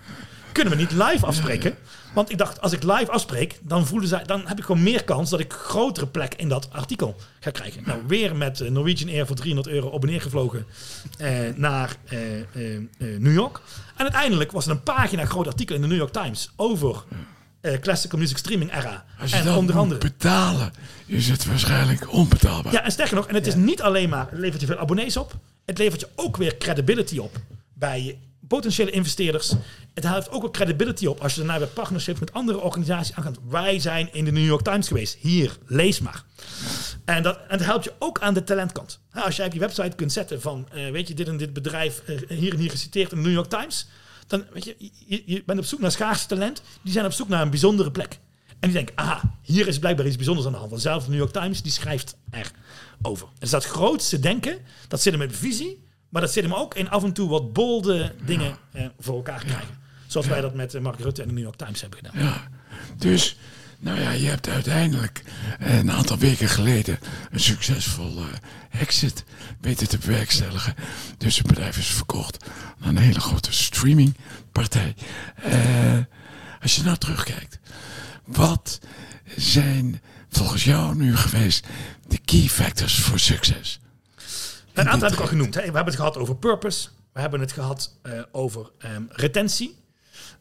Kunnen 0.51 0.73
we 0.73 0.79
niet 0.79 0.91
live 0.91 1.25
afspreken? 1.25 1.75
Want 2.13 2.31
ik 2.31 2.37
dacht, 2.37 2.61
als 2.61 2.71
ik 2.71 2.83
live 2.83 3.11
afspreek, 3.11 3.59
dan, 3.61 3.87
voelen 3.87 4.07
zij, 4.07 4.23
dan 4.23 4.41
heb 4.45 4.57
ik 4.57 4.63
gewoon 4.63 4.83
meer 4.83 5.03
kans 5.03 5.29
dat 5.29 5.39
ik 5.39 5.53
grotere 5.53 6.07
plek 6.07 6.33
in 6.35 6.49
dat 6.49 6.67
artikel 6.71 7.15
ga 7.39 7.51
krijgen. 7.51 7.83
Nou, 7.85 7.99
weer 8.07 8.35
met 8.35 8.61
eh, 8.61 8.69
Norwegian 8.69 9.09
Air 9.09 9.25
voor 9.27 9.35
300 9.35 9.75
euro 9.75 9.87
op 9.87 10.03
en 10.03 10.09
neer 10.09 10.21
gevlogen 10.21 10.65
eh, 11.17 11.29
naar 11.55 11.95
eh, 12.05 12.39
eh, 12.39 12.75
eh, 12.75 12.81
New 12.97 13.33
York. 13.33 13.59
En 13.95 14.03
uiteindelijk 14.03 14.51
was 14.51 14.65
er 14.65 14.71
een 14.71 14.83
pagina 14.83 15.25
groot 15.25 15.47
artikel 15.47 15.75
in 15.75 15.81
de 15.81 15.87
New 15.87 15.97
York 15.97 16.13
Times 16.13 16.51
over 16.55 17.03
eh, 17.61 17.79
classical 17.79 18.19
music 18.19 18.37
streaming 18.37 18.73
era. 18.75 19.05
Als 19.19 19.31
je 19.31 19.37
En 19.37 19.45
dan 19.45 19.57
onder 19.57 19.73
moet 19.75 19.83
andere. 19.83 19.99
betalen, 19.99 20.73
is 21.05 21.27
het 21.29 21.45
waarschijnlijk 21.45 22.11
onbetaalbaar. 22.13 22.73
Ja, 22.73 22.83
en 22.83 22.91
sterker 22.91 23.15
nog, 23.15 23.27
en 23.27 23.35
het 23.35 23.47
is 23.47 23.55
niet 23.55 23.81
alleen 23.81 24.09
maar, 24.09 24.27
het 24.29 24.39
levert 24.39 24.61
je 24.61 24.67
veel 24.67 24.77
abonnees 24.77 25.17
op, 25.17 25.33
het 25.65 25.77
levert 25.77 25.99
je 26.01 26.07
ook 26.15 26.37
weer 26.37 26.57
credibility 26.57 27.17
op 27.17 27.35
bij 27.73 28.17
potentiële 28.55 28.91
investeerders. 28.91 29.53
Het 29.93 30.03
helpt 30.03 30.31
ook 30.31 30.41
wel 30.41 30.51
credibility 30.51 31.05
op 31.05 31.19
als 31.19 31.33
je 31.33 31.39
daarna 31.39 31.59
weer 31.59 31.67
partnerships 31.67 32.19
met 32.19 32.33
andere 32.33 32.59
organisaties 32.59 33.15
aangaat. 33.15 33.37
Wij 33.49 33.79
zijn 33.79 34.09
in 34.11 34.25
de 34.25 34.31
New 34.31 34.45
York 34.45 34.61
Times 34.61 34.87
geweest. 34.87 35.17
Hier, 35.19 35.57
lees 35.65 35.99
maar. 35.99 36.23
En 37.05 37.23
dat, 37.23 37.39
en 37.47 37.57
dat 37.57 37.67
helpt 37.67 37.83
je 37.83 37.93
ook 37.99 38.19
aan 38.19 38.33
de 38.33 38.43
talentkant. 38.43 38.99
Als 39.11 39.35
jij 39.35 39.45
op 39.45 39.53
je 39.53 39.59
website 39.59 39.95
kunt 39.95 40.11
zetten 40.11 40.41
van, 40.41 40.67
eh, 40.71 40.91
weet 40.91 41.07
je, 41.07 41.13
dit 41.13 41.27
en 41.27 41.37
dit 41.37 41.53
bedrijf 41.53 42.01
eh, 42.05 42.37
hier 42.37 42.53
en 42.53 42.59
hier 42.59 42.69
geciteerd 42.69 43.11
in 43.11 43.17
de 43.17 43.23
New 43.23 43.33
York 43.33 43.49
Times. 43.49 43.87
Dan, 44.27 44.45
weet 44.53 44.65
je, 44.65 44.75
je, 45.07 45.23
je 45.25 45.43
bent 45.45 45.59
op 45.59 45.65
zoek 45.65 45.79
naar 45.79 45.91
schaarse 45.91 46.27
talent. 46.27 46.61
Die 46.81 46.93
zijn 46.93 47.05
op 47.05 47.11
zoek 47.11 47.27
naar 47.27 47.41
een 47.41 47.49
bijzondere 47.49 47.91
plek. 47.91 48.19
En 48.47 48.69
die 48.69 48.71
denken, 48.71 48.97
aha, 48.97 49.21
hier 49.41 49.67
is 49.67 49.79
blijkbaar 49.79 50.05
iets 50.05 50.15
bijzonders 50.15 50.47
aan 50.47 50.53
de 50.53 50.59
hand. 50.59 50.69
Want 50.69 50.81
zelfs 50.81 51.05
de 51.05 51.11
New 51.11 51.19
York 51.19 51.33
Times, 51.33 51.61
die 51.61 51.71
schrijft 51.71 52.15
er 52.31 52.51
over. 53.01 53.27
Dus 53.39 53.49
dat 53.49 53.65
grootste 53.65 54.19
denken, 54.19 54.57
dat 54.87 55.01
zit 55.01 55.13
hem 55.13 55.21
met 55.21 55.35
visie. 55.35 55.89
Maar 56.11 56.21
dat 56.21 56.31
zit 56.31 56.43
hem 56.43 56.53
ook 56.53 56.75
in 56.75 56.89
af 56.89 57.03
en 57.03 57.13
toe 57.13 57.29
wat 57.29 57.53
bolde 57.53 58.13
dingen 58.25 58.57
eh, 58.71 58.85
voor 58.99 59.15
elkaar 59.15 59.43
krijgen. 59.45 59.79
Zoals 60.07 60.27
wij 60.27 60.41
dat 60.41 60.53
met 60.53 60.73
eh, 60.73 60.81
Mark 60.81 60.99
Rutte 60.99 61.21
en 61.21 61.27
de 61.27 61.33
New 61.33 61.43
York 61.43 61.55
Times 61.55 61.81
hebben 61.81 61.99
gedaan. 61.99 62.23
Ja, 62.25 62.47
dus, 62.97 63.37
nou 63.79 63.99
ja, 63.99 64.11
je 64.11 64.27
hebt 64.27 64.49
uiteindelijk 64.49 65.23
eh, 65.59 65.77
een 65.77 65.91
aantal 65.91 66.17
weken 66.17 66.47
geleden 66.47 66.99
een 67.31 67.39
succesvol 67.39 68.19
exit 68.71 69.23
weten 69.61 69.89
te 69.89 69.97
bewerkstelligen. 69.97 70.75
Dus 71.17 71.37
het 71.37 71.47
bedrijf 71.47 71.77
is 71.77 71.87
verkocht 71.87 72.45
aan 72.81 72.95
een 72.95 73.03
hele 73.03 73.19
grote 73.19 73.53
streamingpartij. 73.53 74.95
Eh, 75.35 75.97
als 76.61 76.75
je 76.75 76.83
nou 76.83 76.97
terugkijkt, 76.97 77.59
wat 78.25 78.79
zijn 79.35 80.01
volgens 80.29 80.63
jou 80.63 80.95
nu 80.95 81.17
geweest 81.17 81.67
de 82.07 82.17
key 82.17 82.47
factors 82.47 82.99
voor 82.99 83.19
succes? 83.19 83.79
Een 84.73 84.89
aantal 84.89 85.07
heb 85.07 85.17
ik 85.17 85.23
al 85.23 85.27
genoemd. 85.27 85.53
Hè. 85.53 85.59
We 85.59 85.65
hebben 85.65 85.85
het 85.85 85.95
gehad 85.95 86.17
over 86.17 86.35
purpose. 86.35 86.89
We 87.13 87.19
hebben 87.19 87.39
het 87.39 87.51
gehad 87.51 87.97
eh, 88.01 88.21
over 88.31 88.71
ehm, 88.77 89.03
retentie. 89.09 89.79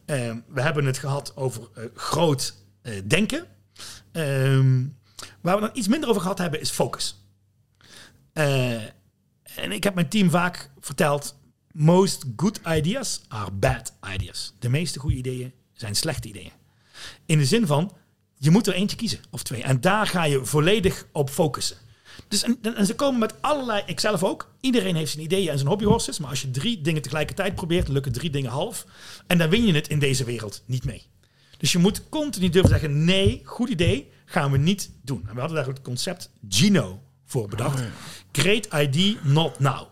Ehm, 0.05 0.37
we 0.47 0.61
hebben 0.61 0.85
het 0.85 0.97
gehad 0.97 1.35
over 1.35 1.69
eh, 1.73 1.83
groot 1.95 2.55
eh, 2.81 2.93
denken. 3.05 3.45
Ehm, 4.11 4.83
waar 5.41 5.55
we 5.55 5.61
dan 5.61 5.69
iets 5.73 5.87
minder 5.87 6.09
over 6.09 6.21
gehad 6.21 6.37
hebben 6.37 6.61
is 6.61 6.69
focus. 6.69 7.25
Eh, 8.33 8.83
en 9.55 9.71
ik 9.71 9.83
heb 9.83 9.93
mijn 9.93 10.09
team 10.09 10.29
vaak 10.29 10.69
verteld: 10.79 11.35
most 11.71 12.25
good 12.35 12.59
ideas 12.67 13.21
are 13.27 13.51
bad 13.51 13.93
ideas. 14.13 14.55
De 14.59 14.69
meeste 14.69 14.99
goede 14.99 15.15
ideeën 15.15 15.53
zijn 15.73 15.95
slechte 15.95 16.27
ideeën. 16.27 16.51
In 17.25 17.37
de 17.37 17.45
zin 17.45 17.67
van, 17.67 17.95
je 18.37 18.51
moet 18.51 18.67
er 18.67 18.73
eentje 18.73 18.97
kiezen 18.97 19.19
of 19.29 19.43
twee. 19.43 19.63
En 19.63 19.81
daar 19.81 20.07
ga 20.07 20.23
je 20.23 20.45
volledig 20.45 21.05
op 21.11 21.29
focussen. 21.29 21.77
Dus 22.27 22.43
en, 22.43 22.57
en 22.75 22.85
ze 22.85 22.95
komen 22.95 23.19
met 23.19 23.41
allerlei, 23.41 23.83
ik 23.85 23.99
zelf 23.99 24.23
ook. 24.23 24.53
Iedereen 24.61 24.95
heeft 24.95 25.11
zijn 25.11 25.23
ideeën 25.23 25.49
en 25.49 25.57
zijn 25.57 25.69
hobbyhorses. 25.69 26.19
Maar 26.19 26.29
als 26.29 26.41
je 26.41 26.51
drie 26.51 26.81
dingen 26.81 27.01
tegelijkertijd 27.01 27.55
probeert, 27.55 27.87
lukken 27.87 28.11
drie 28.11 28.29
dingen 28.29 28.51
half. 28.51 28.85
En 29.27 29.37
dan 29.37 29.49
win 29.49 29.65
je 29.65 29.73
het 29.73 29.87
in 29.87 29.99
deze 29.99 30.23
wereld 30.23 30.63
niet 30.65 30.85
mee. 30.85 31.09
Dus 31.57 31.71
je 31.71 31.77
moet 31.77 32.09
continu 32.09 32.49
durven 32.49 32.69
zeggen: 32.69 33.05
nee, 33.05 33.41
goed 33.43 33.69
idee, 33.69 34.11
gaan 34.25 34.51
we 34.51 34.57
niet 34.57 34.91
doen. 35.01 35.23
En 35.27 35.33
we 35.33 35.39
hadden 35.39 35.57
daar 35.57 35.67
het 35.67 35.81
concept 35.81 36.31
Gino 36.49 37.01
voor 37.25 37.47
bedacht. 37.47 37.79
Oh. 37.79 37.85
Great 38.31 38.67
ID, 38.73 39.23
not 39.23 39.59
now. 39.59 39.87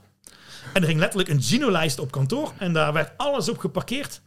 En 0.74 0.82
er 0.82 0.88
ging 0.88 1.00
letterlijk 1.00 1.30
een 1.30 1.42
Gino-lijst 1.42 2.00
op 2.00 2.12
kantoor. 2.12 2.54
En 2.58 2.74
daar 2.74 2.94
werd 2.94 3.12
alles 3.18 3.50
op 3.50 3.58
geparkeerd. 3.58 4.22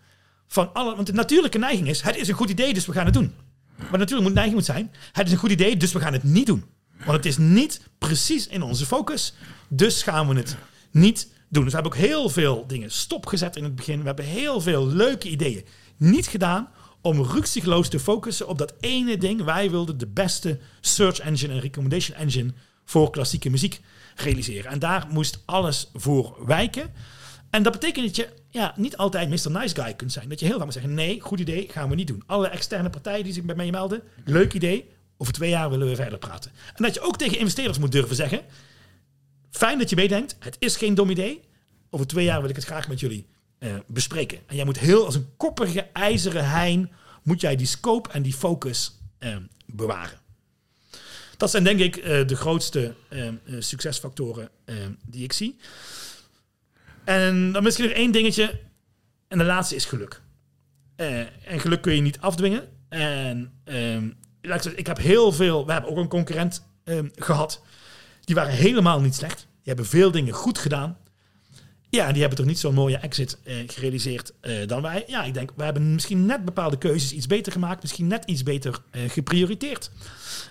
Van 0.47 0.73
alle, 0.73 0.95
want 0.95 1.07
de 1.07 1.13
natuurlijke 1.13 1.59
neiging 1.59 1.89
is: 1.89 2.01
het 2.01 2.17
is 2.17 2.29
een 2.29 2.35
goed 2.35 2.51
idee, 2.51 2.75
dus 2.75 2.87
we 2.87 2.93
gaan 2.93 3.05
het 3.05 3.15
doen. 3.15 3.35
Maar 3.77 3.99
natuurlijk 3.99 4.23
moet 4.23 4.35
neiging 4.35 4.57
moet 4.57 4.65
zijn: 4.65 4.93
het 5.13 5.27
is 5.27 5.33
een 5.33 5.39
goed 5.39 5.51
idee, 5.51 5.77
dus 5.77 5.93
we 5.93 6.01
gaan 6.01 6.13
het 6.13 6.23
niet 6.23 6.47
doen. 6.47 6.65
Want 7.05 7.17
het 7.17 7.27
is 7.27 7.39
niet 7.39 7.81
precies 7.99 8.47
in 8.47 8.63
onze 8.63 8.87
focus, 8.87 9.35
dus 9.69 10.03
gaan 10.03 10.29
we 10.29 10.35
het 10.35 10.57
niet 10.91 11.29
doen. 11.49 11.65
Dus 11.65 11.73
we 11.73 11.81
hebben 11.81 11.93
ook 11.99 12.07
heel 12.07 12.29
veel 12.29 12.67
dingen 12.67 12.91
stopgezet 12.91 13.57
in 13.57 13.65
het 13.65 13.75
begin. 13.75 14.01
We 14.01 14.07
hebben 14.07 14.25
heel 14.25 14.61
veel 14.61 14.87
leuke 14.87 15.29
ideeën 15.29 15.65
niet 15.97 16.27
gedaan 16.27 16.69
om 17.01 17.23
ruksigloos 17.23 17.89
te 17.89 18.01
focussen 18.01 18.49
op 18.49 18.59
dat 18.59 18.75
ene 18.81 19.17
ding. 19.17 19.43
Wij 19.45 19.71
wilden 19.71 19.99
de 19.99 20.07
beste 20.07 20.59
search 20.81 21.19
engine 21.19 21.53
en 21.53 21.61
recommendation 21.61 22.17
engine 22.17 22.53
voor 22.85 23.11
klassieke 23.11 23.51
muziek 23.51 23.81
realiseren. 24.17 24.71
En 24.71 24.79
daar 24.79 25.07
moest 25.11 25.43
alles 25.45 25.91
voor 25.95 26.37
wijken. 26.47 26.93
En 27.51 27.63
dat 27.63 27.73
betekent 27.73 28.07
dat 28.07 28.17
je 28.17 28.29
ja, 28.49 28.75
niet 28.77 28.97
altijd 28.97 29.29
Mr. 29.29 29.51
Nice 29.51 29.75
Guy 29.75 29.95
kunt 29.95 30.13
zijn. 30.13 30.29
Dat 30.29 30.41
je 30.41 30.47
heel 30.47 30.55
vaak 30.55 30.65
moet 30.65 30.73
zeggen, 30.73 30.95
nee, 30.95 31.21
goed 31.21 31.41
idee, 31.41 31.69
gaan 31.71 31.89
we 31.89 31.95
niet 31.95 32.07
doen. 32.07 32.23
Alle 32.27 32.49
externe 32.49 32.91
partijen 32.91 33.25
die 33.25 33.33
zich 33.33 33.45
bij 33.45 33.55
mij 33.55 33.71
melden, 33.71 34.03
leuk 34.25 34.53
idee, 34.53 34.89
over 35.17 35.33
twee 35.33 35.51
jaar 35.51 35.71
willen 35.71 35.89
we 35.89 35.95
verder 35.95 36.19
praten. 36.19 36.53
En 36.75 36.83
dat 36.83 36.95
je 36.95 37.01
ook 37.01 37.17
tegen 37.17 37.39
investeerders 37.39 37.79
moet 37.79 37.93
durven 37.93 38.17
zeggen, 38.17 38.41
fijn 39.51 39.79
dat 39.79 39.91
je 39.91 39.97
meedenkt, 39.97 40.37
het 40.39 40.57
is 40.59 40.77
geen 40.77 40.95
dom 40.95 41.11
idee. 41.11 41.41
Over 41.91 42.07
twee 42.07 42.25
jaar 42.25 42.41
wil 42.41 42.51
ik 42.51 42.57
het 42.57 42.65
graag 42.65 42.89
met 42.89 43.01
jullie 43.01 43.27
eh, 43.59 43.75
bespreken. 43.87 44.39
En 44.47 44.57
jij 44.57 44.65
moet 44.65 44.79
heel 44.79 45.05
als 45.05 45.15
een 45.15 45.37
koppige 45.37 45.81
ijzeren 45.93 46.51
hein, 46.51 46.91
moet 47.23 47.41
jij 47.41 47.57
die 47.57 47.67
scope 47.67 48.11
en 48.11 48.23
die 48.23 48.33
focus 48.33 48.99
eh, 49.19 49.37
bewaren. 49.67 50.19
Dat 51.37 51.51
zijn 51.51 51.65
denk 51.65 51.81
ik 51.81 51.97
eh, 51.97 52.27
de 52.27 52.37
grootste 52.37 52.95
succesfactoren 53.59 54.49
die 55.07 55.25
ik 55.25 55.33
zie. 55.33 55.57
En 57.05 57.53
dan 57.53 57.63
misschien 57.63 57.85
nog 57.85 57.95
één 57.95 58.13
dingetje. 58.13 58.61
En 59.29 59.39
de 59.39 59.45
laatste 59.45 59.75
is 59.75 59.85
geluk. 59.85 60.21
En 60.97 61.61
geluk 61.61 61.83
kun 61.83 61.95
je 61.95 62.01
niet 62.01 62.21
afdwingen. 62.21 62.69
En 62.89 63.53
ehm, 63.65 64.11
ik 64.75 64.87
heb 64.87 64.99
heel 64.99 65.33
veel... 65.33 65.67
We 65.67 65.73
hebben 65.73 65.91
ook 65.91 65.97
een 65.97 66.09
concurrent 66.09 66.67
ehm, 66.85 67.09
gehad. 67.15 67.63
Die 68.25 68.35
waren 68.35 68.53
helemaal 68.53 69.01
niet 69.01 69.15
slecht. 69.15 69.39
Die 69.39 69.75
hebben 69.75 69.87
veel 69.87 70.11
dingen 70.11 70.35
goed 70.35 70.59
gedaan. 70.59 70.97
Ja, 71.91 72.07
en 72.07 72.13
die 72.13 72.21
hebben 72.21 72.39
toch 72.39 72.49
niet 72.49 72.59
zo'n 72.59 72.75
mooie 72.75 72.97
exit 72.97 73.39
eh, 73.45 73.55
gerealiseerd 73.67 74.33
eh, 74.41 74.67
dan 74.67 74.83
wij. 74.83 75.05
Ja, 75.07 75.25
ik 75.25 75.35
denk, 75.35 75.51
we 75.57 75.65
hebben 75.65 75.95
misschien 75.95 76.27
net 76.27 76.45
bepaalde 76.45 76.79
keuzes 76.79 77.13
iets 77.13 77.27
beter 77.27 77.53
gemaakt. 77.53 77.83
Misschien 77.83 78.07
net 78.07 78.25
iets 78.25 78.43
beter 78.43 78.79
eh, 78.91 79.03
geprioriteerd. 79.09 79.91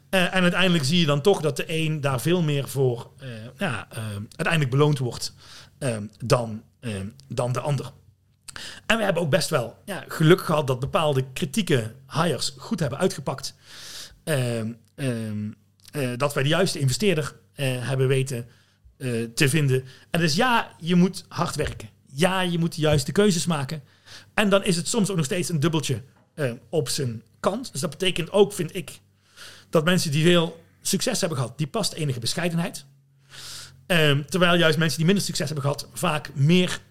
En 0.10 0.42
uiteindelijk 0.42 0.84
zie 0.84 1.00
je 1.00 1.06
dan 1.06 1.22
toch 1.22 1.42
dat 1.42 1.58
de 1.58 1.64
een 1.68 2.02
daar 2.02 2.22
veel 2.22 2.42
meer 2.42 2.68
voor 2.68 3.12
ja, 3.58 3.88
eh, 3.90 4.04
uiteindelijk 4.14 4.70
beloond 4.70 4.98
wordt 4.98 5.34
eh, 5.78 5.98
dan, 6.26 6.64
dan 7.28 7.52
de 7.52 7.60
ander. 7.60 7.92
En 8.86 8.98
we 8.98 9.04
hebben 9.04 9.22
ook 9.22 9.30
best 9.30 9.50
wel 9.50 9.78
ja, 9.86 10.04
geluk 10.08 10.42
gehad 10.42 10.68
dat 10.68 10.80
bepaalde 10.80 11.26
kritieke 11.34 11.92
hires 12.08 12.54
goed 12.58 12.80
hebben 12.80 13.00
uitgepakt. 13.00 13.56
Ehm, 14.24 14.72
ehm, 14.96 15.52
eh, 15.92 16.10
dat 16.18 16.34
wij 16.34 16.44
de 16.44 16.50
juiste 16.50 16.80
investeerder 16.80 17.36
eh, 17.54 17.88
hebben 17.88 18.08
weten 18.08 18.48
eh, 18.98 19.10
te 19.36 19.50
vinden. 19.50 19.84
En 20.10 20.20
dus 20.20 20.36
ja, 20.36 20.76
je 20.80 20.96
moet 20.96 21.26
hard 21.28 21.56
werken. 21.56 21.90
Ja, 22.14 22.42
je 22.42 22.60
moet 22.60 22.76
de 22.76 22.82
juiste 22.82 23.12
keuzes 23.12 23.46
maken. 23.46 23.84
En 24.34 24.50
dan 24.50 24.64
is 24.64 24.76
het 24.76 24.88
soms 24.88 25.10
ook 25.10 25.16
nog 25.16 25.26
steeds 25.26 25.50
een 25.50 25.60
dubbeltje 25.60 26.02
op 26.70 26.90
zijn 26.90 27.24
kant. 27.40 27.72
Dus 27.72 27.82
dat 27.82 27.90
betekent 27.90 28.32
ook, 28.32 28.54
vind 28.54 28.76
ik, 28.76 29.00
dat 29.70 29.86
mensen 29.86 30.12
die 30.12 30.24
veel 30.24 30.64
succes 30.82 31.20
hebben 31.20 31.38
gehad, 31.38 31.58
die 31.58 31.68
past 31.68 31.94
enige 31.94 32.20
bescheidenheid. 32.20 32.86
Ehm, 33.88 34.22
terwijl 34.30 34.58
juist 34.58 34.78
mensen 34.78 34.98
die 34.98 35.06
minder 35.06 35.24
succes 35.24 35.46
hebben 35.46 35.64
gehad, 35.64 35.88
vaak 35.94 36.30
meer 36.34 36.82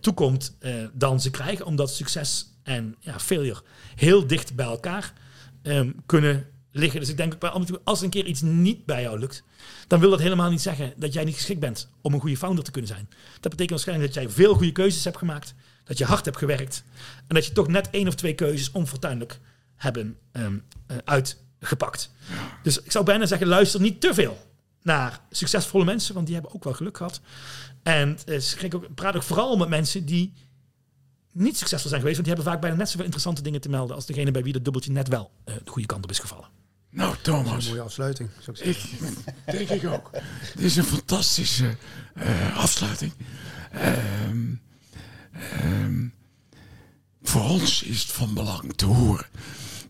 toekomt 0.00 0.56
eh, 0.58 0.74
dan 0.92 1.20
ze 1.20 1.30
krijgen. 1.30 1.66
Omdat 1.66 1.90
succes 1.90 2.46
en 2.62 2.96
ja, 3.00 3.20
failure 3.20 3.62
heel 3.94 4.26
dicht 4.26 4.54
bij 4.54 4.66
elkaar 4.66 5.12
ehm, 5.62 5.90
kunnen 6.06 6.46
liggen. 6.72 7.00
Dus 7.00 7.08
ik 7.08 7.16
denk 7.16 7.36
als 7.84 8.00
een 8.00 8.10
keer 8.10 8.26
iets 8.26 8.40
niet 8.40 8.84
bij 8.84 9.02
jou 9.02 9.18
lukt, 9.18 9.42
dan 9.86 10.00
wil 10.00 10.10
dat 10.10 10.20
helemaal 10.20 10.50
niet 10.50 10.60
zeggen 10.60 10.92
dat 10.96 11.12
jij 11.12 11.24
niet 11.24 11.34
geschikt 11.34 11.60
bent 11.60 11.88
om 12.00 12.14
een 12.14 12.20
goede 12.20 12.36
founder 12.36 12.64
te 12.64 12.70
kunnen 12.70 12.90
zijn. 12.90 13.08
Dat 13.32 13.50
betekent 13.50 13.70
waarschijnlijk 13.70 14.14
dat 14.14 14.22
jij 14.22 14.32
veel 14.32 14.54
goede 14.54 14.72
keuzes 14.72 15.04
hebt 15.04 15.18
gemaakt, 15.18 15.54
dat 15.84 15.98
je 15.98 16.04
hard 16.04 16.24
hebt 16.24 16.36
gewerkt 16.36 16.84
en 17.26 17.34
dat 17.34 17.46
je 17.46 17.52
toch 17.52 17.68
net 17.68 17.90
één 17.90 18.08
of 18.08 18.14
twee 18.14 18.34
keuzes 18.34 18.70
onfortuinlijk 18.70 19.38
hebben 19.76 20.16
ehm, 20.32 20.58
eh, 20.86 20.96
uitgepakt. 21.04 22.10
Dus 22.62 22.82
ik 22.82 22.90
zou 22.92 23.04
bijna 23.04 23.26
zeggen, 23.26 23.46
luister 23.46 23.80
niet 23.80 24.00
te 24.00 24.14
veel 24.14 24.49
naar 24.90 25.20
succesvolle 25.30 25.84
mensen, 25.84 26.14
want 26.14 26.26
die 26.26 26.34
hebben 26.34 26.54
ook 26.54 26.64
wel 26.64 26.72
geluk 26.72 26.96
gehad. 26.96 27.20
En 27.82 28.18
eh, 28.26 28.40
schrik 28.40 28.74
ook, 28.74 28.94
praat 28.94 29.16
ook 29.16 29.22
vooral 29.22 29.56
met 29.56 29.68
mensen 29.68 30.04
die 30.04 30.32
niet 31.32 31.58
succesvol 31.58 31.88
zijn 31.88 32.00
geweest, 32.00 32.20
want 32.20 32.28
die 32.28 32.36
hebben 32.36 32.52
vaak 32.52 32.62
bijna 32.62 32.76
net 32.76 32.88
zoveel 32.88 33.04
interessante 33.04 33.42
dingen 33.42 33.60
te 33.60 33.68
melden 33.68 33.96
als 33.96 34.06
degene 34.06 34.30
bij 34.30 34.42
wie 34.42 34.52
dat 34.52 34.64
dubbeltje 34.64 34.92
net 34.92 35.08
wel 35.08 35.30
eh, 35.44 35.54
de 35.64 35.70
goede 35.70 35.86
kant 35.86 36.04
op 36.04 36.10
is 36.10 36.18
gevallen. 36.18 36.48
Nou, 36.90 37.16
Thomas. 37.22 37.68
Mooie 37.68 37.80
afsluiting, 37.80 38.30
zou 38.40 38.56
ik 38.56 38.64
zeggen. 38.64 39.08
Ik 39.46 39.68
denk 39.68 39.82
ik 39.82 39.90
ook. 39.90 40.10
Dit 40.54 40.64
is 40.64 40.76
een 40.76 40.84
fantastische 40.84 41.76
eh, 42.14 42.56
afsluiting. 42.56 43.12
Ehm, 43.72 44.54
ehm, 45.32 46.06
voor 47.22 47.42
ons 47.42 47.82
is 47.82 48.00
het 48.00 48.12
van 48.12 48.34
belang 48.34 48.72
te 48.76 48.86
horen 48.86 49.26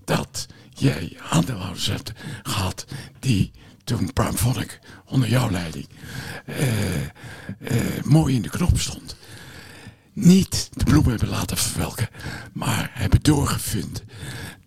dat 0.05 0.47
jij 0.71 1.19
aandeelhouders 1.31 1.87
hebt 1.87 2.13
gehad 2.43 2.85
die 3.19 3.53
toen 3.85 4.13
Primefonic 4.13 4.79
onder 5.05 5.29
jouw 5.29 5.51
leiding 5.51 5.89
eh, 6.47 7.03
eh, 7.03 7.11
mooi 8.05 8.35
in 8.35 8.43
de 8.43 8.51
knop 8.51 8.79
stond. 8.79 9.17
Niet 10.13 10.69
de 10.73 10.85
bloem 10.85 11.07
hebben 11.07 11.29
laten 11.29 11.57
verwelken, 11.57 12.09
maar 12.53 12.91
hebben 12.95 13.23
doorgevind 13.23 14.03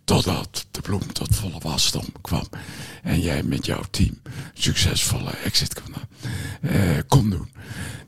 totdat 0.03 0.65
de 0.71 0.81
bloem 0.81 1.13
tot 1.13 1.35
volle 1.35 1.59
wasdom 1.59 2.05
kwam. 2.21 2.47
En 3.03 3.19
jij 3.19 3.43
met 3.43 3.65
jouw 3.65 3.83
team 3.91 4.21
succesvolle 4.53 5.31
exit 5.31 5.81
kon, 5.81 5.93
eh, 6.61 6.97
kon 7.07 7.29
doen. 7.29 7.49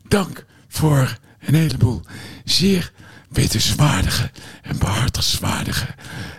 Dank 0.07 0.45
voor 0.67 1.17
een 1.39 1.55
heleboel 1.55 2.01
zeer 2.43 2.91
wetenswaardige 3.29 4.31
en 4.61 4.77
behartigswaardige 4.77 5.87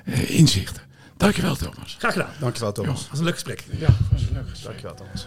eh, 0.05 0.31
inzichten. 0.31 0.83
Dankjewel, 1.17 1.57
Thomas. 1.57 1.97
Graag 1.99 2.13
gedaan. 2.13 2.31
Dankjewel, 2.41 2.73
Thomas. 2.73 3.01
Dat 3.01 3.09
was 3.11 3.19
een 3.19 3.25
leuk 3.25 3.35
gesprek. 3.35 3.65
Ja, 3.71 3.89
was 4.13 4.21
een 4.23 4.29
leuk 4.33 4.49
gesprek. 4.49 4.81
Dankjewel, 4.83 4.95
Thomas. 4.95 5.27